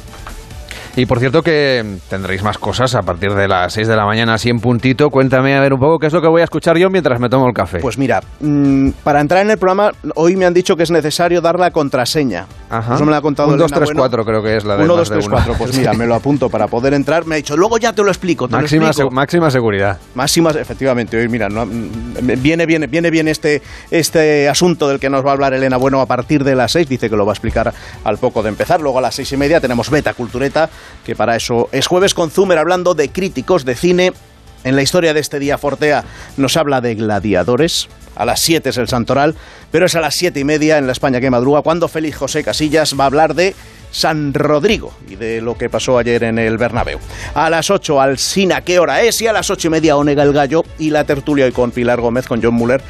Y 0.97 1.07
por 1.07 1.19
cierto 1.21 1.43
que 1.43 1.99
tendréis 2.09 2.43
más 2.43 2.59
cosas 2.59 2.95
a 2.95 3.03
partir 3.03 3.33
de 3.35 3.47
las 3.49 3.73
6 3.73 3.87
de 3.89 3.97
la 3.97 4.05
mañana, 4.05 4.35
así 4.35 4.51
en 4.51 4.61
puntito. 4.61 5.09
Cuéntame 5.11 5.55
a 5.57 5.61
ver 5.61 5.73
un 5.73 5.81
poco 5.81 5.99
qué 5.99 6.09
es 6.09 6.13
lo 6.13 6.21
que 6.21 6.29
voy 6.29 6.41
a 6.41 6.45
escuchar 6.45 6.77
yo 6.77 6.91
mientras 6.91 7.21
me 7.21 7.29
tomo 7.29 7.47
el 7.47 7.55
café. 7.55 7.79
Pues 7.79 7.97
mira, 7.97 8.21
mm, 8.41 8.91
para 9.05 9.21
entrar 9.21 9.43
en 9.43 9.51
el 9.53 9.59
programa, 9.59 9.93
hoy 10.17 10.37
me 10.37 10.47
han 10.47 10.55
dicho 10.55 10.77
que 10.77 10.83
es 10.83 10.91
necesario 10.91 11.41
dar 11.41 11.59
la 11.61 11.71
contraseña. 11.71 12.47
Ajá. 12.69 12.95
Eso 12.97 13.05
me 13.05 13.11
lo 13.13 13.17
ha 13.17 13.23
contado 13.23 13.49
Un 13.49 13.55
Elena 13.55 13.65
2, 13.69 13.73
3, 13.73 13.85
Bueno. 13.87 14.01
4 14.01 14.25
creo 14.25 14.43
que 14.43 14.57
es 14.57 14.65
la 14.65 14.77
de 14.77 14.85
1, 14.85 14.97
más 14.97 14.99
2, 15.01 15.09
de 15.09 15.15
3, 15.15 15.27
uno. 15.27 15.37
4. 15.37 15.55
Pues 15.59 15.77
mira, 15.79 15.93
me 15.95 16.07
lo 16.07 16.15
apunto 16.15 16.49
para 16.51 16.67
poder 16.67 16.95
entrar. 16.95 17.25
Me 17.25 17.37
ha 17.37 17.39
dicho, 17.39 17.57
luego 17.57 17.79
ya 17.79 17.93
te 17.93 18.03
lo 18.03 18.09
explico. 18.09 18.49
Te 18.49 18.57
máxima, 18.57 18.83
lo 18.85 18.89
explico. 18.89 19.11
se- 19.11 19.15
máxima 19.15 19.51
seguridad. 19.51 19.99
Máximas, 20.15 20.57
efectivamente. 20.57 21.17
Hoy, 21.19 21.29
mira, 21.29 21.49
no, 21.49 21.67
mm, 21.67 22.43
viene 22.43 22.67
bien, 22.67 22.87
viene 22.91 23.11
bien 23.11 23.29
este, 23.29 23.63
este 23.91 24.49
asunto 24.49 24.89
del 24.89 24.99
que 24.99 25.09
nos 25.09 25.25
va 25.25 25.31
a 25.31 25.33
hablar 25.35 25.55
Elena 25.55 25.77
Bueno 25.77 26.01
a 26.01 26.07
partir 26.07 26.43
de 26.45 26.55
las 26.57 26.73
seis. 26.73 26.89
Dice 26.89 27.09
que 27.09 27.17
lo 27.17 27.25
va 27.25 27.33
a 27.33 27.35
explicar 27.35 27.73
al 28.05 28.19
poco 28.19 28.43
de 28.43 28.49
empezar. 28.49 28.81
Luego 28.81 28.99
a 28.99 29.03
las 29.03 29.15
seis 29.15 29.31
y 29.33 29.37
media 29.37 29.61
tenemos 29.61 29.89
Beta 29.91 30.15
Cultureta, 30.15 30.69
que 31.05 31.17
para 31.17 31.37
eso 31.37 31.69
es 31.73 31.87
jueves 31.87 32.15
con 32.15 32.31
Zumer 32.31 32.59
hablando 32.59 32.95
de 32.95 33.09
críticos 33.09 33.65
de 33.65 33.75
cine. 33.75 34.13
En 34.63 34.77
la 34.77 34.83
historia 34.83 35.15
de 35.15 35.21
este 35.21 35.39
día, 35.39 35.57
Fortea 35.57 36.05
nos 36.37 36.57
habla 36.57 36.81
de 36.81 36.95
gladiadores. 36.95 37.89
A 38.17 38.27
las 38.27 38.41
7 38.41 38.69
es 38.69 38.77
el 38.77 38.89
Santoral, 38.89 39.35
pero 39.71 39.87
es 39.87 39.95
a 39.95 40.01
las 40.01 40.15
siete 40.15 40.41
y 40.41 40.45
media 40.45 40.77
en 40.77 40.87
la 40.87 40.93
España 40.93 41.21
que 41.21 41.31
madruga 41.31 41.63
cuando 41.63 41.89
Félix 41.89 42.19
José 42.19 42.45
Casillas 42.45 42.95
va 42.99 43.05
a 43.05 43.07
hablar 43.07 43.35
de 43.35 43.55
San 43.91 44.35
Rodrigo 44.35 44.93
y 45.09 45.17
de 45.17 45.41
lo 45.41 45.57
que 45.57 45.69
pasó 45.69 45.99
ayer 45.99 46.25
en 46.25 46.39
el 46.39 46.59
Bernabéu. 46.59 46.99
A 47.35 47.51
las 47.51 47.71
8 47.71 48.01
Alsina, 48.01 48.61
¿qué 48.63 48.79
hora 48.79 49.03
es? 49.03 49.21
Y 49.23 49.27
a 49.27 49.33
las 49.33 49.51
ocho 49.51 49.69
y 49.69 49.71
media 49.71 49.97
Onega 49.97 50.23
el 50.23 50.33
Gallo 50.33 50.65
y 50.79 50.91
la 50.91 51.05
tertulia 51.05 51.45
hoy 51.45 51.53
con 51.53 51.71
Pilar 51.71 52.01
Gómez, 52.01 52.27
con 52.27 52.43
John 52.43 52.55
Muller 52.55 52.83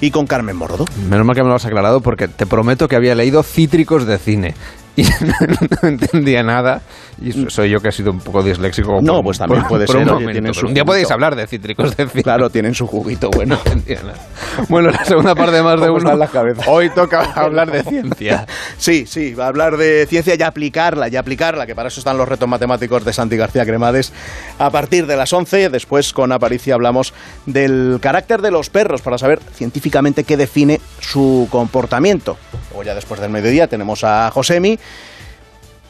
y 0.00 0.10
con 0.10 0.26
Carmen 0.26 0.56
Morodo. 0.56 0.86
Menos 1.08 1.24
mal 1.24 1.36
que 1.36 1.42
me 1.42 1.48
lo 1.48 1.54
has 1.54 1.64
aclarado 1.64 2.00
porque 2.00 2.28
te 2.28 2.46
prometo 2.46 2.88
que 2.88 2.96
había 2.96 3.14
leído 3.14 3.42
Cítricos 3.42 4.06
de 4.06 4.18
cine. 4.18 4.54
Y 4.94 5.04
no 5.82 5.88
entendía 5.88 6.42
nada. 6.42 6.82
Y 7.22 7.32
so- 7.32 7.50
soy 7.50 7.70
yo 7.70 7.80
que 7.80 7.88
he 7.88 7.92
sido 7.92 8.10
un 8.10 8.20
poco 8.20 8.42
disléxico. 8.42 9.00
No, 9.02 9.14
por- 9.16 9.24
pues 9.24 9.38
también 9.38 9.62
por- 9.62 9.70
puede 9.70 9.86
por 9.86 9.96
un 9.96 10.02
ser, 10.04 10.12
oye, 10.12 10.20
momento, 10.24 10.32
tienen 10.32 10.54
su 10.54 10.66
un 10.66 10.74
día 10.74 10.84
podéis 10.84 11.10
hablar 11.10 11.36
de 11.36 11.46
Cítricos 11.46 11.96
de 11.96 12.08
cine. 12.08 12.22
Claro, 12.22 12.50
tienen 12.50 12.74
su 12.74 12.86
juguito 12.86 13.30
bueno. 13.30 13.58
Bueno, 14.68 14.90
la 14.90 15.04
segunda 15.04 15.34
parte 15.34 15.56
de 15.56 15.62
más 15.62 15.80
de 15.80 15.86
¿Cómo 15.86 15.98
uno. 15.98 16.14
las? 16.16 16.30
Hoy 16.66 16.90
toca 16.90 17.22
hablar 17.34 17.70
de 17.70 17.82
ciencia. 17.82 18.46
Sí, 18.76 19.06
sí, 19.06 19.34
va 19.34 19.44
a 19.44 19.48
hablar 19.48 19.76
de 19.76 20.06
ciencia 20.06 20.34
y 20.38 20.42
aplicarla, 20.42 21.08
y 21.08 21.16
aplicarla, 21.16 21.66
que 21.66 21.74
para 21.74 21.88
eso 21.88 22.00
están 22.00 22.18
los 22.18 22.28
retos 22.28 22.48
matemáticos 22.48 23.04
de 23.04 23.12
Santi 23.12 23.36
García 23.36 23.64
Cremades. 23.64 24.12
A 24.58 24.70
partir 24.70 25.06
de 25.06 25.16
las 25.16 25.32
11, 25.32 25.68
después 25.68 26.12
con 26.12 26.32
Aparicia 26.32 26.74
hablamos 26.74 27.14
del 27.46 27.98
carácter 28.00 28.42
de 28.42 28.50
los 28.50 28.70
perros, 28.70 29.00
para 29.02 29.18
saber 29.18 29.40
científicamente 29.54 30.24
qué 30.24 30.36
define 30.36 30.80
su 31.00 31.46
comportamiento. 31.50 32.36
Luego 32.70 32.82
ya 32.84 32.94
después 32.94 33.20
del 33.20 33.30
mediodía 33.30 33.68
tenemos 33.68 34.02
a 34.04 34.30
Josemi. 34.32 34.78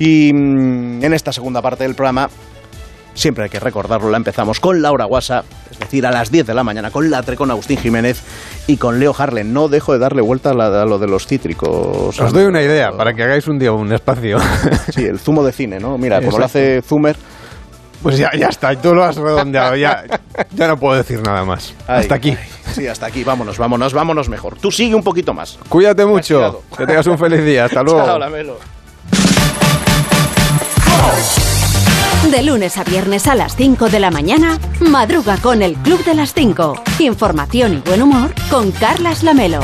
Y 0.05 0.33
mm, 0.33 1.05
en 1.05 1.15
esta 1.15 1.33
segunda 1.33 1.63
parte 1.63 1.85
del 1.85 1.95
programa 1.95 2.29
siempre 3.15 3.45
hay 3.45 3.51
que 3.51 3.61
recordarlo, 3.61 4.11
la 4.11 4.17
empezamos 4.17 4.59
con 4.59 4.81
Laura 4.83 5.05
Guasa, 5.05 5.45
es 5.71 5.79
decir, 5.79 6.05
a 6.07 6.11
las 6.11 6.33
10 6.33 6.47
de 6.47 6.55
la 6.55 6.65
mañana 6.65 6.91
con 6.91 7.09
Latre, 7.11 7.37
con 7.37 7.51
Agustín 7.51 7.77
Jiménez 7.79 8.21
y 8.67 8.79
con 8.79 8.99
Leo 8.99 9.15
Harlen. 9.17 9.53
No 9.53 9.69
dejo 9.69 9.93
de 9.93 9.99
darle 10.01 10.23
vuelta 10.23 10.51
a, 10.51 10.55
la- 10.55 10.83
a 10.83 10.85
lo 10.87 10.99
de 10.99 11.07
los 11.07 11.27
cítricos. 11.27 12.19
Os 12.19 12.33
doy 12.33 12.45
una 12.47 12.63
idea 12.63 12.91
para 12.91 13.13
que 13.15 13.23
hagáis 13.23 13.47
un 13.47 13.59
día 13.61 13.71
un 13.71 13.93
espacio. 13.93 14.39
Sí, 14.93 15.05
el 15.05 15.19
zumo 15.21 15.45
de 15.45 15.53
cine, 15.53 15.79
¿no? 15.79 15.97
Mira, 15.99 16.21
como 16.21 16.39
lo 16.39 16.45
hace 16.47 16.83
Zumer. 16.83 17.15
Pues 18.03 18.19
ya, 18.19 18.31
ya 18.37 18.49
está, 18.49 18.75
tú 18.75 18.93
lo 18.95 19.05
has 19.05 19.15
redondeado, 19.15 19.77
ya, 19.77 20.03
ya 20.51 20.67
no 20.67 20.77
puedo 20.77 20.97
decir 20.97 21.21
nada 21.23 21.45
más. 21.45 21.73
Ay, 21.87 22.01
Hasta 22.01 22.17
aquí. 22.17 22.31
ay, 22.31 22.49
sí, 22.75 22.87
hasta 22.89 23.07
aquí. 23.07 23.23
Vámonos, 23.23 23.57
vámonos, 23.59 23.93
vámonos 23.95 24.29
mejor. 24.29 24.57
Tú 24.59 24.73
sigue 24.73 24.97
un 24.97 25.05
poquito 25.05 25.33
más. 25.33 25.57
Cuídate 25.69 26.05
mucho, 26.05 26.63
que 26.77 26.85
tengas 26.87 27.07
un 27.07 27.17
feliz 27.17 27.45
día, 27.45 27.67
hasta 27.67 27.83
luego. 27.85 28.05
Chao, 28.05 28.19
De 32.31 32.43
lunes 32.43 32.79
a 32.79 32.85
viernes 32.85 33.27
a 33.27 33.35
las 33.35 33.57
5 33.57 33.91
de 33.91 33.99
la 34.01 34.11
mañana, 34.11 34.59
madruga 34.81 35.37
con 35.39 35.61
el 35.61 35.75
Club 35.75 36.03
de 36.05 36.15
las 36.15 36.33
5. 36.33 36.83
Información 37.01 37.75
y 37.75 37.89
buen 37.89 38.01
humor 38.01 38.33
con 38.49 38.71
Carlas 38.71 39.23
Lamelo. 39.23 39.61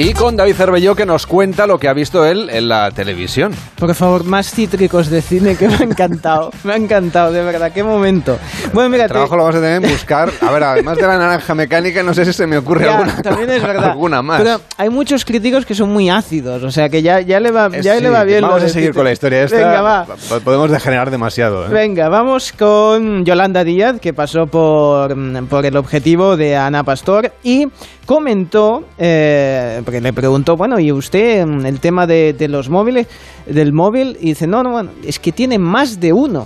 Y 0.00 0.12
con 0.12 0.36
David 0.36 0.54
Cervelló 0.54 0.94
que 0.94 1.04
nos 1.04 1.26
cuenta 1.26 1.66
lo 1.66 1.78
que 1.80 1.88
ha 1.88 1.92
visto 1.92 2.24
él 2.24 2.48
en 2.52 2.68
la 2.68 2.92
televisión. 2.92 3.52
Por 3.76 3.92
favor, 3.96 4.22
más 4.22 4.48
cítricos 4.48 5.10
de 5.10 5.20
cine 5.20 5.56
que 5.56 5.66
me 5.66 5.74
ha 5.74 5.82
encantado. 5.82 6.52
Me 6.62 6.74
ha 6.74 6.76
encantado, 6.76 7.32
de 7.32 7.42
verdad, 7.42 7.72
qué 7.72 7.82
momento. 7.82 8.38
Bueno, 8.72 8.90
mira, 8.90 9.04
El 9.06 9.10
trabajo 9.10 9.36
lo 9.36 9.42
vamos 9.42 9.56
a 9.56 9.60
tener 9.60 9.82
en 9.82 9.90
buscar. 9.90 10.30
A 10.40 10.52
ver, 10.52 10.62
además 10.62 10.98
de 10.98 11.02
la 11.06 11.18
naranja 11.18 11.52
mecánica, 11.56 12.04
no 12.04 12.14
sé 12.14 12.24
si 12.24 12.32
se 12.32 12.46
me 12.46 12.58
ocurre 12.58 12.84
Ya, 12.84 12.92
alguna, 12.98 13.22
también 13.22 13.50
es 13.50 13.60
verdad. 13.60 13.90
alguna 13.90 14.22
más. 14.22 14.40
Pero 14.40 14.60
hay 14.76 14.88
muchos 14.88 15.24
críticos 15.24 15.66
que 15.66 15.74
son 15.74 15.90
muy 15.90 16.08
ácidos, 16.08 16.62
o 16.62 16.70
sea 16.70 16.88
que 16.88 17.02
ya, 17.02 17.20
ya 17.20 17.40
le 17.40 17.50
va, 17.50 17.66
Eh, 17.72 17.82
ya 17.82 17.96
sí, 17.96 18.02
le 18.02 18.10
va 18.10 18.22
bien. 18.22 18.42
Vamos 18.42 18.62
a 18.62 18.68
seguir 18.68 18.94
con 18.94 19.02
la 19.04 19.10
historia 19.10 19.42
esta. 19.42 19.56
Venga, 19.56 19.80
va. 19.82 20.06
Podemos 20.44 20.70
degenerar 20.70 21.10
demasiado. 21.10 21.66
¿eh? 21.66 21.70
Venga, 21.70 22.08
vamos 22.08 22.52
con 22.56 23.24
Yolanda 23.24 23.64
Díaz, 23.64 23.98
que 24.00 24.14
pasó 24.14 24.46
por, 24.46 25.16
mm, 25.16 25.46
por 25.46 25.66
el 25.66 25.76
objetivo 25.76 26.36
de 26.36 26.54
Ana 26.56 26.84
Pastor 26.84 27.32
y 27.42 27.66
comentó, 28.06 28.84
eh, 28.96 29.82
porque 29.88 30.02
le 30.02 30.12
preguntó, 30.12 30.54
bueno, 30.54 30.78
¿y 30.78 30.92
usted 30.92 31.46
mm, 31.46 31.64
el 31.64 31.80
tema 31.80 32.06
de, 32.06 32.36
los 32.46 32.68
móviles, 32.68 33.06
del 33.46 33.72
móvil? 33.72 34.18
Y 34.20 34.26
dice, 34.26 34.46
no, 34.46 34.62
no, 34.62 34.72
bueno, 34.72 34.90
es 35.02 35.18
que 35.18 35.32
tiene 35.32 35.58
más 35.58 35.98
de 35.98 36.12
uno. 36.12 36.44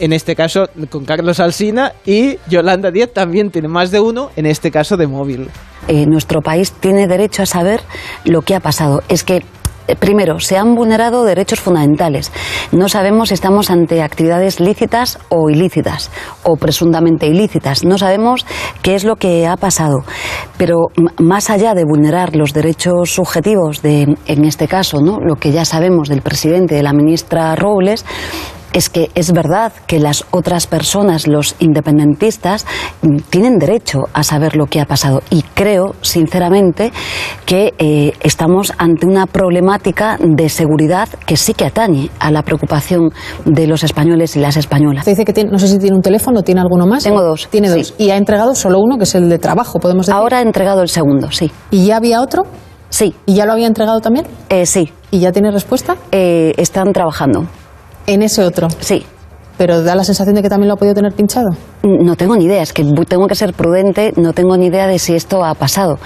En 0.00 0.12
este 0.12 0.34
caso 0.34 0.68
con 0.88 1.04
Carlos 1.04 1.38
Alsina 1.38 1.92
y 2.04 2.38
Yolanda 2.48 2.90
Díaz 2.90 3.10
también 3.14 3.52
tiene 3.52 3.68
más 3.68 3.92
de 3.92 4.00
uno, 4.00 4.30
en 4.34 4.46
este 4.46 4.72
caso 4.72 4.96
de 4.96 5.06
móvil. 5.06 5.48
eh, 5.86 6.04
nuestro 6.06 6.40
país 6.42 6.72
tiene 6.72 7.06
derecho 7.06 7.44
a 7.44 7.46
saber 7.46 7.80
lo 8.24 8.42
que 8.42 8.56
ha 8.56 8.60
pasado. 8.60 9.04
Es 9.08 9.22
que, 9.22 9.44
primero, 9.96 10.40
se 10.40 10.56
han 10.56 10.74
vulnerado 10.74 11.24
derechos 11.24 11.60
fundamentales. 11.60 12.32
No 12.72 12.88
sabemos 12.88 13.28
si 13.28 13.34
estamos 13.34 13.70
ante 13.70 14.02
actividades 14.02 14.60
lícitas 14.60 15.18
o 15.28 15.50
ilícitas, 15.50 16.10
o 16.42 16.56
presuntamente 16.56 17.26
ilícitas. 17.26 17.84
No 17.84 17.98
sabemos 17.98 18.46
qué 18.82 18.94
es 18.94 19.04
lo 19.04 19.16
que 19.16 19.46
ha 19.46 19.56
pasado. 19.56 20.04
Pero 20.56 20.76
más 21.18 21.50
allá 21.50 21.74
de 21.74 21.84
vulnerar 21.84 22.36
los 22.36 22.52
derechos 22.52 23.12
subjetivos 23.12 23.82
de, 23.82 24.16
en 24.26 24.44
este 24.44 24.68
caso, 24.68 25.00
¿no? 25.00 25.18
lo 25.20 25.36
que 25.36 25.52
ya 25.52 25.64
sabemos 25.64 26.08
del 26.08 26.22
presidente, 26.22 26.74
de 26.74 26.82
la 26.82 26.92
ministra 26.92 27.54
Robles, 27.56 28.04
es 28.72 28.88
que 28.88 29.10
es 29.14 29.32
verdad 29.32 29.72
que 29.86 29.98
las 29.98 30.24
otras 30.30 30.66
personas, 30.66 31.26
los 31.26 31.56
independentistas, 31.58 32.66
mm, 33.02 33.16
tienen 33.30 33.58
derecho 33.58 34.00
a 34.12 34.22
saber 34.22 34.56
lo 34.56 34.66
que 34.66 34.80
ha 34.80 34.86
pasado. 34.86 35.22
Y 35.30 35.42
creo, 35.42 35.94
sinceramente, 36.00 36.92
que 37.46 37.74
eh, 37.78 38.12
estamos 38.20 38.72
ante 38.78 39.06
una 39.06 39.26
problemática 39.26 40.18
de 40.20 40.48
seguridad 40.48 41.08
que 41.26 41.36
sí 41.36 41.54
que 41.54 41.64
atañe 41.64 42.10
a 42.18 42.30
la 42.30 42.42
preocupación 42.42 43.10
de 43.44 43.66
los 43.66 43.82
españoles 43.82 44.36
y 44.36 44.40
las 44.40 44.56
españolas. 44.56 45.02
Usted 45.02 45.12
dice 45.12 45.24
que 45.24 45.32
tiene, 45.32 45.50
no 45.50 45.58
sé 45.58 45.68
si 45.68 45.78
tiene 45.78 45.96
un 45.96 46.02
teléfono, 46.02 46.42
tiene 46.42 46.60
alguno 46.60 46.86
más. 46.86 47.04
Tengo 47.04 47.22
dos. 47.22 47.48
Tiene 47.50 47.68
dos. 47.68 47.94
Y 47.98 48.10
ha 48.10 48.16
entregado 48.16 48.54
solo 48.54 48.78
uno, 48.80 48.98
que 48.98 49.04
es 49.04 49.14
el 49.14 49.28
de 49.28 49.38
trabajo, 49.38 49.78
podemos 49.78 50.06
decir. 50.06 50.18
Ahora 50.18 50.38
ha 50.38 50.42
entregado 50.42 50.82
el 50.82 50.88
segundo, 50.88 51.30
sí. 51.30 51.50
¿Y 51.70 51.86
ya 51.86 51.96
había 51.96 52.20
otro? 52.20 52.44
Sí. 52.88 53.14
¿Y 53.26 53.34
ya 53.34 53.46
lo 53.46 53.52
había 53.52 53.66
entregado 53.66 54.00
también? 54.00 54.26
Eh, 54.48 54.66
sí. 54.66 54.92
¿Y 55.10 55.20
ya 55.20 55.32
tiene 55.32 55.50
respuesta? 55.50 55.96
Eh, 56.12 56.52
están 56.56 56.92
trabajando. 56.92 57.46
¿En 58.06 58.22
ese 58.22 58.42
otro? 58.42 58.68
Sí. 58.80 59.04
Pero 59.58 59.82
da 59.82 59.94
la 59.94 60.04
sensación 60.04 60.34
de 60.36 60.40
que 60.42 60.48
también 60.48 60.68
lo 60.68 60.74
ha 60.74 60.76
podido 60.78 60.94
tener 60.94 61.12
pinchado. 61.12 61.48
No 61.82 62.16
tengo 62.16 62.34
ni 62.34 62.46
idea, 62.46 62.62
es 62.62 62.72
que 62.72 62.82
tengo 63.06 63.26
que 63.26 63.34
ser 63.34 63.52
prudente, 63.52 64.14
no 64.16 64.32
tengo 64.32 64.56
ni 64.56 64.66
idea 64.66 64.86
de 64.86 64.98
si 64.98 65.14
esto 65.14 65.44
ha 65.44 65.54
pasado. 65.54 65.98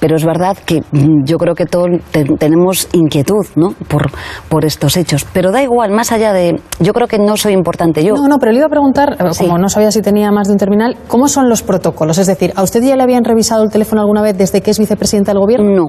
Pero 0.00 0.16
es 0.16 0.24
verdad 0.24 0.56
que 0.64 0.80
mm, 0.92 1.24
yo 1.26 1.36
creo 1.36 1.54
que 1.54 1.66
todos 1.66 1.88
te- 2.10 2.24
tenemos 2.38 2.88
inquietud 2.94 3.44
¿no? 3.54 3.72
por, 3.86 4.10
por 4.48 4.64
estos 4.64 4.96
hechos. 4.96 5.26
Pero 5.30 5.52
da 5.52 5.62
igual, 5.62 5.90
más 5.90 6.10
allá 6.10 6.32
de. 6.32 6.58
Yo 6.80 6.94
creo 6.94 7.06
que 7.06 7.18
no 7.18 7.36
soy 7.36 7.52
importante 7.52 8.02
yo. 8.02 8.14
No, 8.14 8.28
no, 8.28 8.38
pero 8.38 8.50
le 8.52 8.58
iba 8.58 8.66
a 8.66 8.70
preguntar, 8.70 9.18
eh, 9.20 9.24
Sí. 9.34 9.44
como 9.44 9.58
no 9.58 9.68
sabía 9.68 9.92
si 9.92 10.00
tenía 10.00 10.30
más 10.32 10.46
de 10.48 10.54
un 10.54 10.58
terminal, 10.58 10.96
¿cómo 11.06 11.28
son 11.28 11.50
los 11.50 11.62
protocolos? 11.62 12.16
Es 12.16 12.26
decir, 12.28 12.54
¿a 12.56 12.62
usted 12.62 12.82
ya 12.82 12.96
le 12.96 13.02
habían 13.02 13.24
revisado 13.24 13.62
el 13.62 13.68
teléfono 13.70 14.00
alguna 14.00 14.22
vez 14.22 14.38
desde 14.38 14.62
que 14.62 14.70
es 14.70 14.78
vicepresidenta 14.78 15.32
del 15.32 15.40
gobierno? 15.40 15.70
No. 15.70 15.86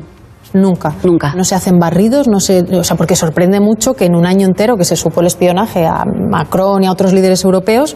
Nunca. 0.54 0.94
Nunca. 1.04 1.34
No 1.36 1.44
se 1.44 1.56
hacen 1.56 1.80
barridos, 1.80 2.28
no 2.28 2.40
se, 2.40 2.62
o 2.62 2.84
sea, 2.84 2.96
porque 2.96 3.16
sorprende 3.16 3.60
mucho 3.60 3.94
que 3.94 4.06
en 4.06 4.16
un 4.16 4.26
año 4.26 4.46
entero 4.46 4.78
que 4.78 4.86
se 4.86 4.96
supo 4.96 5.22
el 5.22 5.28
espionaje 5.28 5.86
a 5.86 6.04
Macron 6.06 6.84
y 6.84 6.88
a 6.88 6.92
otros 6.92 7.14
líderes 7.14 7.44
europeos, 7.44 7.96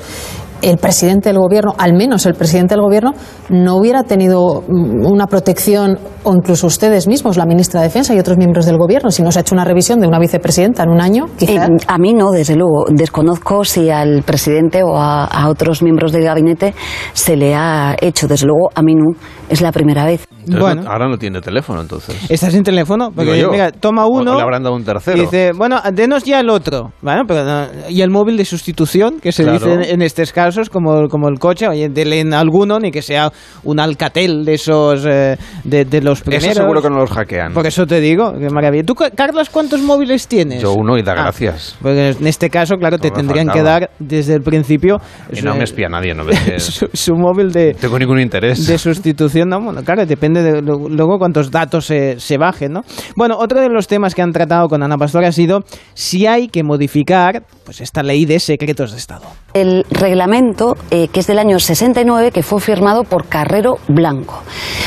el 0.62 0.78
presidente 0.78 1.30
del 1.30 1.38
gobierno, 1.38 1.74
al 1.78 1.94
menos 1.94 2.26
el 2.26 2.34
presidente 2.34 2.74
del 2.74 2.82
gobierno, 2.82 3.14
no 3.50 3.76
hubiera 3.76 4.04
tenido 4.04 4.64
una 4.68 5.28
protección, 5.28 6.00
o 6.24 6.34
incluso 6.34 6.68
ustedes 6.68 7.08
mismos, 7.08 7.38
la 7.38 7.46
ministra 7.46 7.82
de 7.82 7.88
Defensa 7.88 8.16
y 8.16 8.20
otros 8.20 8.38
miembros 8.38 8.66
del 8.66 8.78
gobierno, 8.78 9.12
si 9.12 9.22
no 9.22 9.32
se 9.32 9.38
ha 9.38 9.42
hecho 9.42 9.54
una 9.54 9.66
revisión 9.66 10.00
de 10.00 10.08
una 10.08 10.20
vicepresidenta 10.20 10.84
en 10.84 10.90
un 10.90 11.00
año, 11.00 11.26
quizá. 11.38 11.66
Eh, 11.66 11.78
a 11.88 11.98
mí 12.00 12.14
no, 12.14 12.32
desde 12.32 12.56
luego. 12.56 12.86
Desconozco 12.90 13.64
si 13.64 13.90
al 13.90 14.24
presidente 14.24 14.82
o 14.84 14.98
a, 14.98 15.26
a 15.26 15.50
otros 15.50 15.84
miembros 15.84 16.12
del 16.12 16.24
gabinete 16.24 16.74
se 17.14 17.36
le 17.36 17.54
ha 17.54 17.96
hecho. 18.02 18.28
Desde 18.28 18.48
luego, 18.48 18.70
a 18.74 18.82
mí 18.82 18.96
no. 18.96 19.14
Es 19.50 19.62
la 19.62 19.72
primera 19.72 20.06
vez. 20.06 20.28
Entonces, 20.48 20.62
Bueno. 20.62 20.82
no- 20.84 20.92
ahora 20.92 21.08
no 21.10 21.18
tiene 21.18 21.42
teléfono, 21.42 21.82
entonces. 21.82 22.16
¿Estás 22.30 22.54
sin 22.54 22.64
teléfono? 22.64 23.12
Porque, 23.14 23.46
mira, 23.52 23.72
toma 23.72 24.06
uno. 24.08 24.34
o 24.34 24.36
le 24.38 24.42
habrán 24.42 24.64
dado 24.64 24.76
un 24.76 24.84
tercero. 24.84 25.18
y 25.18 25.22
dice, 25.22 25.52
bueno, 25.56 25.80
denos 25.94 26.24
ya 26.24 26.40
el 26.40 26.50
otro. 26.50 26.92
Bueno, 27.02 27.24
pero 27.28 27.44
no- 27.44 27.68
y 27.90 28.02
el 28.02 28.10
móvil 28.10 28.38
de 28.38 28.46
sustitución, 28.46 29.20
que 29.20 29.32
se 29.32 29.44
Claro. 29.44 29.60
dice 29.60 29.74
en, 29.74 29.84
en 29.84 30.02
estos 30.02 30.32
casos, 30.32 30.70
como, 30.70 31.08
como 31.10 31.28
el 31.30 31.38
coche, 31.40 31.68
oye, 31.68 31.90
denle 31.90 32.20
en 32.22 32.34
alguno, 32.34 32.80
ni 32.80 32.92
que 32.92 33.02
sea 33.02 33.32
un 33.64 33.80
alcatel 33.80 34.46
de 34.46 34.54
esos, 34.54 35.06
eh, 35.06 35.38
de, 35.64 35.86
de 35.86 36.02
los 36.02 36.22
primeros. 36.22 36.46
Eso 36.48 36.62
seguro 36.62 36.82
que 36.82 36.90
no 36.90 36.98
los 36.98 37.12
hackean. 37.12 37.54
Por 37.54 37.68
eso 37.68 37.86
te 37.86 38.00
digo, 38.00 38.34
qué 38.40 38.50
maravilla. 38.50 38.84
¿Tú, 38.84 38.96
Ca- 38.96 39.12
Carlos, 39.12 39.50
cuántos 39.50 39.82
móviles 39.82 40.28
tienes? 40.28 40.62
Yo 40.62 40.74
uno 40.74 40.98
y 40.98 41.04
da 41.04 41.14
Ah, 41.14 41.24
gracias. 41.24 41.76
Porque 41.82 42.10
en 42.10 42.28
este 42.28 42.50
caso, 42.50 42.76
claro, 42.78 42.98
te 43.00 43.10
No 43.10 43.16
me 43.16 43.22
tendrían 43.22 43.48
que 43.48 43.60
faltaba. 43.60 43.80
dar 43.82 43.90
desde 44.00 44.34
el 44.36 44.42
principio 44.42 44.98
Y 45.32 45.42
no 45.42 45.56
me 45.56 45.64
espía 45.64 45.90
nadie, 45.90 46.14
no 46.14 46.24
ves 46.26 46.40
que 46.46 46.60
su, 46.60 46.88
su 46.94 47.16
móvil 47.16 47.52
de, 47.52 47.74
no 47.74 47.80
tengo 47.80 48.00
ningún 48.00 48.20
interés. 48.20 48.66
de 48.68 48.78
sustitución, 48.78 49.50
no, 49.50 49.60
bueno, 49.62 49.82
claro, 49.84 50.06
depende 50.06 50.37
luego 50.62 51.18
cuántos 51.18 51.52
datos 51.52 51.86
se, 51.86 52.20
se 52.20 52.38
bajen, 52.38 52.74
¿no? 52.74 52.82
Bueno, 53.16 53.38
otro 53.38 53.60
de 53.62 53.70
los 53.70 53.88
temas 53.88 54.16
que 54.16 54.22
han 54.22 54.32
tratado 54.32 54.68
con 54.68 54.84
Ana 54.84 54.98
Pastor 54.98 55.26
ha 55.26 55.32
sido 55.32 55.64
si 55.94 56.28
hay 56.28 56.48
que 56.48 56.64
modificar 56.64 57.44
pues 57.66 57.82
esta 57.82 58.04
ley 58.04 58.26
de 58.26 58.40
secretos 58.40 58.92
de 58.92 58.98
Estado. 58.98 59.26
El 59.54 59.86
reglamento, 59.90 60.76
eh, 60.92 61.08
que 61.08 61.20
es 61.20 61.28
del 61.28 61.40
año 61.40 61.60
69, 61.60 62.32
que 62.32 62.44
fue 62.44 62.62
firmado 62.62 63.04
por 63.04 63.28
Carrero 63.28 63.78
Blanco. 63.88 64.42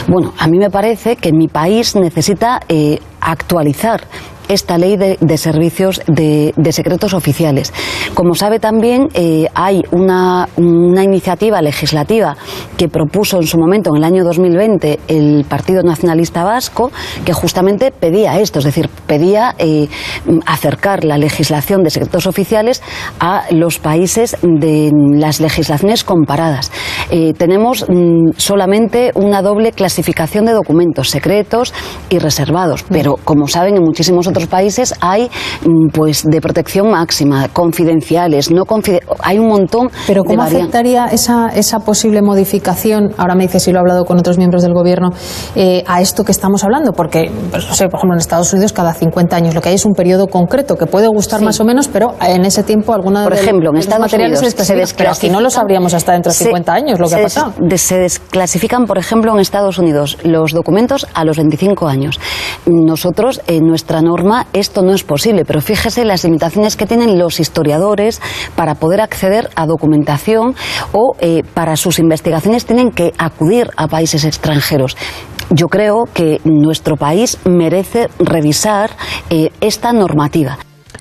Bueno, 0.09 0.32
a 0.38 0.46
mí 0.48 0.59
me 0.59 0.70
parece 0.70 1.16
que 1.16 1.32
mi 1.32 1.48
país 1.48 1.94
necesita 1.96 2.61
eh, 2.68 2.98
actualizar 3.20 4.03
esta 4.51 4.78
ley 4.78 4.96
de, 4.96 5.38
servicios 5.38 6.03
de, 6.07 6.53
secretos 6.72 7.14
oficiales. 7.14 7.72
Como 8.14 8.34
sabe 8.34 8.59
también, 8.59 9.09
eh, 9.14 9.46
hay 9.55 9.82
una, 9.92 10.48
una 10.57 11.05
iniciativa 11.05 11.62
legislativa 11.62 12.36
que 12.76 12.88
propuso 12.88 13.38
en 13.38 13.46
su 13.46 13.59
momento, 13.59 13.90
en 13.90 13.98
el 13.98 14.05
año 14.05 14.24
2020, 14.24 14.98
el 15.09 15.44
Partido 15.48 15.82
Nacionalista 15.82 16.44
Vasco, 16.44 16.90
que 17.24 17.32
justamente 17.32 17.92
pedía 17.92 18.40
esto, 18.40 18.59
es 18.59 18.64
decir, 18.64 18.88
pedía 19.07 19.55
eh, 19.59 19.88
acercar 20.46 21.05
la 21.05 21.16
legislación 21.16 21.82
de 21.82 21.90
secretos 21.90 22.26
oficiales 22.26 22.82
a 23.20 23.44
los 23.51 23.78
países 23.78 24.36
de 24.42 24.90
las 25.14 25.40
legislaciones 25.40 26.03
comparadas. 26.03 26.72
Eh, 27.11 27.34
tenemos 27.34 27.86
mm, 27.88 28.30
solamente 28.36 29.12
una 29.14 29.42
doble 29.42 29.72
clasificación 29.72 30.44
de 30.44 30.53
documentos, 30.53 31.11
secretos 31.11 31.72
y 32.09 32.18
reservados, 32.18 32.84
pero 32.88 33.16
como 33.24 33.46
saben, 33.46 33.76
en 33.76 33.84
muchísimos 33.84 34.26
otros 34.26 34.39
países 34.47 34.95
hay 35.01 35.30
mm, 35.66 35.88
pues 35.93 36.24
de 36.24 36.41
protección 36.41 36.91
máxima, 36.91 37.49
confidenciales, 37.49 38.51
no 38.51 38.64
confide- 38.64 39.01
hay 39.20 39.38
un 39.38 39.49
montón 39.49 39.91
Pero 40.07 40.24
¿cómo 40.24 40.43
afectaría 40.43 41.07
esa, 41.07 41.49
esa 41.55 41.80
posible 41.80 42.22
modificación, 42.22 43.12
ahora 43.16 43.34
me 43.34 43.45
dice 43.45 43.61
si 43.61 43.72
lo 43.72 43.78
he 43.78 43.80
hablado 43.80 44.05
con 44.05 44.18
otros 44.18 44.38
miembros 44.38 44.62
del 44.62 44.74
gobierno, 44.74 45.11
eh, 45.55 45.84
a 45.86 46.01
esto 46.01 46.24
que 46.24 46.32
estamos 46.32 46.64
hablando? 46.64 46.93
Porque, 46.93 47.30
pues, 47.51 47.66
no 47.68 47.74
sé, 47.74 47.86
por 47.88 47.99
ejemplo, 47.99 48.14
en 48.14 48.20
Estados 48.20 48.53
Unidos 48.53 48.72
cada 48.72 48.93
50 48.95 49.36
años 49.36 49.55
lo 49.55 49.61
que 49.61 49.68
hay 49.70 49.74
es 49.76 49.84
un 49.84 49.93
periodo 49.95 50.26
concreto 50.28 50.76
que 50.76 50.86
puede 50.86 51.09
gustar 51.09 51.41
Sí. 51.41 51.45
más 51.45 51.61
o 51.61 51.64
menos, 51.64 51.88
pero 51.88 52.14
en 52.26 52.45
ese 52.45 52.62
tiempo 52.62 52.93
alguna 52.95 53.24
Por 53.24 53.34
de, 53.34 53.41
ejemplo, 53.41 53.70
en 53.70 53.76
Estados 53.76 54.03
materiales 54.03 54.38
Unidos 54.41 54.55
se 54.57 54.64
se 54.64 54.74
desclasifican, 54.74 54.97
pero 54.99 55.11
aquí 55.12 55.30
no 55.30 55.41
lo 55.41 55.51
sabríamos 55.51 55.95
hasta 55.95 56.12
dentro 56.12 56.30
de 56.32 56.36
se- 56.38 56.45
50 56.45 56.72
años 56.74 56.99
lo 57.01 57.09
que 57.09 57.14
ha 57.16 57.22
pasado. 57.22 57.53
se 57.76 57.99
desclasifican, 57.99 58.86
por 58.86 58.99
ejemplo, 58.99 59.32
en 59.32 59.41
Estados 59.41 59.78
Unidos 59.78 60.18
los 60.22 60.53
documentos 60.53 61.07
a 61.14 61.24
los 61.24 61.36
25 61.36 61.88
años. 61.88 62.18
Nosotros, 62.66 63.41
en 63.47 63.66
nuestra 63.66 64.03
norma 64.03 64.30
esto 64.53 64.83
no 64.83 64.93
es 64.93 65.03
posible, 65.03 65.45
pero 65.45 65.61
fíjese 65.61 66.05
las 66.05 66.24
limitaciones 66.24 66.76
que 66.76 66.87
tienen 66.87 67.18
los 67.18 67.41
historiadores 67.41 68.20
para 68.55 68.74
poder 68.74 69.01
acceder 69.01 69.51
a 69.57 69.66
documentación 69.66 70.55
o 70.93 71.14
eh, 71.20 71.43
para 71.55 71.76
sus 71.76 71.99
investigaciones 71.99 72.64
tienen 72.64 72.91
que 72.91 73.12
acudir 73.18 73.70
a 73.76 73.89
países 73.89 74.24
extranjeros. 74.24 74.97
Yo 75.51 75.66
creo 75.66 76.05
que 76.12 76.41
nuestro 76.45 76.97
país 76.97 77.39
merece 77.45 78.09
revisar 78.18 78.91
eh, 79.31 79.51
esta 79.61 79.93
normativa. 79.93 80.59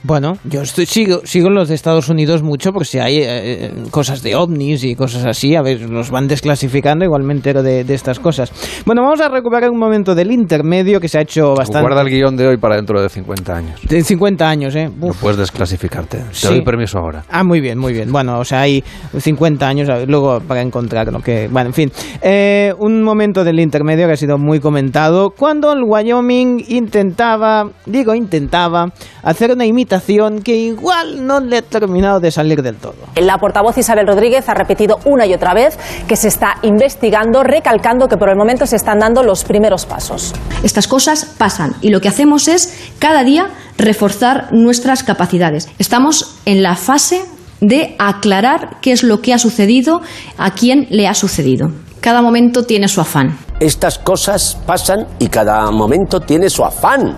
Bueno, 0.10 0.40
yo 0.44 0.64
estoy, 0.64 0.88
sigo, 0.88 1.22
sigo 1.24 1.52
los 1.52 1.70
de 1.70 1.76
Estados 1.76 2.10
Unidos 2.10 2.42
mucho 2.42 2.72
porque 2.72 2.86
si 2.86 2.98
hay 2.98 3.18
eh, 3.18 3.26
eh, 3.28 3.74
cosas 3.92 4.24
de 4.24 4.36
ovnis 4.36 4.84
y 4.84 4.96
cosas 4.96 5.24
así, 5.24 5.56
a 5.56 5.62
ver, 5.62 5.88
los 5.88 6.10
van 6.10 6.28
desclasificando, 6.28 7.06
igual 7.06 7.22
me 7.22 7.32
entero 7.36 7.62
de, 7.62 7.84
de 7.84 7.94
estas 7.94 8.20
cosas. 8.20 8.52
Bueno, 8.88 9.04
vamos 9.04 9.22
a 9.22 9.30
recuperar 9.30 9.70
un 9.70 9.78
momento 9.78 10.16
del 10.16 10.32
intermedio 10.32 11.00
que 11.00 11.08
se 11.08 11.20
ha 11.20 11.22
hecho 11.22 11.54
bastante... 11.54 11.82
Guarda 11.88 12.02
el 12.02 12.10
guion 12.10 12.36
de 12.36 12.48
hoy 12.48 12.58
para 12.58 12.78
dentro 12.78 13.00
de 13.00 13.08
50 13.08 13.56
años. 13.56 13.82
De 13.88 14.04
50 14.04 14.50
años, 14.50 14.76
¿eh? 14.76 14.90
No 15.00 15.10
Uf. 15.10 15.22
puedes 15.22 15.38
desclasificarte. 15.38 16.18
Te 16.18 16.24
Sí. 16.32 16.48
doy 16.48 16.64
permiso 16.64 16.98
ahora. 16.98 17.24
Ah, 17.30 17.44
muy 17.44 17.62
bien, 17.62 17.78
muy 17.78 17.94
bien. 17.94 18.12
Bueno, 18.12 18.40
o 18.40 18.44
sea, 18.44 18.62
hay 18.62 18.84
50 19.16 19.68
años 19.68 19.88
luego 20.08 20.40
para 20.40 20.64
encontrar 20.64 21.14
lo 21.14 21.20
que... 21.20 21.48
Bueno, 21.52 21.70
en 21.70 21.74
fin. 21.76 21.92
Eh, 22.24 22.74
un 22.80 23.04
momento 23.04 23.44
del 23.44 23.60
intermedio 23.60 24.08
que 24.08 24.14
ha 24.14 24.18
sido 24.18 24.40
muy 24.40 24.60
comentado. 24.60 25.30
Cuando 25.38 25.72
el 25.72 25.84
Wyoming 25.84 26.66
intentaba, 26.68 27.70
digo 27.86 28.16
intentaba, 28.16 28.88
hacer 29.22 29.52
una 29.52 29.68
imitación 29.68 29.99
que 30.44 30.56
igual 30.56 31.26
no 31.26 31.40
le 31.40 31.58
ha 31.58 31.62
terminado 31.62 32.20
de 32.20 32.32
salir 32.32 32.62
del 32.62 32.76
todo. 32.76 32.96
La 33.16 33.38
portavoz 33.38 33.78
Isabel 33.78 34.08
Rodríguez 34.08 34.50
ha 34.50 34.54
repetido 34.54 35.00
una 35.06 35.26
y 35.26 35.34
otra 35.34 35.54
vez 35.54 35.78
que 36.08 36.16
se 36.16 36.28
está 36.28 36.56
investigando, 36.64 37.44
recalcando 37.44 38.08
que 38.08 38.18
por 38.18 38.30
el 38.30 38.36
momento 38.36 38.66
se 38.66 38.76
están 38.76 39.00
dando 39.00 39.24
los 39.24 39.44
primeros 39.44 39.86
pasos. 39.86 40.34
Estas 40.64 40.88
cosas 40.88 41.26
pasan 41.38 41.76
y 41.82 41.90
lo 41.90 42.02
que 42.02 42.08
hacemos 42.10 42.48
es 42.48 42.92
cada 43.00 43.24
día 43.24 43.50
reforzar 43.78 44.52
nuestras 44.52 45.04
capacidades. 45.04 45.70
Estamos 45.80 46.40
en 46.46 46.64
la 46.64 46.76
fase 46.76 47.22
de 47.62 47.96
aclarar 48.00 48.78
qué 48.82 48.92
es 48.92 49.04
lo 49.04 49.22
que 49.22 49.34
ha 49.34 49.40
sucedido, 49.40 50.02
a 50.38 50.52
quién 50.52 50.88
le 50.90 51.08
ha 51.08 51.14
sucedido. 51.14 51.72
Cada 52.00 52.22
momento 52.22 52.64
tiene 52.64 52.88
su 52.88 53.02
afán. 53.02 53.38
Estas 53.60 54.00
cosas 54.00 54.58
pasan 54.66 55.06
y 55.20 55.28
cada 55.28 55.70
momento 55.70 56.22
tiene 56.22 56.50
su 56.50 56.64
afán. 56.64 57.18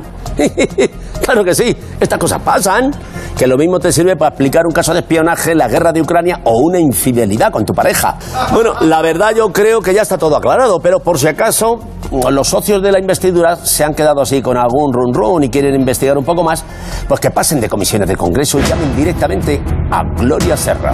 claro 1.23 1.43
que 1.43 1.53
sí, 1.53 1.75
estas 1.99 2.19
cosas 2.19 2.41
pasan. 2.41 2.91
Que 3.37 3.47
lo 3.47 3.57
mismo 3.57 3.79
te 3.79 3.91
sirve 3.91 4.15
para 4.15 4.29
explicar 4.29 4.65
un 4.67 4.71
caso 4.71 4.93
de 4.93 4.99
espionaje, 4.99 5.55
la 5.55 5.67
guerra 5.67 5.91
de 5.91 6.01
Ucrania 6.01 6.41
o 6.43 6.59
una 6.59 6.79
infidelidad 6.79 7.51
con 7.51 7.65
tu 7.65 7.73
pareja. 7.73 8.17
Bueno, 8.53 8.73
la 8.81 9.01
verdad 9.01 9.33
yo 9.35 9.51
creo 9.51 9.81
que 9.81 9.93
ya 9.93 10.03
está 10.03 10.17
todo 10.17 10.35
aclarado, 10.35 10.79
pero 10.79 10.99
por 10.99 11.17
si 11.17 11.27
acaso 11.27 11.79
los 12.29 12.47
socios 12.47 12.83
de 12.83 12.91
la 12.91 12.99
investidura 12.99 13.55
se 13.55 13.83
han 13.83 13.95
quedado 13.95 14.21
así 14.21 14.41
con 14.41 14.57
algún 14.57 14.93
run 14.93 15.13
run 15.13 15.43
y 15.43 15.49
quieren 15.49 15.73
investigar 15.73 16.17
un 16.17 16.25
poco 16.25 16.43
más, 16.43 16.63
pues 17.07 17.19
que 17.19 17.31
pasen 17.31 17.59
de 17.61 17.69
comisiones 17.69 18.07
de 18.07 18.15
Congreso 18.15 18.59
y 18.59 18.63
llamen 18.63 18.95
directamente 18.95 19.61
a 19.89 20.03
Gloria 20.03 20.55
Serra. 20.57 20.93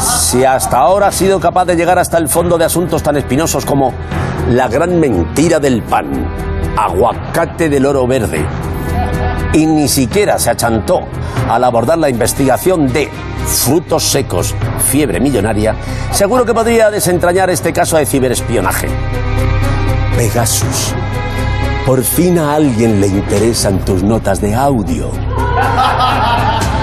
Si 0.00 0.44
hasta 0.44 0.78
ahora 0.78 1.08
ha 1.08 1.12
sido 1.12 1.38
capaz 1.40 1.64
de 1.66 1.76
llegar 1.76 1.98
hasta 1.98 2.18
el 2.18 2.28
fondo 2.28 2.58
de 2.58 2.64
asuntos 2.64 3.02
tan 3.02 3.16
espinosos 3.16 3.64
como 3.64 3.92
la 4.48 4.68
gran 4.68 4.98
mentira 4.98 5.58
del 5.60 5.82
pan, 5.82 6.51
aguacate 6.76 7.68
del 7.68 7.86
oro 7.86 8.06
verde, 8.06 8.44
y 9.52 9.66
ni 9.66 9.88
siquiera 9.88 10.38
se 10.38 10.50
achantó 10.50 11.00
al 11.48 11.64
abordar 11.64 11.98
la 11.98 12.08
investigación 12.08 12.86
de 12.92 13.08
frutos 13.46 14.04
secos, 14.04 14.54
fiebre 14.90 15.20
millonaria, 15.20 15.74
seguro 16.10 16.44
que 16.44 16.54
podría 16.54 16.90
desentrañar 16.90 17.50
este 17.50 17.72
caso 17.72 17.96
de 17.96 18.06
ciberespionaje. 18.06 18.88
Pegasus, 20.16 20.94
por 21.86 22.02
fin 22.02 22.38
a 22.38 22.54
alguien 22.54 23.00
le 23.00 23.08
interesan 23.08 23.78
tus 23.84 24.02
notas 24.02 24.40
de 24.40 24.54
audio. 24.54 25.10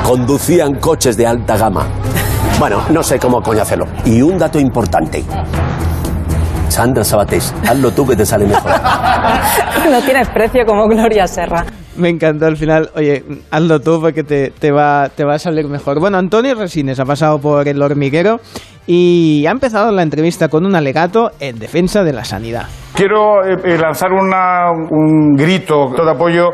Conducían 0.03 0.75
coches 0.75 1.15
de 1.17 1.25
alta 1.27 1.55
gama. 1.55 1.85
Bueno, 2.59 2.81
no 2.89 3.03
sé 3.03 3.19
cómo 3.19 3.41
coño 3.41 3.61
hacerlo. 3.61 3.87
Y 4.05 4.21
un 4.21 4.37
dato 4.37 4.59
importante. 4.59 5.23
Sandra 6.71 7.03
Sabatés, 7.03 7.53
hazlo 7.67 7.91
tú 7.91 8.05
que 8.07 8.15
te 8.15 8.25
sale 8.25 8.45
mejor. 8.45 8.71
No 9.91 10.01
tienes 10.01 10.29
precio 10.29 10.65
como 10.65 10.87
Gloria 10.87 11.25
Serra. 11.27 11.65
Me 11.97 12.09
encantó 12.09 12.45
al 12.45 12.57
final. 12.57 12.89
Oye, 12.95 13.23
hazlo 13.51 13.79
tú 13.79 13.99
porque 13.99 14.23
te, 14.23 14.51
te 14.51 14.71
va, 14.71 15.09
te 15.09 15.25
va 15.25 15.35
a 15.35 15.39
salir 15.39 15.67
mejor. 15.67 15.99
Bueno, 15.99 16.17
Antonio 16.17 16.53
Resines 16.55 16.99
ha 16.99 17.05
pasado 17.05 17.39
por 17.39 17.67
el 17.67 17.81
hormiguero 17.81 18.37
y 18.85 19.45
ha 19.47 19.51
empezado 19.51 19.91
la 19.91 20.03
entrevista 20.03 20.47
con 20.47 20.65
un 20.65 20.75
alegato 20.75 21.31
en 21.39 21.57
defensa 21.59 22.03
de 22.03 22.13
la 22.13 22.23
sanidad. 22.23 22.67
Quiero 22.93 23.43
eh, 23.45 23.55
eh, 23.63 23.77
lanzar 23.77 24.11
una- 24.11 24.69
un 24.71 25.35
grito 25.35 25.87
de 25.95 26.11
apoyo 26.11 26.49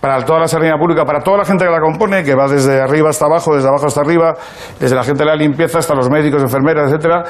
para 0.00 0.24
toda 0.24 0.40
la 0.40 0.48
sanidad 0.48 0.76
pública, 0.78 1.04
para 1.04 1.20
toda 1.20 1.38
la 1.38 1.44
gente 1.44 1.64
que 1.64 1.70
la 1.70 1.80
compone, 1.80 2.22
que 2.24 2.34
va 2.34 2.48
desde 2.48 2.80
arriba 2.80 3.10
hasta 3.10 3.26
abajo, 3.26 3.54
desde 3.54 3.68
abajo 3.68 3.86
hasta 3.86 4.00
arriba, 4.00 4.34
desde 4.80 4.96
la 4.96 5.04
gente 5.04 5.22
de 5.24 5.26
la 5.30 5.36
limpieza 5.36 5.78
hasta 5.78 5.94
los 5.94 6.08
médicos, 6.10 6.42
enfermeras, 6.42 6.88
etcétera. 6.90 7.22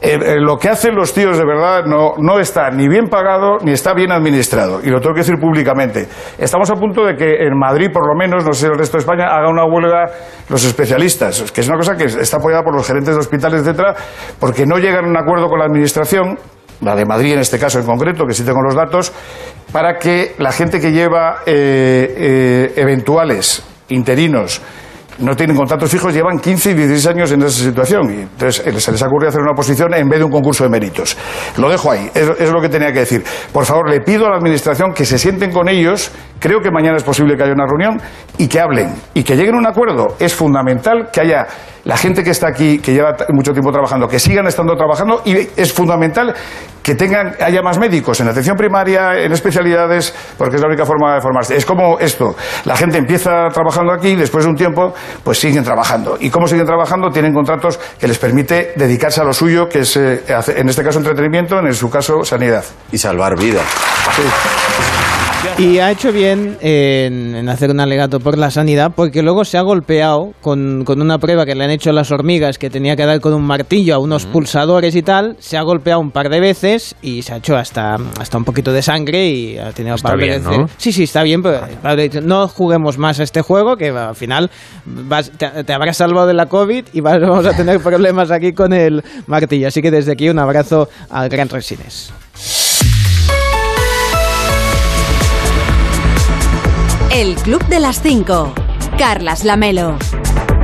Eh, 0.00 0.14
eh, 0.14 0.36
lo 0.40 0.56
que 0.56 0.68
hacen 0.68 0.94
los 0.94 1.12
tíos 1.12 1.36
de 1.38 1.44
verdad 1.44 1.84
no, 1.84 2.12
no 2.18 2.38
está 2.38 2.70
ni 2.70 2.86
bien 2.86 3.08
pagado 3.08 3.58
ni 3.62 3.72
está 3.72 3.94
bien 3.94 4.12
administrado. 4.12 4.80
Y 4.82 4.90
lo 4.90 5.00
tengo 5.00 5.14
que 5.14 5.20
decir 5.20 5.36
públicamente. 5.40 6.06
Estamos 6.38 6.70
a 6.70 6.74
punto 6.74 7.04
de 7.04 7.16
que 7.16 7.46
en 7.46 7.58
Madrid, 7.58 7.90
por 7.92 8.06
lo 8.06 8.14
menos, 8.14 8.44
no 8.44 8.52
sé 8.52 8.68
el 8.68 8.78
resto 8.78 8.96
de 8.96 9.00
España, 9.00 9.26
haga 9.26 9.50
una 9.50 9.64
huelga 9.64 10.04
los 10.48 10.64
especialistas, 10.64 11.50
que 11.50 11.62
es 11.62 11.68
una 11.68 11.76
cosa 11.76 11.96
que 11.96 12.04
está 12.04 12.36
apoyada 12.36 12.62
por 12.62 12.76
los 12.76 12.86
gerentes 12.86 13.14
de 13.14 13.20
hospitales, 13.20 13.62
etcétera, 13.62 13.94
porque 14.38 14.66
no 14.66 14.78
llegan 14.78 15.04
a 15.04 15.08
un 15.08 15.16
acuerdo 15.16 15.48
con 15.48 15.58
la 15.58 15.64
administración 15.64 16.38
la 16.80 16.94
de 16.94 17.04
Madrid 17.04 17.32
en 17.32 17.40
este 17.40 17.58
caso 17.58 17.80
en 17.80 17.86
concreto, 17.86 18.24
que 18.24 18.34
sí 18.34 18.44
tengo 18.44 18.62
los 18.62 18.76
datos, 18.76 19.12
para 19.72 19.98
que 19.98 20.36
la 20.38 20.52
gente 20.52 20.80
que 20.80 20.92
lleva 20.92 21.38
eh, 21.44 22.72
eventuales 22.76 23.66
interinos 23.88 24.62
no 25.18 25.34
tienen 25.34 25.56
contratos 25.56 25.90
fijos, 25.90 26.12
llevan 26.12 26.38
15 26.38 26.70
y 26.70 26.74
16 26.74 27.06
años 27.06 27.32
en 27.32 27.42
esa 27.42 27.64
situación. 27.64 28.10
Y 28.10 28.22
entonces 28.22 28.66
eh, 28.66 28.80
se 28.80 28.92
les 28.92 29.02
ha 29.02 29.06
ocurrido 29.06 29.30
hacer 29.30 29.40
una 29.40 29.52
oposición 29.52 29.92
en 29.94 30.08
vez 30.08 30.18
de 30.18 30.24
un 30.24 30.30
concurso 30.30 30.64
de 30.64 30.70
méritos. 30.70 31.16
Lo 31.56 31.68
dejo 31.68 31.90
ahí, 31.90 32.10
es, 32.14 32.28
es 32.38 32.50
lo 32.50 32.60
que 32.60 32.68
tenía 32.68 32.92
que 32.92 33.00
decir. 33.00 33.24
Por 33.52 33.64
favor, 33.64 33.90
le 33.90 34.00
pido 34.00 34.26
a 34.26 34.30
la 34.30 34.36
Administración 34.36 34.92
que 34.92 35.04
se 35.04 35.18
sienten 35.18 35.52
con 35.52 35.68
ellos. 35.68 36.10
Creo 36.38 36.60
que 36.60 36.70
mañana 36.70 36.96
es 36.96 37.02
posible 37.02 37.36
que 37.36 37.42
haya 37.42 37.52
una 37.52 37.66
reunión 37.66 38.00
y 38.36 38.46
que 38.46 38.60
hablen 38.60 38.94
y 39.14 39.22
que 39.24 39.36
lleguen 39.36 39.56
a 39.56 39.58
un 39.58 39.66
acuerdo. 39.66 40.16
Es 40.18 40.34
fundamental 40.34 41.10
que 41.12 41.20
haya 41.20 41.46
la 41.88 41.96
gente 41.96 42.22
que 42.22 42.30
está 42.30 42.48
aquí, 42.48 42.80
que 42.80 42.92
lleva 42.92 43.16
mucho 43.30 43.52
tiempo 43.52 43.72
trabajando, 43.72 44.06
que 44.06 44.18
sigan 44.18 44.46
estando 44.46 44.76
trabajando 44.76 45.22
y 45.24 45.48
es 45.56 45.72
fundamental 45.72 46.34
que 46.82 46.94
tengan, 46.94 47.34
haya 47.40 47.62
más 47.62 47.78
médicos 47.78 48.20
en 48.20 48.28
atención 48.28 48.56
primaria, 48.58 49.18
en 49.18 49.32
especialidades, 49.32 50.14
porque 50.36 50.56
es 50.56 50.60
la 50.60 50.68
única 50.68 50.84
forma 50.84 51.14
de 51.14 51.22
formarse. 51.22 51.56
Es 51.56 51.64
como 51.64 51.98
esto, 51.98 52.36
la 52.66 52.76
gente 52.76 52.98
empieza 52.98 53.48
trabajando 53.54 53.94
aquí 53.94 54.08
y 54.08 54.16
después 54.16 54.44
de 54.44 54.50
un 54.50 54.56
tiempo, 54.56 54.92
pues 55.24 55.40
siguen 55.40 55.64
trabajando. 55.64 56.18
¿Y 56.20 56.28
cómo 56.28 56.46
siguen 56.46 56.66
trabajando? 56.66 57.08
Tienen 57.08 57.32
contratos 57.32 57.80
que 57.98 58.06
les 58.06 58.18
permite 58.18 58.74
dedicarse 58.76 59.22
a 59.22 59.24
lo 59.24 59.32
suyo, 59.32 59.66
que 59.66 59.78
es, 59.80 59.96
eh, 59.96 60.22
en 60.56 60.68
este 60.68 60.84
caso, 60.84 60.98
entretenimiento, 60.98 61.58
en 61.58 61.72
su 61.72 61.88
caso, 61.88 62.22
sanidad. 62.22 62.64
Y 62.92 62.98
salvar 62.98 63.34
vidas. 63.38 63.64
Y 65.56 65.78
ha 65.78 65.90
hecho 65.90 66.12
bien 66.12 66.56
en, 66.60 67.34
en 67.34 67.48
hacer 67.48 67.70
un 67.70 67.80
alegato 67.80 68.20
por 68.20 68.38
la 68.38 68.50
sanidad 68.50 68.92
porque 68.94 69.22
luego 69.22 69.44
se 69.44 69.58
ha 69.58 69.62
golpeado 69.62 70.32
con, 70.40 70.84
con 70.84 71.00
una 71.02 71.18
prueba 71.18 71.44
que 71.46 71.56
le 71.56 71.64
han 71.64 71.70
hecho 71.70 71.90
las 71.90 72.12
hormigas 72.12 72.58
que 72.58 72.70
tenía 72.70 72.94
que 72.94 73.04
dar 73.04 73.20
con 73.20 73.34
un 73.34 73.42
martillo 73.42 73.96
a 73.96 73.98
unos 73.98 74.24
pulsadores 74.26 74.94
y 74.94 75.02
tal. 75.02 75.36
Se 75.40 75.56
ha 75.56 75.62
golpeado 75.62 75.98
un 76.00 76.12
par 76.12 76.28
de 76.28 76.38
veces 76.38 76.94
y 77.02 77.22
se 77.22 77.34
ha 77.34 77.36
hecho 77.38 77.56
hasta, 77.56 77.96
hasta 78.20 78.38
un 78.38 78.44
poquito 78.44 78.72
de 78.72 78.82
sangre 78.82 79.26
y 79.28 79.58
ha 79.58 79.72
tenido 79.72 79.96
Está 79.96 80.10
Pablo 80.10 80.22
que 80.24 80.30
bien, 80.30 80.44
decir- 80.44 80.58
¿no? 80.60 80.68
Sí, 80.76 80.92
sí, 80.92 81.02
está 81.04 81.24
bien, 81.24 81.42
pero 81.42 81.60
Pablo 81.82 82.02
no 82.22 82.46
juguemos 82.46 82.96
más 82.98 83.18
a 83.18 83.24
este 83.24 83.42
juego 83.42 83.76
que 83.76 83.88
al 83.88 84.14
final 84.14 84.50
vas- 84.86 85.32
te, 85.36 85.64
te 85.64 85.72
habrás 85.72 85.96
salvado 85.96 86.28
de 86.28 86.34
la 86.34 86.46
COVID 86.46 86.84
y 86.92 87.00
vas- 87.00 87.20
vamos 87.28 87.46
a 87.46 87.56
tener 87.56 87.80
problemas 87.80 88.30
aquí 88.30 88.52
con 88.52 88.72
el 88.72 89.02
martillo. 89.26 89.66
Así 89.68 89.82
que 89.82 89.90
desde 89.90 90.12
aquí 90.12 90.28
un 90.28 90.38
abrazo 90.38 90.88
al 91.10 91.28
Gran 91.28 91.48
Resines. 91.48 92.12
El 97.10 97.36
Club 97.36 97.66
de 97.68 97.80
las 97.80 98.02
5. 98.02 98.52
Carlas 98.98 99.42
Lamelo. 99.42 99.96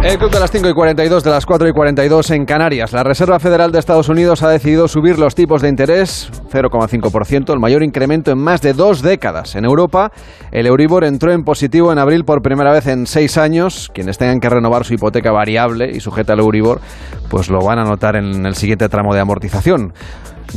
El 0.02 0.18
club 0.18 0.30
de 0.30 0.38
las 0.38 0.50
5 0.50 0.68
y 0.68 0.74
42 0.74 1.24
de 1.24 1.30
las 1.30 1.46
4 1.46 1.66
y 1.66 1.72
42 1.72 2.30
en 2.32 2.44
Canarias. 2.44 2.92
La 2.92 3.02
Reserva 3.02 3.40
Federal 3.40 3.72
de 3.72 3.78
Estados 3.78 4.10
Unidos 4.10 4.42
ha 4.42 4.50
decidido 4.50 4.86
subir 4.86 5.18
los 5.18 5.34
tipos 5.34 5.62
de 5.62 5.70
interés 5.70 6.30
0,5%, 6.52 7.50
el 7.50 7.58
mayor 7.58 7.82
incremento 7.82 8.30
en 8.30 8.38
más 8.38 8.60
de 8.60 8.74
dos 8.74 9.00
décadas. 9.00 9.54
En 9.54 9.64
Europa, 9.64 10.12
el 10.52 10.66
Euribor 10.66 11.04
entró 11.04 11.32
en 11.32 11.42
positivo 11.42 11.90
en 11.90 11.98
abril 11.98 12.24
por 12.26 12.42
primera 12.42 12.70
vez 12.70 12.86
en 12.88 13.06
seis 13.06 13.38
años. 13.38 13.90
Quienes 13.94 14.18
tengan 14.18 14.40
que 14.40 14.50
renovar 14.50 14.84
su 14.84 14.92
hipoteca 14.92 15.32
variable 15.32 15.90
y 15.90 16.00
sujeta 16.00 16.34
al 16.34 16.40
Euribor, 16.40 16.82
pues 17.30 17.48
lo 17.48 17.60
van 17.60 17.78
a 17.78 17.84
notar 17.84 18.16
en 18.16 18.44
el 18.44 18.54
siguiente 18.54 18.90
tramo 18.90 19.14
de 19.14 19.20
amortización. 19.20 19.94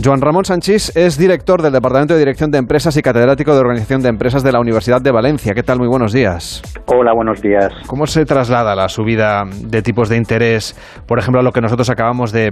Joan 0.04 0.22
Ramón 0.22 0.46
Sanchís 0.46 0.96
es 0.96 1.18
director 1.18 1.62
del 1.62 1.74
Departamento 1.74 2.14
de 2.14 2.20
Dirección 2.20 2.52
de 2.52 2.60
Empresas 2.60 2.96
y 2.98 3.02
catedrático 3.02 3.54
de 3.54 3.60
Organización 3.60 4.02
de 4.02 4.10
Empresas 4.10 4.44
de 4.44 4.52
la 4.52 4.60
Universidad 4.60 5.02
de 5.02 5.12
Valencia. 5.12 5.54
¿Qué 5.54 5.64
tal? 5.64 5.80
Muy 5.80 5.88
buenos 5.88 6.14
días. 6.14 6.62
Hola, 6.86 7.14
buenos 7.14 7.42
días. 7.42 7.74
¿Cómo 7.88 8.06
se 8.06 8.26
traslada 8.26 8.76
la 8.76 8.90
subida 8.90 9.44
de 9.46 9.82
tipos 9.82 10.10
de 10.10 10.18
interés, 10.18 10.76
por 11.08 11.20
ejemplo, 11.20 11.40
a 11.40 11.44
lo 11.44 11.52
que 11.52 11.62
nosotros 11.62 11.90
acabamos 11.90 12.32
de 12.32 12.52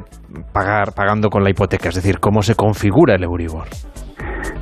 pagar 0.54 0.94
pagando 0.96 1.30
con 1.30 1.44
la 1.44 1.52
hipoteca? 1.52 1.90
Es 1.90 1.96
decir, 1.96 2.20
¿cómo 2.20 2.42
se 2.42 2.56
configura 2.56 3.16
el 3.16 3.24
Euribor? 3.24 3.68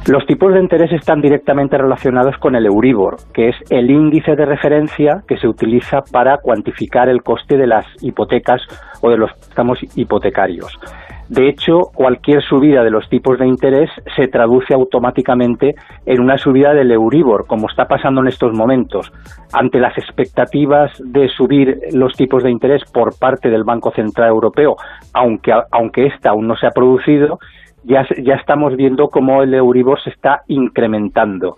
Los 0.06 0.26
tipos 0.26 0.54
de 0.54 0.60
interés 0.60 0.92
están 0.92 1.22
directamente 1.22 1.78
relacionados 1.78 2.36
con 2.38 2.56
el 2.56 2.66
Euribor, 2.66 3.16
que 3.34 3.50
es 3.50 3.56
el 3.70 3.90
índice 3.90 4.36
de 4.36 4.46
referencia 4.46 5.24
que 5.26 5.38
se 5.38 5.48
utiliza 5.48 6.02
para 6.12 6.40
cuantificar 6.40 7.08
el 7.08 7.24
coste 7.24 7.56
de 7.56 7.68
las 7.68 7.86
hipotecas 8.02 8.62
o 9.02 9.10
de 9.10 9.18
los 9.18 9.32
préstamos 9.32 9.80
hipotecarios. 9.96 10.78
De 11.30 11.48
hecho, 11.48 11.90
cualquier 11.94 12.44
subida 12.44 12.84
de 12.84 12.92
los 12.92 13.08
tipos 13.10 13.40
de 13.40 13.48
interés 13.48 13.90
se 14.16 14.28
traduce 14.28 14.74
automáticamente 14.74 15.76
en 16.06 16.22
una 16.22 16.38
subida 16.38 16.74
del 16.74 16.92
Euribor, 16.92 17.48
como 17.48 17.70
está 17.70 17.88
pasando 17.88 18.22
en 18.22 18.28
estos 18.28 18.54
momentos. 18.54 19.12
Ante 19.54 19.80
las 19.80 19.98
expectativas 19.98 20.92
de 21.00 21.30
subir 21.30 21.80
los 21.94 22.14
tipos 22.14 22.44
de 22.44 22.52
interés 22.52 22.84
por 22.92 23.18
parte 23.18 23.50
del 23.50 23.64
Banco 23.64 23.92
Central 23.92 24.30
Europeo, 24.30 24.76
aunque, 25.14 25.54
aunque 25.72 26.08
esta 26.08 26.32
aún 26.32 26.48
no 26.48 26.56
se 26.56 26.68
ha 26.68 26.72
producido, 26.72 27.40
ya, 27.84 28.06
ya 28.22 28.36
estamos 28.36 28.76
viendo 28.76 29.08
cómo 29.08 29.44
el 29.44 29.54
Euribor 29.54 30.02
se 30.02 30.10
está 30.10 30.44
incrementando. 30.48 31.56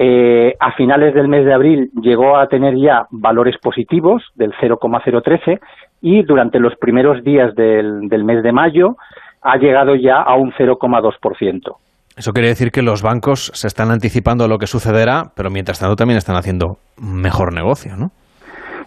Eh, 0.00 0.54
a 0.60 0.72
finales 0.72 1.14
del 1.14 1.28
mes 1.28 1.44
de 1.44 1.52
abril 1.52 1.90
llegó 2.00 2.36
a 2.36 2.46
tener 2.46 2.76
ya 2.76 3.06
valores 3.10 3.56
positivos 3.58 4.22
del 4.34 4.52
0,013 4.60 5.58
y 6.00 6.22
durante 6.22 6.58
los 6.58 6.76
primeros 6.76 7.22
días 7.24 7.54
del, 7.54 8.08
del 8.08 8.24
mes 8.24 8.42
de 8.42 8.52
mayo 8.52 8.96
ha 9.42 9.56
llegado 9.56 9.94
ya 9.94 10.22
a 10.22 10.36
un 10.36 10.52
0,2%. 10.52 11.76
Eso 12.16 12.32
quiere 12.32 12.48
decir 12.48 12.70
que 12.72 12.82
los 12.82 13.02
bancos 13.02 13.52
se 13.54 13.68
están 13.68 13.90
anticipando 13.90 14.44
a 14.44 14.48
lo 14.48 14.58
que 14.58 14.66
sucederá, 14.66 15.30
pero 15.36 15.50
mientras 15.50 15.78
tanto 15.78 15.94
también 15.94 16.18
están 16.18 16.36
haciendo 16.36 16.78
mejor 17.00 17.54
negocio, 17.54 17.96
¿no? 17.96 18.10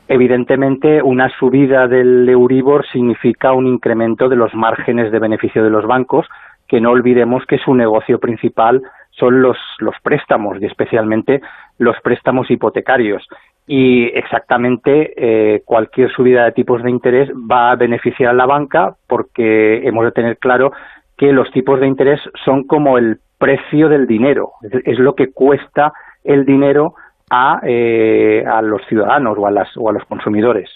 Evidentemente, 0.09 1.01
una 1.01 1.29
subida 1.39 1.87
del 1.87 2.27
Euribor 2.27 2.85
significa 2.91 3.53
un 3.53 3.67
incremento 3.67 4.27
de 4.27 4.35
los 4.35 4.53
márgenes 4.53 5.09
de 5.13 5.19
beneficio 5.19 5.63
de 5.63 5.69
los 5.69 5.85
bancos, 5.87 6.27
que 6.67 6.81
no 6.81 6.91
olvidemos 6.91 7.45
que 7.45 7.57
su 7.57 7.73
negocio 7.73 8.19
principal 8.19 8.81
son 9.11 9.41
los, 9.41 9.57
los 9.79 9.95
préstamos 10.03 10.57
y 10.61 10.65
especialmente 10.65 11.39
los 11.77 11.95
préstamos 12.03 12.51
hipotecarios. 12.51 13.25
Y 13.67 14.05
exactamente 14.17 15.13
eh, 15.15 15.61
cualquier 15.63 16.11
subida 16.11 16.45
de 16.45 16.51
tipos 16.51 16.83
de 16.83 16.89
interés 16.89 17.29
va 17.29 17.71
a 17.71 17.75
beneficiar 17.75 18.31
a 18.31 18.33
la 18.33 18.45
banca 18.45 18.95
porque 19.07 19.87
hemos 19.87 20.03
de 20.05 20.11
tener 20.11 20.37
claro 20.37 20.71
que 21.17 21.31
los 21.31 21.49
tipos 21.51 21.79
de 21.79 21.87
interés 21.87 22.19
son 22.43 22.63
como 22.63 22.97
el 22.97 23.19
precio 23.37 23.89
del 23.89 24.07
dinero, 24.07 24.53
es, 24.61 24.99
lo 24.99 25.15
que 25.15 25.31
cuesta 25.31 25.93
el 26.23 26.45
dinero 26.45 26.95
a, 27.29 27.59
eh, 27.63 28.43
a 28.45 28.61
los 28.61 28.81
ciudadanos 28.87 29.37
o 29.37 29.47
a, 29.47 29.51
las, 29.51 29.69
o 29.77 29.89
a 29.89 29.93
los 29.93 30.03
consumidores. 30.05 30.69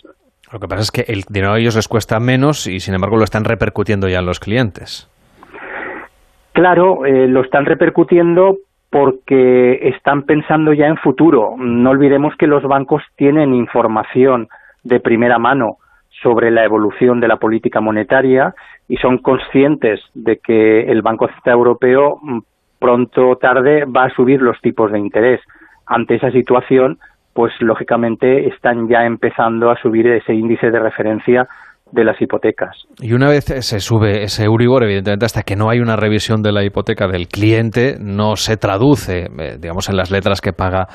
Lo 0.51 0.59
que 0.59 0.67
pasa 0.67 0.81
es 0.81 0.91
que 0.91 1.11
el 1.11 1.23
dinero 1.29 1.53
a 1.53 1.59
ellos 1.59 1.75
les 1.75 1.87
cuesta 1.87 2.19
menos 2.19 2.67
y 2.67 2.79
sin 2.79 2.93
embargo 2.93 3.17
lo 3.17 3.23
están 3.23 3.43
repercutiendo 3.43 4.07
ya 4.07 4.19
en 4.19 4.25
los 4.25 4.39
clientes. 4.39 5.09
Claro, 6.53 7.05
eh, 7.05 7.27
lo 7.27 7.41
están 7.41 7.65
repercutiendo 7.65 8.57
porque 8.95 9.89
están 9.89 10.23
pensando 10.23 10.71
ya 10.71 10.87
en 10.87 10.95
futuro. 10.95 11.55
No 11.57 11.89
olvidemos 11.89 12.33
que 12.37 12.47
los 12.47 12.63
bancos 12.63 13.03
tienen 13.17 13.53
información 13.53 14.47
de 14.83 15.01
primera 15.01 15.37
mano 15.37 15.79
sobre 16.23 16.49
la 16.49 16.63
evolución 16.63 17.19
de 17.19 17.27
la 17.27 17.35
política 17.35 17.81
monetaria 17.81 18.55
y 18.87 18.95
son 18.95 19.17
conscientes 19.17 19.99
de 20.13 20.37
que 20.37 20.89
el 20.89 21.01
Banco 21.01 21.27
Central 21.27 21.57
Europeo 21.57 22.19
mm, 22.21 22.39
pronto 22.79 23.31
o 23.31 23.35
tarde 23.35 23.83
va 23.83 24.05
a 24.05 24.15
subir 24.15 24.41
los 24.41 24.61
tipos 24.61 24.93
de 24.93 24.99
interés. 24.99 25.41
Ante 25.85 26.15
esa 26.15 26.31
situación, 26.31 26.97
pues 27.33 27.51
lógicamente 27.59 28.47
están 28.47 28.87
ya 28.87 29.05
empezando 29.05 29.71
a 29.71 29.75
subir 29.75 30.07
ese 30.07 30.33
índice 30.33 30.71
de 30.71 30.79
referencia 30.79 31.49
de 31.91 32.03
las 32.03 32.19
hipotecas. 32.21 32.75
Y 32.99 33.13
una 33.13 33.29
vez 33.29 33.45
se 33.45 33.79
sube 33.79 34.23
ese 34.23 34.43
Euribor, 34.43 34.83
evidentemente, 34.83 35.25
hasta 35.25 35.43
que 35.43 35.55
no 35.55 35.69
hay 35.69 35.79
una 35.79 35.95
revisión 35.95 36.41
de 36.41 36.51
la 36.51 36.63
hipoteca 36.63 37.07
del 37.07 37.27
cliente, 37.27 37.97
no 37.99 38.35
se 38.35 38.57
traduce, 38.57 39.27
eh, 39.37 39.57
digamos, 39.59 39.87
en 39.89 39.97
las 39.97 40.11
letras 40.11 40.41
que 40.41 40.51
paga 40.51 40.87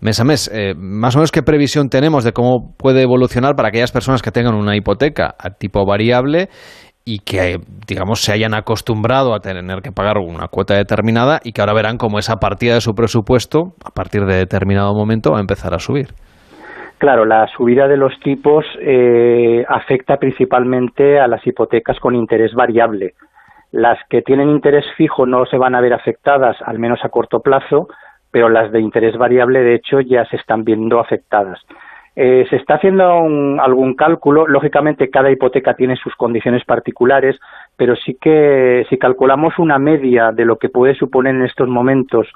mes 0.00 0.20
a 0.20 0.24
mes. 0.24 0.50
Eh, 0.52 0.74
más 0.76 1.16
o 1.16 1.18
menos, 1.18 1.32
¿qué 1.32 1.42
previsión 1.42 1.88
tenemos 1.88 2.24
de 2.24 2.32
cómo 2.32 2.74
puede 2.76 3.02
evolucionar 3.02 3.56
para 3.56 3.68
aquellas 3.68 3.92
personas 3.92 4.22
que 4.22 4.30
tengan 4.30 4.54
una 4.54 4.76
hipoteca 4.76 5.34
a 5.38 5.50
tipo 5.50 5.84
variable 5.84 6.48
y 7.04 7.20
que, 7.20 7.58
digamos, 7.86 8.20
se 8.20 8.32
hayan 8.32 8.54
acostumbrado 8.54 9.34
a 9.34 9.40
tener 9.40 9.80
que 9.80 9.92
pagar 9.92 10.18
una 10.18 10.48
cuota 10.48 10.74
determinada 10.74 11.40
y 11.42 11.52
que 11.52 11.60
ahora 11.60 11.74
verán 11.74 11.98
cómo 11.98 12.18
esa 12.18 12.36
partida 12.36 12.74
de 12.74 12.80
su 12.80 12.94
presupuesto, 12.94 13.74
a 13.84 13.90
partir 13.90 14.24
de 14.26 14.36
determinado 14.36 14.92
momento, 14.92 15.30
va 15.32 15.38
a 15.38 15.40
empezar 15.40 15.72
a 15.74 15.78
subir? 15.78 16.14
Claro, 16.98 17.26
la 17.26 17.46
subida 17.48 17.88
de 17.88 17.98
los 17.98 18.18
tipos 18.20 18.64
eh, 18.80 19.64
afecta 19.68 20.16
principalmente 20.16 21.20
a 21.20 21.26
las 21.26 21.46
hipotecas 21.46 22.00
con 22.00 22.14
interés 22.14 22.54
variable. 22.54 23.14
Las 23.70 23.98
que 24.08 24.22
tienen 24.22 24.48
interés 24.48 24.86
fijo 24.96 25.26
no 25.26 25.44
se 25.44 25.58
van 25.58 25.74
a 25.74 25.82
ver 25.82 25.92
afectadas, 25.92 26.56
al 26.62 26.78
menos 26.78 27.04
a 27.04 27.10
corto 27.10 27.40
plazo, 27.40 27.88
pero 28.30 28.48
las 28.48 28.72
de 28.72 28.80
interés 28.80 29.16
variable, 29.18 29.60
de 29.60 29.74
hecho, 29.74 30.00
ya 30.00 30.24
se 30.24 30.36
están 30.36 30.64
viendo 30.64 30.98
afectadas. 30.98 31.60
Eh, 32.18 32.46
se 32.48 32.56
está 32.56 32.76
haciendo 32.76 33.18
un, 33.20 33.60
algún 33.60 33.94
cálculo, 33.94 34.46
lógicamente 34.46 35.10
cada 35.10 35.30
hipoteca 35.30 35.74
tiene 35.74 35.96
sus 35.96 36.14
condiciones 36.16 36.64
particulares, 36.64 37.38
pero 37.76 37.94
sí 37.94 38.16
que 38.18 38.86
si 38.88 38.96
calculamos 38.96 39.58
una 39.58 39.78
media 39.78 40.32
de 40.32 40.46
lo 40.46 40.56
que 40.56 40.70
puede 40.70 40.94
suponer 40.94 41.34
en 41.34 41.42
estos 41.42 41.68
momentos 41.68 42.26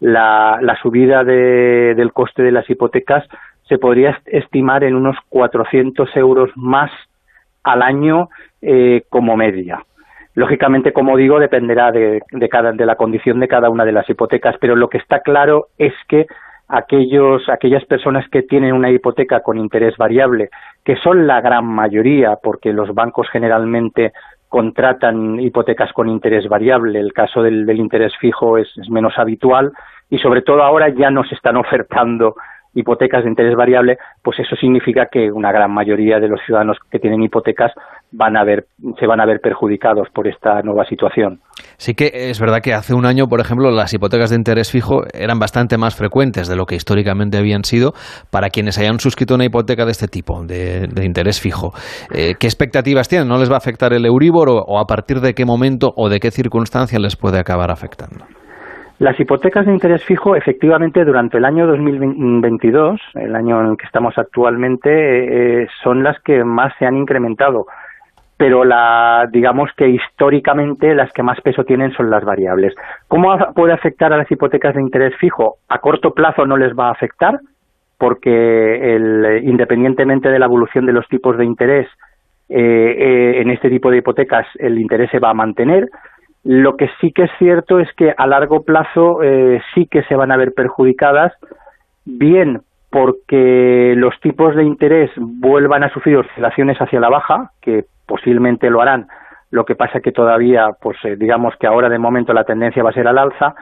la, 0.00 0.58
la 0.60 0.76
subida 0.76 1.24
de, 1.24 1.94
del 1.94 2.12
coste 2.12 2.42
de 2.42 2.52
las 2.52 2.68
hipotecas, 2.68 3.26
se 3.70 3.78
podría 3.78 4.20
estimar 4.26 4.82
en 4.82 4.96
unos 4.96 5.16
400 5.28 6.14
euros 6.16 6.50
más 6.56 6.90
al 7.62 7.82
año 7.82 8.28
eh, 8.60 9.04
como 9.08 9.36
media. 9.36 9.84
Lógicamente, 10.34 10.92
como 10.92 11.16
digo, 11.16 11.38
dependerá 11.38 11.92
de, 11.92 12.20
cada, 12.50 12.72
de 12.72 12.84
la 12.84 12.96
condición 12.96 13.38
de 13.38 13.46
cada 13.46 13.70
una 13.70 13.84
de 13.84 13.92
las 13.92 14.10
hipotecas, 14.10 14.56
pero 14.60 14.74
lo 14.74 14.88
que 14.88 14.98
está 14.98 15.20
claro 15.20 15.68
es 15.78 15.92
que 16.08 16.26
aquellos, 16.66 17.48
aquellas 17.48 17.84
personas 17.84 18.28
que 18.28 18.42
tienen 18.42 18.74
una 18.74 18.90
hipoteca 18.90 19.40
con 19.40 19.56
interés 19.56 19.96
variable, 19.96 20.50
que 20.84 20.96
son 20.96 21.28
la 21.28 21.40
gran 21.40 21.64
mayoría, 21.64 22.36
porque 22.42 22.72
los 22.72 22.92
bancos 22.92 23.28
generalmente 23.30 24.12
contratan 24.48 25.38
hipotecas 25.38 25.92
con 25.92 26.08
interés 26.08 26.48
variable, 26.48 26.98
el 26.98 27.12
caso 27.12 27.40
del, 27.40 27.66
del 27.66 27.78
interés 27.78 28.16
fijo 28.18 28.58
es, 28.58 28.68
es 28.78 28.90
menos 28.90 29.16
habitual 29.16 29.72
y 30.08 30.18
sobre 30.18 30.42
todo 30.42 30.64
ahora 30.64 30.88
ya 30.88 31.08
no 31.10 31.22
se 31.22 31.36
están 31.36 31.56
ofertando 31.64 32.34
hipotecas 32.74 33.24
de 33.24 33.30
interés 33.30 33.56
variable, 33.56 33.98
pues 34.22 34.38
eso 34.38 34.56
significa 34.56 35.06
que 35.10 35.30
una 35.32 35.52
gran 35.52 35.72
mayoría 35.72 36.20
de 36.20 36.28
los 36.28 36.40
ciudadanos 36.44 36.78
que 36.90 36.98
tienen 36.98 37.22
hipotecas 37.22 37.72
van 38.12 38.36
a 38.36 38.44
ver, 38.44 38.66
se 38.98 39.06
van 39.06 39.20
a 39.20 39.26
ver 39.26 39.40
perjudicados 39.40 40.08
por 40.12 40.26
esta 40.26 40.62
nueva 40.62 40.84
situación. 40.84 41.40
Sí 41.76 41.94
que 41.94 42.10
es 42.12 42.40
verdad 42.40 42.60
que 42.62 42.74
hace 42.74 42.94
un 42.94 43.06
año, 43.06 43.26
por 43.26 43.40
ejemplo, 43.40 43.70
las 43.70 43.92
hipotecas 43.94 44.30
de 44.30 44.36
interés 44.36 44.70
fijo 44.70 45.02
eran 45.14 45.38
bastante 45.38 45.78
más 45.78 45.94
frecuentes 45.96 46.48
de 46.48 46.56
lo 46.56 46.66
que 46.66 46.74
históricamente 46.74 47.38
habían 47.38 47.64
sido 47.64 47.92
para 48.30 48.50
quienes 48.50 48.78
hayan 48.78 48.98
suscrito 48.98 49.34
una 49.34 49.44
hipoteca 49.44 49.84
de 49.84 49.92
este 49.92 50.08
tipo, 50.08 50.44
de, 50.44 50.88
de 50.88 51.04
interés 51.04 51.40
fijo. 51.40 51.72
Eh, 52.14 52.34
¿Qué 52.38 52.46
expectativas 52.46 53.08
tienen? 53.08 53.28
¿No 53.28 53.38
les 53.38 53.50
va 53.50 53.54
a 53.54 53.58
afectar 53.58 53.92
el 53.92 54.04
Euribor 54.04 54.48
o, 54.48 54.56
o 54.56 54.78
a 54.78 54.86
partir 54.86 55.20
de 55.20 55.34
qué 55.34 55.44
momento 55.44 55.92
o 55.96 56.08
de 56.08 56.18
qué 56.18 56.30
circunstancia 56.30 56.98
les 56.98 57.16
puede 57.16 57.38
acabar 57.38 57.70
afectando? 57.70 58.24
Las 59.00 59.18
hipotecas 59.18 59.64
de 59.64 59.72
interés 59.72 60.04
fijo, 60.04 60.36
efectivamente, 60.36 61.06
durante 61.06 61.38
el 61.38 61.46
año 61.46 61.66
2022, 61.66 63.00
el 63.14 63.34
año 63.34 63.58
en 63.62 63.68
el 63.68 63.76
que 63.78 63.86
estamos 63.86 64.12
actualmente, 64.18 65.62
eh, 65.62 65.68
son 65.82 66.02
las 66.02 66.20
que 66.20 66.44
más 66.44 66.74
se 66.78 66.84
han 66.84 66.98
incrementado. 66.98 67.64
Pero 68.36 68.62
la, 68.62 69.26
digamos 69.32 69.70
que 69.74 69.88
históricamente 69.88 70.94
las 70.94 71.10
que 71.14 71.22
más 71.22 71.40
peso 71.40 71.64
tienen 71.64 71.92
son 71.92 72.10
las 72.10 72.22
variables. 72.26 72.74
¿Cómo 73.08 73.34
puede 73.54 73.72
afectar 73.72 74.12
a 74.12 74.18
las 74.18 74.30
hipotecas 74.30 74.74
de 74.74 74.82
interés 74.82 75.16
fijo? 75.16 75.54
A 75.70 75.78
corto 75.78 76.12
plazo 76.12 76.44
no 76.44 76.58
les 76.58 76.78
va 76.78 76.88
a 76.88 76.92
afectar, 76.92 77.40
porque 77.96 78.96
el, 78.96 79.48
independientemente 79.48 80.28
de 80.28 80.38
la 80.38 80.44
evolución 80.44 80.84
de 80.84 80.92
los 80.92 81.08
tipos 81.08 81.38
de 81.38 81.46
interés, 81.46 81.88
eh, 82.50 82.58
eh, 82.58 83.40
en 83.40 83.48
este 83.48 83.70
tipo 83.70 83.90
de 83.90 83.96
hipotecas 83.96 84.46
el 84.58 84.78
interés 84.78 85.08
se 85.10 85.20
va 85.20 85.30
a 85.30 85.34
mantener, 85.34 85.88
lo 86.44 86.76
que 86.76 86.88
sí 87.00 87.12
que 87.12 87.24
es 87.24 87.30
cierto 87.38 87.78
es 87.80 87.88
que 87.94 88.14
a 88.16 88.26
largo 88.26 88.62
plazo 88.62 89.22
eh, 89.22 89.60
sí 89.74 89.86
que 89.86 90.02
se 90.04 90.14
van 90.14 90.32
a 90.32 90.36
ver 90.36 90.52
perjudicadas, 90.54 91.32
bien 92.04 92.62
porque 92.90 93.94
los 93.96 94.18
tipos 94.20 94.56
de 94.56 94.64
interés 94.64 95.10
vuelvan 95.16 95.84
a 95.84 95.92
sufrir 95.92 96.16
oscilaciones 96.16 96.78
hacia 96.78 97.00
la 97.00 97.08
baja, 97.08 97.52
que 97.60 97.84
posiblemente 98.06 98.68
lo 98.70 98.80
harán, 98.80 99.06
lo 99.50 99.64
que 99.64 99.76
pasa 99.76 100.00
que 100.00 100.12
todavía, 100.12 100.70
pues 100.80 100.96
eh, 101.04 101.16
digamos 101.16 101.54
que 101.58 101.66
ahora 101.66 101.88
de 101.88 101.98
momento 101.98 102.32
la 102.32 102.44
tendencia 102.44 102.82
va 102.82 102.90
a 102.90 102.94
ser 102.94 103.06
al 103.06 103.18
alza, 103.18 103.54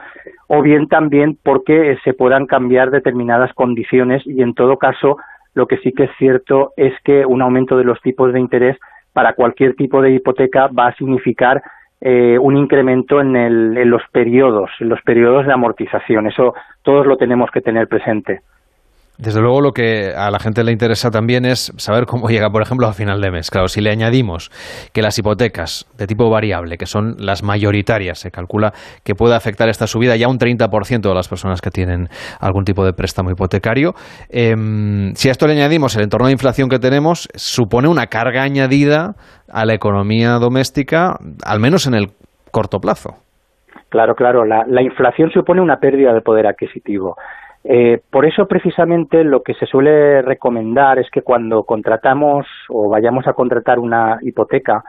o 0.47 0.61
bien 0.61 0.87
también 0.87 1.37
porque 1.43 1.97
se 2.03 2.13
puedan 2.13 2.45
cambiar 2.45 2.91
determinadas 2.91 3.53
condiciones 3.53 4.25
y 4.25 4.41
en 4.41 4.53
todo 4.53 4.77
caso 4.77 5.17
lo 5.53 5.67
que 5.67 5.77
sí 5.77 5.91
que 5.91 6.05
es 6.05 6.11
cierto 6.17 6.73
es 6.77 6.93
que 7.03 7.25
un 7.25 7.41
aumento 7.41 7.77
de 7.77 7.83
los 7.83 7.99
tipos 8.01 8.31
de 8.33 8.39
interés 8.39 8.77
para 9.13 9.33
cualquier 9.33 9.75
tipo 9.75 10.01
de 10.01 10.11
hipoteca 10.11 10.67
va 10.67 10.87
a 10.87 10.95
significar 10.95 11.61
eh, 12.01 12.37
un 12.39 12.57
incremento 12.57 13.19
en, 13.19 13.35
el, 13.35 13.77
en 13.77 13.89
los 13.89 14.01
periodos, 14.11 14.69
en 14.79 14.89
los 14.89 15.01
periodos 15.01 15.45
de 15.45 15.53
amortización. 15.53 16.27
Eso 16.27 16.53
todos 16.81 17.05
lo 17.05 17.17
tenemos 17.17 17.51
que 17.51 17.61
tener 17.61 17.87
presente. 17.87 18.41
Desde 19.19 19.41
luego 19.41 19.59
lo 19.59 19.73
que 19.73 20.13
a 20.15 20.31
la 20.31 20.39
gente 20.39 20.63
le 20.63 20.71
interesa 20.71 21.11
también 21.11 21.43
es 21.43 21.73
saber 21.75 22.05
cómo 22.05 22.29
llega, 22.29 22.49
por 22.51 22.61
ejemplo, 22.61 22.87
a 22.87 22.93
final 22.93 23.19
de 23.19 23.31
mes. 23.31 23.51
Claro, 23.51 23.67
si 23.67 23.81
le 23.81 23.91
añadimos 23.91 24.49
que 24.93 25.01
las 25.01 25.19
hipotecas 25.19 25.85
de 25.97 26.07
tipo 26.07 26.29
variable, 26.29 26.77
que 26.77 26.85
son 26.85 27.17
las 27.19 27.43
mayoritarias, 27.43 28.19
se 28.19 28.31
calcula 28.31 28.71
que 29.03 29.15
puede 29.15 29.35
afectar 29.35 29.67
esta 29.67 29.87
subida 29.87 30.15
ya 30.15 30.29
un 30.29 30.37
30% 30.37 31.01
de 31.01 31.13
las 31.13 31.27
personas 31.27 31.59
que 31.59 31.69
tienen 31.69 32.07
algún 32.39 32.63
tipo 32.63 32.85
de 32.85 32.93
préstamo 32.93 33.29
hipotecario. 33.29 33.91
Em, 34.29 35.13
si 35.15 35.27
a 35.27 35.31
esto 35.31 35.47
le 35.47 35.53
añadimos 35.53 35.97
el 35.97 36.03
entorno 36.03 36.27
de 36.27 36.31
inflación 36.31 36.69
que 36.69 36.79
tenemos, 36.79 37.27
supone 37.35 37.89
una 37.89 38.07
carga 38.07 38.43
añadida 38.43 39.15
a 39.51 39.65
la 39.65 39.73
economía 39.73 40.35
doméstica, 40.35 41.17
al 41.45 41.59
menos 41.59 41.87
en 41.87 41.95
el 41.95 42.07
corto 42.51 42.79
plazo. 42.79 43.15
Claro, 43.89 44.15
claro. 44.15 44.45
La, 44.45 44.63
la 44.65 44.81
inflación 44.81 45.29
supone 45.31 45.59
una 45.59 45.75
pérdida 45.81 46.13
de 46.13 46.21
poder 46.21 46.47
adquisitivo. 46.47 47.17
Eh, 47.63 48.01
por 48.09 48.25
eso, 48.25 48.47
precisamente, 48.47 49.23
lo 49.23 49.43
que 49.43 49.53
se 49.55 49.65
suele 49.65 50.21
recomendar 50.21 50.99
es 50.99 51.09
que 51.11 51.21
cuando 51.21 51.63
contratamos 51.63 52.45
o 52.69 52.89
vayamos 52.89 53.27
a 53.27 53.33
contratar 53.33 53.79
una 53.79 54.19
hipoteca, 54.21 54.83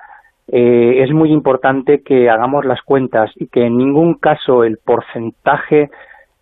eh, 0.49 1.03
es 1.03 1.13
muy 1.13 1.31
importante 1.33 2.03
que 2.03 2.29
hagamos 2.29 2.65
las 2.65 2.83
cuentas 2.83 3.31
y 3.37 3.47
que 3.49 3.67
en 3.67 3.77
ningún 3.77 4.15
caso 4.15 4.65
el 4.65 4.79
porcentaje 4.79 5.91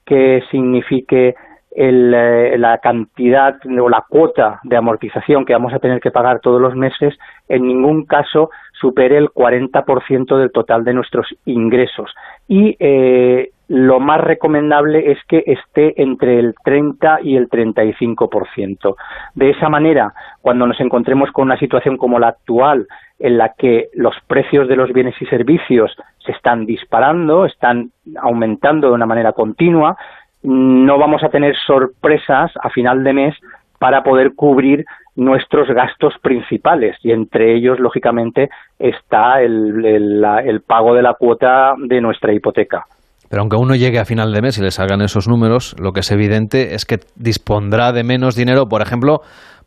que 0.06 0.42
signifique 0.50 1.34
el, 1.70 2.14
eh, 2.14 2.56
la 2.58 2.78
cantidad 2.78 3.56
o 3.66 3.88
la 3.88 4.04
cuota 4.08 4.60
de 4.64 4.76
amortización 4.76 5.44
que 5.44 5.52
vamos 5.52 5.74
a 5.74 5.78
tener 5.78 6.00
que 6.00 6.10
pagar 6.10 6.40
todos 6.40 6.60
los 6.60 6.74
meses 6.74 7.14
en 7.48 7.66
ningún 7.66 8.06
caso 8.06 8.50
supere 8.72 9.18
el 9.18 9.28
40% 9.28 10.38
del 10.38 10.52
total 10.52 10.84
de 10.84 10.94
nuestros 10.94 11.26
ingresos. 11.44 12.10
Y 12.46 12.76
eh, 12.80 13.50
lo 13.68 14.00
más 14.00 14.20
recomendable 14.22 15.12
es 15.12 15.18
que 15.28 15.42
esté 15.46 16.00
entre 16.02 16.38
el 16.38 16.54
30 16.64 17.20
y 17.22 17.36
el 17.36 17.48
35%. 17.48 18.96
De 19.34 19.50
esa 19.50 19.68
manera, 19.68 20.14
cuando 20.40 20.66
nos 20.66 20.80
encontremos 20.80 21.30
con 21.32 21.44
una 21.44 21.58
situación 21.58 21.98
como 21.98 22.18
la 22.18 22.28
actual, 22.28 22.86
en 23.18 23.36
la 23.36 23.52
que 23.56 23.88
los 23.94 24.14
precios 24.26 24.68
de 24.68 24.76
los 24.76 24.92
bienes 24.92 25.14
y 25.20 25.26
servicios 25.26 25.94
se 26.24 26.32
están 26.32 26.64
disparando, 26.64 27.44
están 27.44 27.90
aumentando 28.16 28.88
de 28.88 28.94
una 28.94 29.06
manera 29.06 29.32
continua, 29.32 29.96
no 30.42 30.98
vamos 30.98 31.22
a 31.22 31.28
tener 31.28 31.54
sorpresas 31.66 32.52
a 32.62 32.70
final 32.70 33.04
de 33.04 33.12
mes 33.12 33.34
para 33.78 34.02
poder 34.02 34.34
cubrir 34.34 34.86
nuestros 35.14 35.68
gastos 35.68 36.14
principales 36.22 36.96
y 37.02 37.10
entre 37.10 37.54
ellos, 37.54 37.78
lógicamente, 37.80 38.48
está 38.78 39.42
el, 39.42 39.84
el, 39.84 40.24
el 40.44 40.60
pago 40.62 40.94
de 40.94 41.02
la 41.02 41.14
cuota 41.14 41.74
de 41.76 42.00
nuestra 42.00 42.32
hipoteca. 42.32 42.86
Pero 43.28 43.42
aunque 43.42 43.56
uno 43.56 43.74
llegue 43.74 43.98
a 43.98 44.04
final 44.04 44.32
de 44.32 44.42
mes 44.42 44.58
y 44.58 44.62
le 44.62 44.70
salgan 44.70 45.02
esos 45.02 45.28
números, 45.28 45.76
lo 45.78 45.92
que 45.92 46.00
es 46.00 46.10
evidente 46.10 46.74
es 46.74 46.84
que 46.84 46.96
dispondrá 47.16 47.92
de 47.92 48.04
menos 48.04 48.34
dinero, 48.34 48.66
por 48.68 48.82
ejemplo, 48.82 49.20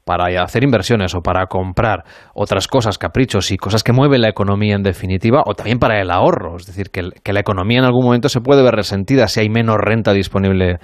para 0.05 0.25
hacer 0.41 0.63
inversiones 0.63 1.13
o 1.15 1.21
para 1.21 1.45
comprar 1.45 2.03
otras 2.33 2.67
cosas, 2.67 2.97
caprichos 2.97 3.51
y 3.51 3.57
cosas 3.57 3.83
que 3.83 3.93
mueven 3.93 4.21
la 4.21 4.29
economía 4.29 4.75
en 4.75 4.83
definitiva, 4.83 5.43
o 5.45 5.53
también 5.53 5.77
para 5.77 6.01
el 6.01 6.09
ahorro. 6.09 6.55
Es 6.55 6.65
decir, 6.65 6.87
que, 6.91 7.31
la 7.31 7.39
economía 7.39 7.79
en 7.79 7.85
algún 7.85 8.05
momento 8.05 8.29
se 8.29 8.41
puede 8.41 8.63
ver 8.63 8.73
resentida 8.73 9.27
si 9.27 9.41
hay 9.41 9.49
menos 9.49 9.77
renta 9.77 10.13
disponible 10.13 10.77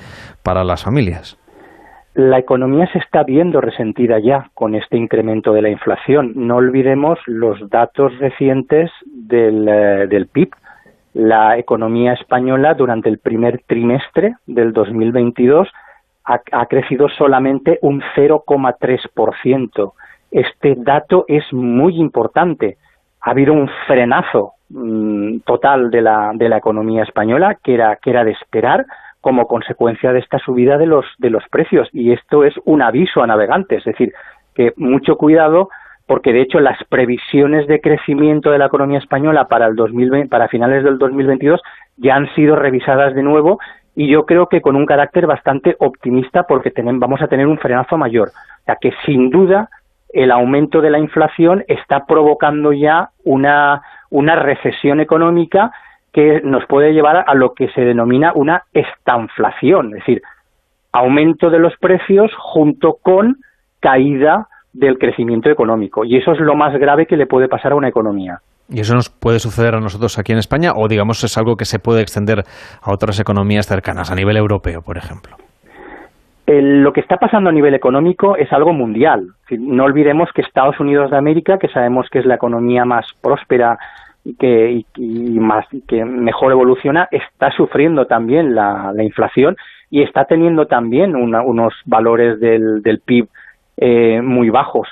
para 0.44 0.64
las 0.64 0.84
familias. 0.84 1.38
La 2.14 2.40
economía 2.40 2.88
se 2.92 2.98
está 2.98 3.24
viendo 3.24 3.62
resentida 3.62 4.18
ya 4.24 4.50
con 4.56 4.74
este 4.74 4.98
incremento 4.98 5.52
de 5.54 5.62
la 5.62 5.70
inflación. 5.70 6.34
No 6.36 6.56
olvidemos 6.56 7.20
los 7.28 7.70
datos 7.70 8.12
recientes 8.20 8.90
del, 9.06 9.68
eh, 9.68 10.08
del 10.08 10.26
PIB 10.28 10.50
la 11.18 11.58
economía 11.58 12.14
española 12.14 12.76
durante 12.76 13.10
el 13.10 13.18
primer 13.18 13.64
trimestre 13.66 14.36
del 14.46 14.72
2022 14.72 15.68
ha, 16.26 16.42
ha 16.52 16.66
crecido 16.68 17.10
solamente 17.10 17.80
un 17.82 18.04
0,3%. 18.16 19.94
Este 20.30 20.76
dato 20.78 21.26
es 21.28 21.52
muy 21.52 21.96
importante. 21.96 22.78
Ha 23.22 23.32
habido 23.32 23.54
un 23.54 23.68
frenazo 23.88 24.54
mmm, 24.70 25.40
total 25.40 25.90
de 25.90 26.04
la, 26.04 26.34
de 26.36 26.50
la 26.50 26.58
economía 26.58 27.02
española 27.02 27.58
que 27.64 27.74
era, 27.74 27.96
que 27.96 28.12
era 28.12 28.24
de 28.24 28.32
esperar 28.32 28.86
como 29.20 29.48
consecuencia 29.48 30.14
de 30.14 30.20
esta 30.20 30.38
subida 30.38 30.78
de 30.78 30.86
los, 30.86 31.06
de 31.18 31.32
los 31.32 31.44
precios. 31.50 31.90
Y 31.94 32.12
esto 32.12 32.44
es 32.44 32.54
un 32.66 32.84
aviso 32.84 33.24
a 33.24 33.28
navegantes, 33.28 33.80
es 33.80 33.86
decir, 33.86 34.14
que 34.54 34.72
mucho 34.76 35.16
cuidado 35.16 35.70
porque 36.08 36.34
de 36.34 36.42
hecho 36.42 36.60
las 36.60 36.82
previsiones 36.86 37.68
de 37.68 37.82
crecimiento 37.82 38.50
de 38.50 38.58
la 38.58 38.68
economía 38.68 38.98
española 38.98 39.48
para 39.48 39.68
el 39.68 39.76
2020, 39.76 40.30
para 40.30 40.48
finales 40.48 40.84
del 40.84 40.98
2022 40.98 41.62
ya 41.98 42.16
han 42.16 42.34
sido 42.34 42.56
revisadas 42.56 43.14
de 43.14 43.24
nuevo 43.24 43.60
y 43.94 44.08
yo 44.08 44.26
creo 44.26 44.48
que 44.48 44.62
con 44.62 44.76
un 44.76 44.86
carácter 44.86 45.28
bastante 45.28 45.76
optimista 45.80 46.44
porque 46.44 46.72
tenemos, 46.72 47.00
vamos 47.00 47.22
a 47.22 47.28
tener 47.28 47.46
un 47.46 47.58
frenazo 47.58 47.98
mayor. 47.98 48.30
O 48.30 48.64
sea 48.66 48.78
que 48.80 48.94
sin 49.06 49.30
duda 49.30 49.70
el 50.14 50.32
aumento 50.32 50.82
de 50.82 50.92
la 50.92 51.00
inflación 51.00 51.66
está 51.68 52.06
provocando 52.06 52.72
ya 52.72 53.10
una, 53.26 53.82
una 54.10 54.36
recesión 54.36 55.02
económica 55.02 55.72
que 56.14 56.42
nos 56.42 56.66
puede 56.68 56.94
llevar 56.94 57.26
a 57.28 57.34
lo 57.34 57.54
que 57.54 57.68
se 57.70 57.82
denomina 57.82 58.32
una 58.34 58.64
estanflación, 58.74 59.88
es 59.90 60.00
decir, 60.00 60.22
aumento 60.92 61.50
de 61.50 61.60
los 61.60 61.76
precios 61.78 62.32
junto 62.36 62.98
con 63.02 63.38
caída 63.82 64.48
del 64.78 64.98
crecimiento 64.98 65.50
económico. 65.50 66.06
Y 66.06 66.18
eso 66.18 66.32
es 66.32 66.40
lo 66.40 66.56
más 66.56 66.74
grave 66.78 67.06
que 67.06 67.18
le 67.18 67.26
puede 67.26 67.48
pasar 67.48 67.72
a 67.72 67.76
una 67.76 67.90
economía. 67.90 68.40
¿Y 68.70 68.82
eso 68.82 68.94
nos 68.94 69.10
puede 69.10 69.40
suceder 69.40 69.76
a 69.76 69.80
nosotros 69.80 70.20
aquí 70.20 70.34
en 70.34 70.40
España 70.40 70.74
o 70.76 70.88
digamos 70.88 71.24
es 71.24 71.38
algo 71.38 71.56
que 71.56 71.66
se 71.66 71.80
puede 71.80 72.02
extender 72.02 72.44
a 72.82 72.92
otras 72.92 73.20
economías 73.20 73.66
cercanas, 73.66 74.12
a 74.12 74.16
nivel 74.16 74.38
europeo, 74.38 74.82
por 74.82 74.98
ejemplo? 74.98 75.36
El, 76.46 76.82
lo 76.82 76.94
que 76.94 77.02
está 77.02 77.18
pasando 77.18 77.50
a 77.50 77.54
nivel 77.54 77.74
económico 77.74 78.38
es 78.38 78.52
algo 78.54 78.74
mundial. 78.74 79.28
No 79.52 79.84
olvidemos 79.84 80.30
que 80.34 80.42
Estados 80.42 80.80
Unidos 80.80 81.12
de 81.12 81.18
América, 81.18 81.58
que 81.58 81.68
sabemos 81.70 82.08
que 82.10 82.20
es 82.20 82.26
la 82.26 82.36
economía 82.36 82.86
más 82.86 83.06
próspera 83.22 83.78
y 84.24 84.36
que, 84.36 84.72
y, 84.72 84.86
y 84.96 85.40
más, 85.40 85.66
que 85.88 86.06
mejor 86.06 86.52
evoluciona, 86.52 87.08
está 87.12 87.52
sufriendo 87.52 88.06
también 88.06 88.56
la, 88.56 88.92
la 88.94 89.04
inflación 89.04 89.56
y 89.90 90.04
está 90.04 90.26
teniendo 90.26 90.66
también 90.66 91.16
una, 91.16 91.42
unos 91.42 91.74
valores 91.86 92.40
del, 92.40 92.82
del 92.82 93.00
PIB 93.00 93.28
eh, 93.78 94.22
muy 94.22 94.50
bajos. 94.50 94.88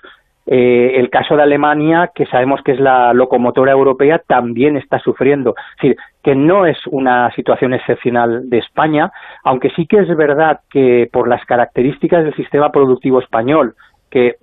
Eh, 0.47 0.93
el 0.97 1.09
caso 1.09 1.35
de 1.35 1.41
Alemania, 1.41 2.11
que 2.13 2.27
sabemos 2.27 2.61
que 2.61 2.73
es 2.73 2.79
la 2.79 3.13
locomotora 3.13 3.71
europea, 3.71 4.21
también 4.27 4.77
está 4.77 4.99
sufriendo. 4.99 5.55
Es 5.57 5.81
decir, 5.81 5.97
que 6.23 6.35
no 6.35 6.67
es 6.67 6.77
una 6.87 7.31
situación 7.31 7.73
excepcional 7.73 8.47
de 8.47 8.59
España, 8.59 9.11
aunque 9.43 9.71
sí 9.71 9.87
que 9.87 9.97
es 9.97 10.15
verdad 10.15 10.59
que 10.69 11.09
por 11.11 11.27
las 11.27 11.43
características 11.45 12.23
del 12.23 12.35
sistema 12.35 12.71
productivo 12.71 13.19
español, 13.19 13.73
que 14.11 14.35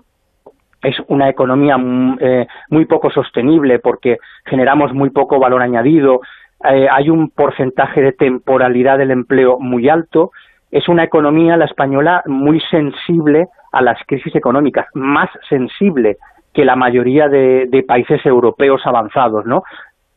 es 0.83 0.97
una 1.07 1.29
economía 1.29 1.77
eh, 2.19 2.49
muy 2.69 2.87
poco 2.87 3.09
sostenible 3.11 3.79
porque 3.79 4.19
generamos 4.45 4.93
muy 4.93 5.11
poco 5.11 5.39
valor 5.39 5.63
añadido, 5.63 6.21
hay 6.65 7.11
un 7.11 7.31
porcentaje 7.31 8.01
de 8.01 8.13
temporalidad 8.13 8.97
del 8.97 9.11
empleo 9.11 9.59
muy 9.59 9.89
alto, 9.89 10.31
es 10.71 10.89
una 10.89 11.03
economía, 11.03 11.57
la 11.57 11.65
española, 11.65 12.23
muy 12.27 12.61
sensible 12.71 13.49
a 13.73 13.83
las 13.83 13.99
crisis 14.07 14.35
económicas, 14.37 14.87
más 14.95 15.31
sensible 15.49 16.17
que 16.55 16.65
la 16.65 16.77
mayoría 16.77 17.29
de, 17.29 17.67
de 17.69 17.83
países 17.83 18.25
europeos 18.25 18.83
avanzados, 18.85 19.47
¿no? 19.47 19.63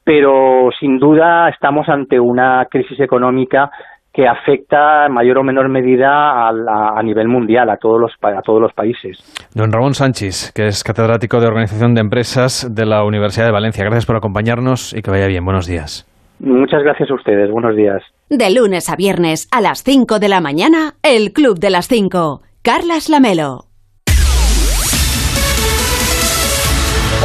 Pero 0.04 0.70
sin 0.80 1.00
duda 1.00 1.50
estamos 1.50 1.90
ante 1.90 2.20
una 2.20 2.68
crisis 2.70 3.00
económica 3.00 3.72
que 4.16 4.28
afecta 4.28 5.08
en 5.08 5.14
mayor 5.14 5.40
o 5.40 5.44
menor 5.44 5.68
medida 5.68 6.10
a, 6.10 6.50
a, 6.50 7.00
a, 7.00 7.04
nivel 7.04 7.28
mundial, 7.28 7.70
a 7.70 7.76
todos, 7.76 8.00
los, 8.00 8.12
a 8.22 8.42
todos 8.42 8.62
los 8.62 8.72
países. 8.72 9.20
Don 9.54 9.74
Ramón 9.74 9.94
Sánchez, 9.94 10.54
que 10.56 10.68
es 10.68 10.86
catedrático 10.86 11.42
de 11.42 11.48
Organización 11.48 11.94
de 11.94 12.02
Empresas 12.02 12.74
de 12.74 12.86
la 12.86 13.04
Universidad 13.04 13.48
de 13.48 13.52
Valencia. 13.52 13.84
Gracias 13.84 14.06
por 14.06 14.16
acompañarnos 14.16 14.94
y 14.94 15.02
que 15.02 15.12
vaya 15.12 15.28
bien. 15.28 15.44
Buenos 15.44 15.68
días. 15.68 16.10
Muchas 16.40 16.82
gracias 16.84 17.12
a 17.12 17.14
ustedes. 17.14 17.52
Buenos 17.52 17.76
días. 17.76 18.02
De 18.30 18.54
lunes 18.54 18.90
a 18.90 18.96
viernes 18.96 19.50
a 19.52 19.60
las 19.60 19.84
5 19.84 20.20
de 20.20 20.30
la 20.30 20.40
mañana, 20.40 20.94
el 21.04 21.34
Club 21.34 21.60
de 21.60 21.70
las 21.70 21.88
5. 21.88 22.42
Carlas 22.66 23.10
Lamelo. 23.10 23.75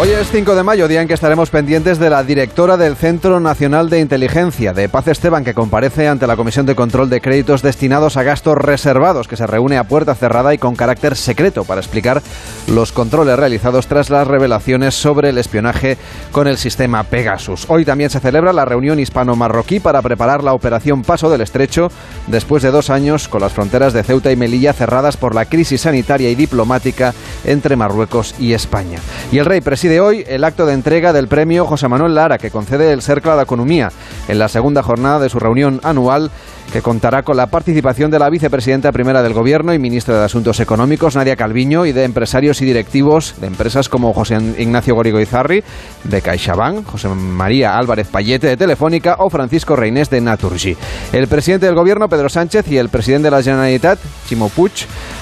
Hoy 0.03 0.09
es 0.13 0.31
5 0.31 0.55
de 0.55 0.63
mayo, 0.63 0.89
día 0.89 1.03
en 1.03 1.09
que 1.09 1.13
estaremos 1.13 1.51
pendientes 1.51 1.99
de 1.99 2.09
la 2.09 2.25
directora 2.25 2.79
del 2.79 2.97
Centro 2.97 3.39
Nacional 3.39 3.91
de 3.91 4.01
Inteligencia, 4.01 4.73
de 4.73 4.89
Paz 4.89 5.09
Esteban, 5.09 5.45
que 5.45 5.53
comparece 5.53 6.09
ante 6.09 6.27
la 6.27 6.37
Comisión 6.37 6.65
de 6.65 6.75
Control 6.75 7.11
de 7.11 7.21
Créditos 7.21 7.61
destinados 7.61 8.17
a 8.17 8.23
gastos 8.23 8.57
reservados, 8.57 9.29
que 9.29 9.37
se 9.37 9.47
reúne 9.47 9.77
a 9.77 9.85
puerta 9.85 10.15
cerrada 10.15 10.55
y 10.55 10.59
con 10.59 10.75
carácter 10.75 11.17
secreto 11.17 11.65
para 11.65 11.83
explicar 11.83 12.23
los 12.67 12.93
controles 12.93 13.39
realizados 13.39 13.89
tras 13.89 14.09
las 14.09 14.27
revelaciones 14.27 14.95
sobre 14.95 15.29
el 15.29 15.37
espionaje 15.37 15.99
con 16.33 16.47
el 16.47 16.57
sistema 16.57 17.03
Pegasus. 17.03 17.67
Hoy 17.69 17.85
también 17.85 18.09
se 18.09 18.21
celebra 18.21 18.55
la 18.55 18.65
reunión 18.65 19.01
hispano-marroquí 19.01 19.81
para 19.81 20.01
preparar 20.01 20.43
la 20.43 20.55
operación 20.55 21.03
Paso 21.03 21.29
del 21.29 21.43
Estrecho, 21.43 21.93
después 22.27 22.63
de 22.63 22.71
dos 22.71 22.89
años 22.89 23.29
con 23.29 23.43
las 23.43 23.53
fronteras 23.53 23.93
de 23.93 24.03
Ceuta 24.03 24.33
y 24.33 24.37
Melilla 24.37 24.73
cerradas 24.73 25.19
por 25.19 25.35
la 25.35 25.45
crisis 25.45 25.83
sanitaria 25.83 26.31
y 26.31 26.35
diplomática 26.35 27.13
entre 27.45 27.77
Marruecos 27.77 28.35
y 28.39 28.55
España. 28.55 28.99
Y 29.31 29.37
el 29.37 29.45
rey 29.45 29.61
preside 29.61 29.90
de 29.91 30.01
hoy 30.01 30.25
el 30.29 30.45
acto 30.45 30.67
de 30.67 30.75
entrega 30.75 31.13
del 31.13 31.27
premio 31.27 31.67
José 31.67 31.89
Manuel 31.89 32.15
Lara 32.15 32.39
que 32.39 32.53
concede 32.53 32.93
el 32.93 33.03
Cercle 33.03 33.35
la 33.35 33.43
Economía 33.43 33.91
en 34.29 34.39
la 34.39 34.47
segunda 34.47 34.85
jornada 34.85 35.19
de 35.19 35.29
su 35.29 35.41
reunión 35.41 35.81
anual 35.83 36.31
que 36.73 36.83
contará 36.83 37.23
con 37.23 37.37
la 37.37 37.47
participación 37.47 38.11
de 38.11 38.19
la 38.19 38.31
vicepresidenta 38.31 38.93
primera 38.93 39.23
del 39.23 39.33
Gobierno 39.33 39.75
y 39.75 39.79
ministra 39.79 40.19
de 40.19 40.25
Asuntos 40.25 40.61
Económicos, 40.61 41.17
Nadia 41.17 41.37
Calviño, 41.37 41.87
y 41.87 41.93
de 41.93 42.05
empresarios 42.05 42.61
y 42.63 42.65
directivos 42.65 43.35
de 43.41 43.49
empresas 43.49 43.89
como 43.89 44.13
José 44.13 44.39
Ignacio 44.59 44.95
Gorigo 44.95 45.21
Izarri, 45.21 45.63
de 46.05 46.23
CaixaBank, 46.23 46.87
José 46.87 47.09
María 47.09 47.77
Álvarez 47.77 48.09
Payete, 48.09 48.47
de 48.47 48.57
Telefónica, 48.57 49.17
o 49.19 49.31
Francisco 49.31 49.77
Reinés, 49.77 50.11
de 50.11 50.21
Naturgy. 50.21 50.77
El 51.13 51.27
presidente 51.29 51.67
del 51.67 51.75
Gobierno, 51.75 52.09
Pedro 52.09 52.29
Sánchez, 52.29 52.69
y 52.71 52.77
el 52.77 52.89
presidente 52.89 53.27
de 53.27 53.31
la 53.33 53.43
Generalitat, 53.43 53.99
Chimo 54.29 54.49
Puig, 54.49 54.73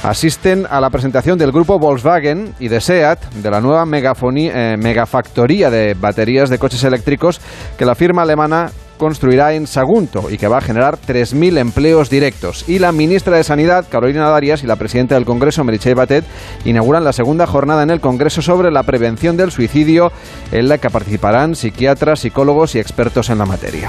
asisten 0.02 0.66
a 0.68 0.80
la 0.80 0.90
presentación 0.90 1.38
del 1.38 1.52
grupo 1.52 1.78
Volkswagen 1.78 2.54
y 2.58 2.68
de 2.68 2.80
SEAT 2.80 3.32
de 3.34 3.50
la 3.50 3.60
nueva 3.60 3.86
megafonía, 3.86 4.74
eh, 4.74 4.76
megafactoría 4.76 5.70
de 5.70 5.94
baterías 5.94 6.50
de 6.50 6.58
coches 6.58 6.84
eléctricos 6.84 7.40
que 7.76 7.84
la 7.84 7.94
firma 7.94 8.22
alemana 8.22 8.70
construirá 8.98 9.54
en 9.54 9.66
Sagunto 9.66 10.30
y 10.30 10.36
que 10.36 10.48
va 10.48 10.58
a 10.58 10.60
generar 10.60 10.98
3.000 10.98 11.58
empleos 11.58 12.10
directos. 12.10 12.68
Y 12.68 12.78
la 12.78 12.92
ministra 12.92 13.36
de 13.36 13.44
Sanidad, 13.44 13.86
Carolina 13.88 14.28
Darias, 14.28 14.62
y 14.62 14.66
la 14.66 14.76
presidenta 14.76 15.14
del 15.14 15.24
Congreso, 15.24 15.64
Meritxell 15.64 15.94
Batet, 15.94 16.24
inauguran 16.64 17.04
la 17.04 17.12
segunda 17.12 17.46
jornada 17.46 17.82
en 17.82 17.90
el 17.90 18.00
Congreso 18.00 18.42
sobre 18.42 18.70
la 18.70 18.82
prevención 18.82 19.36
del 19.36 19.50
suicidio, 19.50 20.12
en 20.52 20.68
la 20.68 20.78
que 20.78 20.90
participarán 20.90 21.54
psiquiatras, 21.54 22.20
psicólogos 22.20 22.74
y 22.74 22.80
expertos 22.80 23.30
en 23.30 23.38
la 23.38 23.46
materia. 23.46 23.88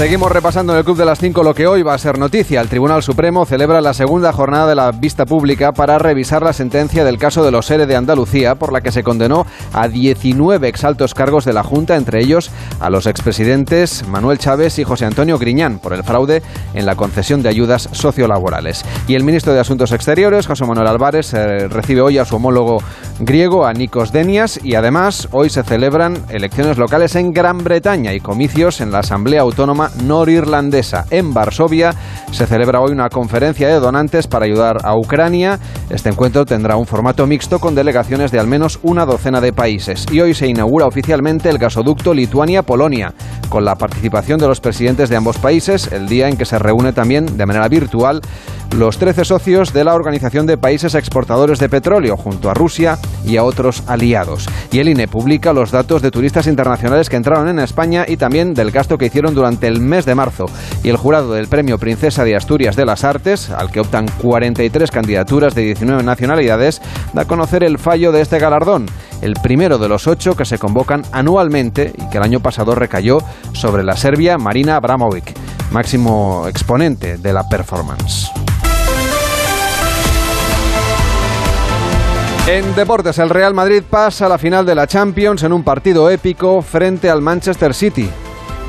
Seguimos 0.00 0.32
repasando 0.32 0.72
en 0.72 0.78
el 0.78 0.84
Club 0.86 0.96
de 0.96 1.04
las 1.04 1.18
5 1.18 1.42
lo 1.42 1.54
que 1.54 1.66
hoy 1.66 1.82
va 1.82 1.92
a 1.92 1.98
ser 1.98 2.18
noticia. 2.18 2.62
El 2.62 2.70
Tribunal 2.70 3.02
Supremo 3.02 3.44
celebra 3.44 3.82
la 3.82 3.92
segunda 3.92 4.32
jornada 4.32 4.66
de 4.66 4.74
la 4.74 4.92
vista 4.92 5.26
pública 5.26 5.72
para 5.72 5.98
revisar 5.98 6.42
la 6.42 6.54
sentencia 6.54 7.04
del 7.04 7.18
caso 7.18 7.44
de 7.44 7.50
los 7.50 7.66
seres 7.66 7.86
de 7.86 7.96
Andalucía, 7.96 8.54
por 8.54 8.72
la 8.72 8.80
que 8.80 8.92
se 8.92 9.02
condenó 9.02 9.44
a 9.74 9.88
19 9.88 10.66
exaltos 10.68 11.12
cargos 11.12 11.44
de 11.44 11.52
la 11.52 11.62
Junta, 11.62 11.96
entre 11.96 12.22
ellos 12.22 12.50
a 12.80 12.88
los 12.88 13.06
expresidentes 13.06 14.08
Manuel 14.08 14.38
Chávez 14.38 14.78
y 14.78 14.84
José 14.84 15.04
Antonio 15.04 15.36
Griñán, 15.36 15.78
por 15.78 15.92
el 15.92 16.02
fraude 16.02 16.42
en 16.72 16.86
la 16.86 16.96
concesión 16.96 17.42
de 17.42 17.50
ayudas 17.50 17.90
sociolaborales. 17.92 18.86
Y 19.06 19.16
el 19.16 19.24
ministro 19.24 19.52
de 19.52 19.60
Asuntos 19.60 19.92
Exteriores, 19.92 20.46
José 20.46 20.64
Manuel 20.64 20.88
Álvarez, 20.88 21.34
eh, 21.34 21.68
recibe 21.68 22.00
hoy 22.00 22.16
a 22.16 22.24
su 22.24 22.36
homólogo 22.36 22.78
griego, 23.18 23.66
a 23.66 23.74
Nikos 23.74 24.12
Denias, 24.12 24.60
y 24.64 24.76
además 24.76 25.28
hoy 25.30 25.50
se 25.50 25.62
celebran 25.62 26.16
elecciones 26.30 26.78
locales 26.78 27.16
en 27.16 27.34
Gran 27.34 27.58
Bretaña 27.58 28.14
y 28.14 28.20
comicios 28.20 28.80
en 28.80 28.92
la 28.92 29.00
Asamblea 29.00 29.42
Autónoma 29.42 29.89
norirlandesa. 30.02 31.06
En 31.10 31.32
Varsovia 31.32 31.94
se 32.32 32.46
celebra 32.46 32.80
hoy 32.80 32.92
una 32.92 33.08
conferencia 33.08 33.68
de 33.68 33.80
donantes 33.80 34.26
para 34.26 34.44
ayudar 34.44 34.78
a 34.84 34.96
Ucrania. 34.96 35.58
Este 35.90 36.08
encuentro 36.08 36.44
tendrá 36.44 36.76
un 36.76 36.86
formato 36.86 37.26
mixto 37.26 37.58
con 37.58 37.74
delegaciones 37.74 38.30
de 38.30 38.38
al 38.38 38.46
menos 38.46 38.78
una 38.82 39.06
docena 39.06 39.40
de 39.40 39.52
países. 39.52 40.06
Y 40.10 40.20
hoy 40.20 40.34
se 40.34 40.46
inaugura 40.46 40.86
oficialmente 40.86 41.48
el 41.48 41.58
gasoducto 41.58 42.14
Lituania-Polonia, 42.14 43.14
con 43.48 43.64
la 43.64 43.76
participación 43.76 44.38
de 44.38 44.48
los 44.48 44.60
presidentes 44.60 45.08
de 45.08 45.16
ambos 45.16 45.38
países, 45.38 45.90
el 45.92 46.08
día 46.08 46.28
en 46.28 46.36
que 46.36 46.44
se 46.44 46.58
reúne 46.58 46.92
también 46.92 47.36
de 47.36 47.46
manera 47.46 47.68
virtual 47.68 48.20
los 48.76 48.98
13 48.98 49.24
socios 49.24 49.72
de 49.72 49.84
la 49.84 49.94
Organización 49.94 50.46
de 50.46 50.56
Países 50.56 50.94
Exportadores 50.94 51.58
de 51.58 51.68
Petróleo, 51.68 52.16
junto 52.16 52.50
a 52.50 52.54
Rusia 52.54 52.98
y 53.24 53.36
a 53.36 53.44
otros 53.44 53.82
aliados. 53.86 54.48
Y 54.70 54.78
el 54.78 54.88
INE 54.88 55.08
publica 55.08 55.52
los 55.52 55.70
datos 55.70 56.02
de 56.02 56.10
turistas 56.10 56.46
internacionales 56.46 57.08
que 57.08 57.16
entraron 57.16 57.48
en 57.48 57.58
España 57.58 58.04
y 58.06 58.16
también 58.16 58.54
del 58.54 58.70
gasto 58.70 58.96
que 58.96 59.06
hicieron 59.06 59.34
durante 59.34 59.66
el 59.70 59.80
mes 59.80 60.04
de 60.04 60.14
marzo. 60.14 60.46
Y 60.82 60.88
el 60.90 60.96
jurado 60.96 61.32
del 61.32 61.48
Premio 61.48 61.78
Princesa 61.78 62.24
de 62.24 62.36
Asturias 62.36 62.76
de 62.76 62.84
las 62.84 63.04
Artes, 63.04 63.50
al 63.50 63.70
que 63.70 63.80
optan 63.80 64.06
43 64.20 64.90
candidaturas 64.90 65.54
de 65.54 65.62
19 65.62 66.02
nacionalidades, 66.02 66.82
da 67.14 67.22
a 67.22 67.26
conocer 67.26 67.64
el 67.64 67.78
fallo 67.78 68.12
de 68.12 68.20
este 68.20 68.38
galardón, 68.38 68.86
el 69.22 69.34
primero 69.34 69.78
de 69.78 69.88
los 69.88 70.06
ocho 70.06 70.36
que 70.36 70.44
se 70.44 70.58
convocan 70.58 71.02
anualmente 71.12 71.92
y 71.96 72.08
que 72.10 72.18
el 72.18 72.24
año 72.24 72.40
pasado 72.40 72.74
recayó 72.74 73.18
sobre 73.52 73.82
la 73.82 73.96
serbia 73.96 74.38
Marina 74.38 74.76
Abramovic, 74.76 75.34
máximo 75.70 76.46
exponente 76.48 77.18
de 77.18 77.32
la 77.32 77.48
performance. 77.48 78.30
En 82.46 82.74
deportes, 82.74 83.18
el 83.18 83.30
Real 83.30 83.54
Madrid 83.54 83.82
pasa 83.88 84.26
a 84.26 84.28
la 84.28 84.38
final 84.38 84.66
de 84.66 84.74
la 84.74 84.88
Champions 84.88 85.44
en 85.44 85.52
un 85.52 85.62
partido 85.62 86.10
épico 86.10 86.62
frente 86.62 87.08
al 87.08 87.22
Manchester 87.22 87.74
City. 87.74 88.10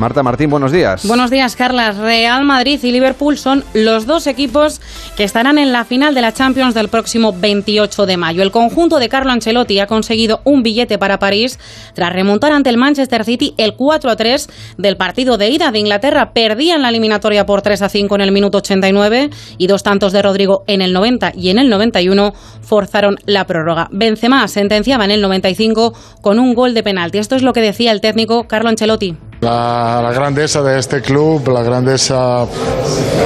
Marta 0.02 0.24
Martín, 0.24 0.50
buenos 0.50 0.72
días. 0.72 1.06
Buenos 1.06 1.30
días, 1.30 1.56
Carlas. 1.56 1.96
Real 1.96 2.44
Madrid 2.44 2.80
y 2.82 2.92
Liverpool 2.92 3.38
son 3.38 3.64
los 3.76 4.08
dos 4.08 4.26
equipos 4.26 4.82
que 5.16 5.24
estarán 5.24 5.60
en 5.60 5.72
la 5.72 5.86
final 5.86 6.16
de 6.16 6.22
la 6.22 6.34
Champions 6.34 6.74
del 6.74 6.90
próximo 6.90 7.36
28 7.40 8.08
de 8.08 8.18
mayo. 8.18 8.42
El 8.42 8.50
conjunto 8.50 8.98
de 8.98 9.10
Carlo 9.10 9.32
Ancelotti 9.32 9.78
ha 9.78 9.86
conseguido 9.86 10.42
un 10.44 10.64
billete 10.64 10.98
para 10.98 11.20
París 11.20 11.60
tras 11.94 12.12
remontar 12.14 12.52
ante 12.52 12.72
el 12.72 12.78
Manchester 12.78 13.24
City 13.24 13.54
el 13.60 13.78
4-3 13.78 14.50
del 14.80 14.98
partido 14.98 15.38
de 15.38 15.50
ida 15.50 15.72
de 15.72 15.78
Inglaterra. 15.78 16.34
Perdían 16.34 16.82
la 16.82 16.90
eliminatoria 16.90 17.46
por 17.46 17.62
3-5 17.62 18.16
en 18.16 18.22
el 18.22 18.32
minuto 18.32 18.58
89 18.58 19.30
y 19.60 19.68
dos 19.68 19.84
tantos 19.84 20.14
de 20.14 20.24
Rodrigo 20.24 20.64
en 20.66 20.82
el 20.82 20.94
90 20.94 21.34
y 21.36 21.52
en 21.52 21.60
el 21.60 21.70
91 21.70 22.34
forzaron 22.64 23.18
la 23.28 23.46
prórroga. 23.46 23.88
Benzema 23.92 24.48
sentenciaba 24.48 25.06
en 25.06 25.12
el 25.12 25.22
95 25.22 25.94
con 26.22 26.40
un 26.40 26.56
gol 26.56 26.74
de 26.74 26.82
penalti. 26.82 27.20
Esto 27.20 27.36
es 27.36 27.44
lo 27.44 27.54
que 27.54 27.62
decía 27.62 27.92
el 27.92 28.02
técnico 28.02 28.48
Carlo 28.48 28.70
Ancelotti. 28.70 29.16
La, 29.42 30.12
grandeza 30.14 30.62
de 30.62 30.78
este 30.78 31.02
club, 31.02 31.48
la 31.50 31.64
grandeza, 31.64 32.46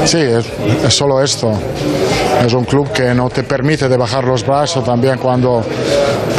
sí, 0.05 0.19
es, 0.19 0.45
es 0.85 0.93
solo 0.93 1.21
esto. 1.21 1.51
Es 2.45 2.53
un 2.53 2.63
club 2.63 2.91
que 2.93 3.13
no 3.13 3.29
te 3.29 3.43
permite 3.43 3.89
de 3.89 3.97
bajar 3.97 4.23
los 4.23 4.45
brazos 4.45 4.85
también 4.85 5.17
cuando 5.17 5.61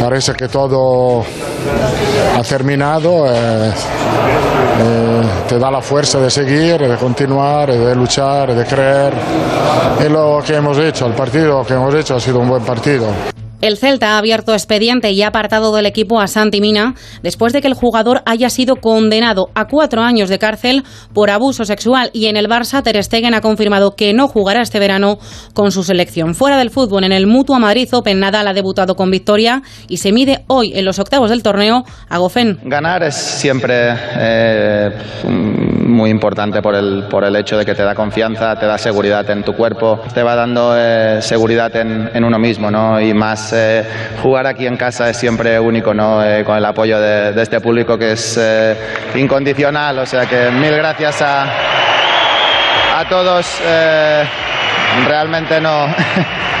parece 0.01 0.33
que 0.33 0.47
todo 0.47 1.23
ha 2.35 2.41
terminado. 2.41 3.27
eh, 3.27 3.71
eh, 4.79 5.21
te 5.47 5.57
da 5.57 5.71
la 5.71 5.81
fuerza 5.81 6.19
de 6.19 6.29
seguir, 6.29 6.79
de 6.79 6.97
continuar, 6.97 7.71
de 7.71 7.95
luchar, 7.95 8.53
de 8.53 8.65
creer. 8.65 9.13
Y 10.05 10.09
lo 10.09 10.41
que 10.45 10.55
hemos 10.55 10.77
hecho, 10.77 11.07
el 11.07 11.13
partido 11.13 11.63
que 11.63 11.73
hemos 11.73 11.93
hecho 11.95 12.15
ha 12.15 12.19
sido 12.19 12.39
un 12.39 12.49
buen 12.49 12.63
partido. 12.63 13.36
El 13.59 13.77
Celta 13.77 14.11
ha 14.11 14.17
abierto 14.19 14.53
expediente 14.53 15.11
y 15.11 15.23
ha 15.23 15.29
apartado 15.29 15.75
del 15.75 15.87
equipo 15.87 16.21
a 16.21 16.27
Santi 16.27 16.61
Mina 16.61 16.93
después 17.23 17.53
de 17.53 17.61
que 17.61 17.67
el 17.67 17.73
jugador 17.73 18.21
haya 18.25 18.49
sido 18.49 18.75
condenado 18.75 19.49
a 19.55 19.65
cuatro 19.65 20.01
años 20.01 20.29
de 20.29 20.37
cárcel 20.37 20.83
por 21.13 21.31
abuso 21.31 21.65
sexual 21.65 22.11
y 22.13 22.27
en 22.27 22.37
el 22.37 22.47
Barça 22.47 22.83
Ter 22.83 23.03
Stegen 23.03 23.33
ha 23.33 23.41
confirmado 23.41 23.95
que 23.95 24.13
no 24.13 24.27
jugará 24.27 24.61
este 24.61 24.79
verano 24.79 25.17
con 25.53 25.71
su 25.71 25.83
selección. 25.83 26.35
Fuera 26.35 26.57
del 26.57 26.69
fútbol, 26.69 27.03
en 27.03 27.11
el 27.11 27.25
Mutua 27.25 27.57
Madrid 27.57 27.89
Open 27.93 28.19
Nadal 28.19 28.47
ha 28.47 28.53
debutado 28.53 28.95
con 28.95 29.09
victoria 29.09 29.63
y 29.87 29.97
se 29.97 30.11
mide 30.11 30.43
hoy 30.47 30.73
en 30.75 30.85
los 30.85 30.99
octavos 30.99 31.31
del 31.31 31.41
torneo 31.41 31.83
a 32.09 32.17
Gofen. 32.19 32.59
Ganar 32.63 33.03
es 33.03 33.15
siempre 33.15 33.95
eh, 34.19 34.91
muy 35.87 36.09
importante 36.09 36.61
por 36.61 36.75
el, 36.75 37.05
por 37.09 37.23
el 37.23 37.35
hecho 37.35 37.57
de 37.57 37.65
que 37.65 37.73
te 37.73 37.83
da 37.83 37.95
confianza, 37.95 38.55
te 38.55 38.65
da 38.65 38.77
seguridad 38.77 39.27
en 39.29 39.43
tu 39.43 39.53
cuerpo, 39.53 40.01
te 40.13 40.21
va 40.21 40.35
dando 40.35 40.75
eh, 40.77 41.19
seguridad 41.21 41.75
en, 41.75 42.09
en 42.13 42.23
uno 42.23 42.37
mismo, 42.37 42.69
¿no? 42.69 42.99
Y 42.99 43.13
más 43.13 43.53
eh, 43.53 43.85
jugar 44.21 44.45
aquí 44.47 44.67
en 44.67 44.77
casa 44.77 45.09
es 45.09 45.17
siempre 45.17 45.59
único, 45.59 45.93
¿no? 45.93 46.23
Eh, 46.23 46.43
con 46.43 46.57
el 46.57 46.65
apoyo 46.65 46.99
de, 46.99 47.33
de 47.33 47.41
este 47.41 47.59
público 47.61 47.97
que 47.97 48.11
es 48.11 48.39
incondicional, 49.15 49.99
o 49.99 50.05
sea 50.05 50.25
que 50.25 50.51
mil 50.51 50.75
gracias 50.75 51.21
a, 51.21 51.43
a 52.99 53.09
todos. 53.09 53.59
realmente 55.07 55.61
no. 55.61 55.87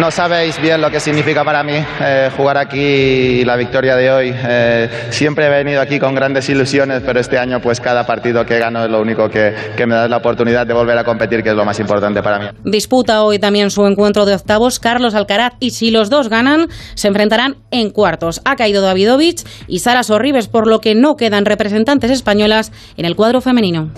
No 0.00 0.10
sabéis 0.10 0.58
bien 0.62 0.80
lo 0.80 0.90
que 0.90 0.98
significa 0.98 1.44
para 1.44 1.62
mí 1.62 1.74
eh, 1.74 2.30
jugar 2.34 2.56
aquí 2.56 3.44
la 3.44 3.54
victoria 3.56 3.96
de 3.96 4.10
hoy. 4.10 4.34
Eh, 4.34 4.88
siempre 5.10 5.44
he 5.44 5.50
venido 5.50 5.78
aquí 5.78 5.98
con 5.98 6.14
grandes 6.14 6.48
ilusiones, 6.48 7.02
pero 7.04 7.20
este 7.20 7.36
año 7.36 7.60
pues 7.60 7.80
cada 7.80 8.06
partido 8.06 8.46
que 8.46 8.58
gano 8.58 8.82
es 8.82 8.90
lo 8.90 8.98
único 8.98 9.28
que, 9.28 9.54
que 9.76 9.84
me 9.84 9.94
da 9.94 10.08
la 10.08 10.16
oportunidad 10.16 10.66
de 10.66 10.72
volver 10.72 10.96
a 10.96 11.04
competir, 11.04 11.42
que 11.42 11.50
es 11.50 11.54
lo 11.54 11.66
más 11.66 11.78
importante 11.80 12.22
para 12.22 12.38
mí. 12.38 12.46
Disputa 12.64 13.22
hoy 13.22 13.38
también 13.38 13.70
su 13.70 13.86
encuentro 13.86 14.24
de 14.24 14.36
octavos 14.36 14.80
Carlos 14.80 15.14
Alcaraz 15.14 15.52
y 15.60 15.72
si 15.72 15.90
los 15.90 16.08
dos 16.08 16.30
ganan 16.30 16.68
se 16.94 17.08
enfrentarán 17.08 17.56
en 17.70 17.90
cuartos. 17.90 18.40
Ha 18.46 18.56
caído 18.56 18.80
Davidovich 18.80 19.44
y 19.68 19.80
Sara 19.80 20.02
Sorribes 20.02 20.48
por 20.48 20.66
lo 20.66 20.80
que 20.80 20.94
no 20.94 21.16
quedan 21.16 21.44
representantes 21.44 22.10
españolas 22.10 22.72
en 22.96 23.04
el 23.04 23.16
cuadro 23.16 23.42
femenino. 23.42 23.90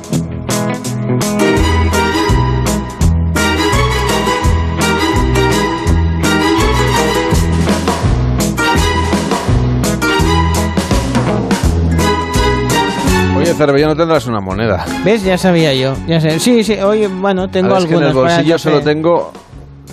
Oye, 13.63 13.67
Cervelló, 13.67 13.89
no 13.89 13.97
tendrás 13.97 14.27
una 14.27 14.41
moneda. 14.41 14.85
¿Ves? 15.05 15.23
Ya 15.23 15.39
sabía 15.39 15.73
yo. 15.75 15.95
Ya 16.09 16.21
sé. 16.21 16.39
Sí, 16.41 16.65
sí, 16.65 16.75
oye, 16.81 17.07
bueno, 17.09 17.49
tengo 17.49 17.77
es 17.77 17.85
que 17.85 17.95
algunas 17.95 18.03
en 18.03 18.09
el 18.09 18.15
bolsillo 18.15 18.59
solo 18.59 18.81
tengo 18.81 19.33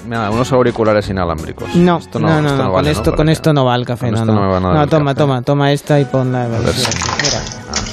mira, 0.07 0.29
unos 0.31 0.51
auriculares 0.51 1.07
inalámbricos. 1.09 1.75
No, 1.75 1.97
esto 1.97 2.19
no, 2.19 2.27
no, 2.29 2.41
no, 2.41 2.47
esto 2.49 2.63
con, 2.63 2.73
vale, 2.73 2.91
esto, 2.91 3.11
¿no? 3.11 3.17
con 3.17 3.29
esto 3.29 3.53
no 3.53 3.65
va 3.65 3.75
el 3.75 3.85
café, 3.85 4.07
Con 4.07 4.15
no, 4.15 4.19
esto 4.21 4.33
no. 4.33 4.41
no 4.41 4.59
nada 4.59 4.73
No, 4.73 4.83
el 4.83 4.89
toma, 4.89 5.13
toma, 5.13 5.41
toma 5.43 5.71
esta 5.71 5.99
y 5.99 6.05
ponla. 6.05 6.45
A 6.45 6.47
ver 6.47 6.73
si- 6.73 6.87
Mira. 7.23 7.41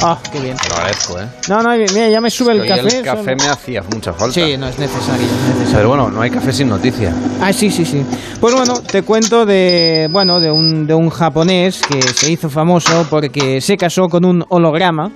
Ah, 0.02 0.18
qué 0.30 0.40
bien. 0.40 0.56
Lo 0.68 0.74
agradezco, 0.76 1.18
¿eh? 1.20 1.26
No, 1.48 1.62
no, 1.62 1.70
mira, 1.70 2.08
ya 2.08 2.20
me 2.20 2.30
sube 2.30 2.52
Es 2.54 2.60
el 2.60 2.66
que 2.66 2.72
hoy 2.74 2.78
café. 2.80 2.98
El 2.98 3.04
café 3.04 3.22
solo- 3.22 3.36
me 3.44 3.48
hacía 3.48 3.82
mucha 3.82 4.12
falta. 4.12 4.34
Sí, 4.34 4.56
no 4.58 4.68
es 4.68 4.78
necesario, 4.78 5.26
es 5.26 5.48
necesario. 5.54 5.76
Pero 5.76 5.88
bueno, 5.88 6.10
no 6.10 6.20
hay 6.22 6.30
café 6.30 6.52
sin 6.52 6.68
noticia. 6.68 7.12
Ah, 7.42 7.52
sí, 7.52 7.70
sí, 7.70 7.84
sí. 7.84 8.04
Pues 8.40 8.54
bueno, 8.54 8.80
te 8.80 9.02
cuento 9.02 9.44
de, 9.46 10.08
bueno, 10.10 10.38
de 10.40 10.50
un, 10.50 10.86
de 10.86 10.94
un 10.94 11.08
japonés 11.10 11.80
que 11.88 12.00
se 12.02 12.30
hizo 12.30 12.48
famoso 12.50 13.06
porque 13.10 13.60
se 13.60 13.76
casó 13.76 14.08
con 14.08 14.24
un 14.26 14.44
holograma 14.50 15.10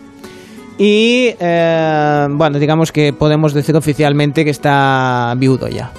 Y 0.82 1.34
eh, 1.38 2.26
bueno, 2.30 2.58
digamos 2.58 2.90
que 2.90 3.12
podemos 3.12 3.52
decir 3.52 3.76
oficialmente 3.76 4.44
que 4.44 4.50
está 4.50 5.34
viudo 5.36 5.68
ya. 5.68 5.92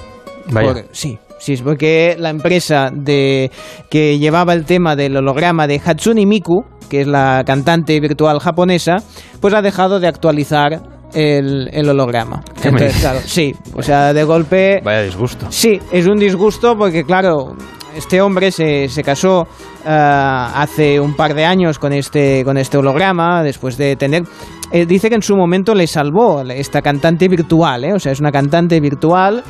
Vaya. 0.50 0.86
Sí, 0.90 1.20
sí, 1.38 1.52
es 1.52 1.62
porque 1.62 2.16
la 2.18 2.30
empresa 2.30 2.90
de, 2.92 3.52
que 3.88 4.18
llevaba 4.18 4.54
el 4.54 4.64
tema 4.64 4.96
del 4.96 5.16
holograma 5.16 5.68
de 5.68 5.80
Hatsune 5.84 6.26
Miku, 6.26 6.64
que 6.90 7.02
es 7.02 7.06
la 7.06 7.44
cantante 7.46 8.00
virtual 8.00 8.40
japonesa, 8.40 8.96
pues 9.40 9.54
ha 9.54 9.62
dejado 9.62 10.00
de 10.00 10.08
actualizar 10.08 10.82
el, 11.14 11.68
el 11.72 11.88
holograma. 11.88 12.42
Claro, 12.60 13.20
sí, 13.24 13.54
o 13.74 13.82
sea, 13.82 14.12
de 14.12 14.24
golpe... 14.24 14.80
Vaya 14.82 15.02
disgusto. 15.02 15.46
Sí, 15.50 15.78
es 15.92 16.08
un 16.08 16.18
disgusto 16.18 16.76
porque, 16.76 17.04
claro, 17.04 17.54
este 17.96 18.20
hombre 18.20 18.50
se, 18.50 18.88
se 18.88 19.02
casó 19.02 19.46
ah, 19.84 20.52
hace 20.54 21.00
un 21.00 21.14
par 21.14 21.34
de 21.34 21.44
años 21.44 21.78
con 21.78 21.92
este, 21.92 22.44
con 22.44 22.56
este 22.56 22.78
holograma, 22.78 23.42
después 23.42 23.76
de 23.76 23.96
tener... 23.96 24.24
eh, 24.70 24.86
dice 24.86 25.08
que 25.08 25.16
en 25.16 25.22
su 25.22 25.36
momento 25.36 25.74
le 25.74 25.86
salvó 25.86 26.42
esta 26.42 26.82
cantante 26.82 27.28
virtual, 27.28 27.84
¿eh? 27.84 27.92
o 27.92 27.98
sea, 27.98 28.12
es 28.12 28.20
una 28.20 28.32
cantante 28.32 28.80
virtual 28.80 29.42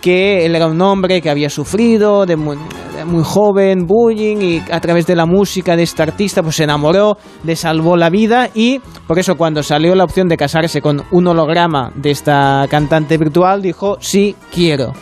que 0.00 0.44
él 0.44 0.54
era 0.54 0.66
un 0.66 0.80
hombre 0.82 1.22
que 1.22 1.30
había 1.30 1.48
sufrido 1.48 2.26
de 2.26 2.36
muy, 2.36 2.58
muy 3.06 3.22
joven, 3.24 3.86
bullying, 3.86 4.36
y 4.38 4.62
a 4.70 4.80
través 4.80 5.06
de 5.06 5.16
la 5.16 5.24
música 5.24 5.74
de 5.76 5.84
este 5.84 6.02
artista 6.02 6.42
pues 6.42 6.56
se 6.56 6.64
enamoró, 6.64 7.16
le 7.44 7.56
salvó 7.56 7.96
la 7.96 8.10
vida 8.10 8.50
y 8.54 8.80
por 9.06 9.18
eso 9.18 9.36
cuando 9.36 9.62
salió 9.62 9.94
la 9.94 10.04
opción 10.04 10.28
de 10.28 10.36
casarse 10.36 10.82
con 10.82 11.02
un 11.12 11.26
holograma 11.26 11.92
de 11.94 12.10
esta 12.10 12.66
cantante 12.68 13.16
virtual 13.16 13.62
dijo 13.62 13.96
sí 14.00 14.34
quiero. 14.52 14.92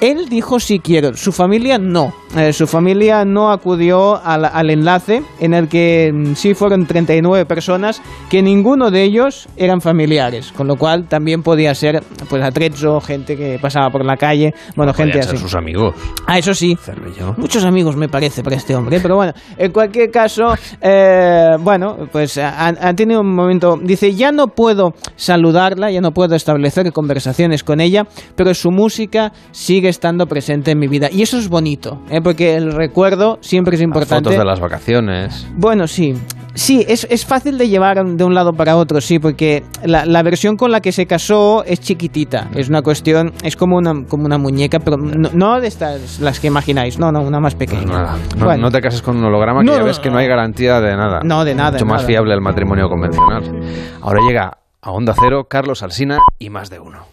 Él 0.00 0.28
dijo 0.28 0.60
sí 0.60 0.78
quiero, 0.78 1.14
su 1.14 1.32
familia 1.32 1.76
no. 1.78 2.12
Eh, 2.36 2.52
su 2.52 2.66
familia 2.66 3.24
no 3.24 3.50
acudió 3.50 4.22
al, 4.22 4.44
al 4.44 4.70
enlace 4.70 5.22
en 5.40 5.54
el 5.54 5.66
que 5.66 6.12
mm, 6.12 6.34
sí 6.34 6.54
fueron 6.54 6.86
39 6.86 7.46
personas, 7.46 8.00
que 8.30 8.42
ninguno 8.42 8.90
de 8.90 9.02
ellos 9.02 9.48
eran 9.56 9.80
familiares, 9.80 10.52
con 10.52 10.68
lo 10.68 10.76
cual 10.76 11.08
también 11.08 11.42
podía 11.42 11.74
ser 11.74 12.02
pues 12.28 12.42
atrezzo, 12.44 13.00
gente 13.00 13.34
que 13.36 13.58
pasaba 13.60 13.90
por 13.90 14.04
la 14.04 14.16
calle, 14.16 14.52
bueno, 14.76 14.92
gente 14.92 15.12
Podrían 15.12 15.24
ser 15.24 15.34
así. 15.36 15.42
sus 15.42 15.54
amigos. 15.54 15.94
Ah, 16.26 16.38
eso 16.38 16.54
sí. 16.54 16.76
Muchos 17.38 17.64
amigos 17.64 17.96
me 17.96 18.08
parece 18.08 18.42
para 18.42 18.56
este 18.56 18.76
hombre, 18.76 19.00
pero 19.00 19.16
bueno, 19.16 19.32
en 19.56 19.72
cualquier 19.72 20.10
caso, 20.10 20.54
eh, 20.80 21.56
bueno, 21.60 21.96
pues 22.12 22.36
ha, 22.38 22.68
ha 22.68 22.94
tenido 22.94 23.22
un 23.22 23.34
momento, 23.34 23.76
dice, 23.82 24.14
ya 24.14 24.30
no 24.32 24.48
puedo 24.48 24.92
saludarla, 25.16 25.90
ya 25.90 26.00
no 26.02 26.12
puedo 26.12 26.36
establecer 26.36 26.92
conversaciones 26.92 27.64
con 27.64 27.80
ella, 27.80 28.04
pero 28.36 28.52
su 28.54 28.70
música 28.70 29.32
sigue 29.50 29.87
estando 29.88 30.26
presente 30.26 30.70
en 30.72 30.78
mi 30.78 30.86
vida. 30.88 31.08
Y 31.10 31.22
eso 31.22 31.38
es 31.38 31.48
bonito, 31.48 32.00
¿eh? 32.10 32.20
porque 32.22 32.56
el 32.56 32.72
recuerdo 32.72 33.38
siempre 33.40 33.76
es 33.76 33.82
importante. 33.82 34.30
Fotos 34.30 34.38
de 34.38 34.44
las 34.44 34.60
vacaciones. 34.60 35.46
Bueno, 35.56 35.86
sí. 35.86 36.14
Sí, 36.54 36.84
es, 36.88 37.06
es 37.08 37.24
fácil 37.24 37.56
de 37.56 37.68
llevar 37.68 38.04
de 38.04 38.24
un 38.24 38.34
lado 38.34 38.52
para 38.52 38.76
otro, 38.76 39.00
sí, 39.00 39.20
porque 39.20 39.62
la, 39.84 40.04
la 40.04 40.24
versión 40.24 40.56
con 40.56 40.72
la 40.72 40.80
que 40.80 40.90
se 40.90 41.06
casó 41.06 41.62
es 41.64 41.78
chiquitita. 41.78 42.48
Es 42.56 42.68
una 42.68 42.82
cuestión, 42.82 43.32
es 43.44 43.54
como 43.54 43.76
una, 43.76 44.04
como 44.06 44.24
una 44.24 44.38
muñeca, 44.38 44.80
pero 44.80 44.96
no, 44.96 45.30
no 45.32 45.60
de 45.60 45.68
estas, 45.68 46.18
las 46.18 46.40
que 46.40 46.48
imagináis, 46.48 46.98
no, 46.98 47.12
no, 47.12 47.20
una 47.22 47.38
más 47.38 47.54
pequeña. 47.54 47.84
Nada. 47.84 48.16
No, 48.36 48.46
Bueno. 48.46 48.62
no 48.62 48.70
te 48.72 48.80
cases 48.80 49.02
con 49.02 49.18
un 49.18 49.24
holograma, 49.26 49.60
que 49.60 49.66
No, 49.66 49.76
ya 49.76 49.84
ves 49.84 50.00
que 50.00 50.10
no 50.10 50.18
hay 50.18 50.26
garantía 50.26 50.80
de 50.80 50.96
nada. 50.96 51.20
No, 51.22 51.44
de 51.44 51.54
nada, 51.54 51.72
Mucho 51.72 51.84
de 51.84 51.90
más 51.90 51.98
nada. 51.98 52.06
fiable 52.08 52.34
el 52.34 52.40
matrimonio 52.40 52.88
convencional. 52.88 53.44
Ahora 54.00 54.20
llega 54.26 54.58
a 54.82 54.90
Onda 54.90 55.14
Cero 55.16 55.46
Carlos 55.48 55.84
Alsina 55.84 56.18
y 56.40 56.50
más 56.50 56.70
de 56.70 56.80
uno. 56.80 57.04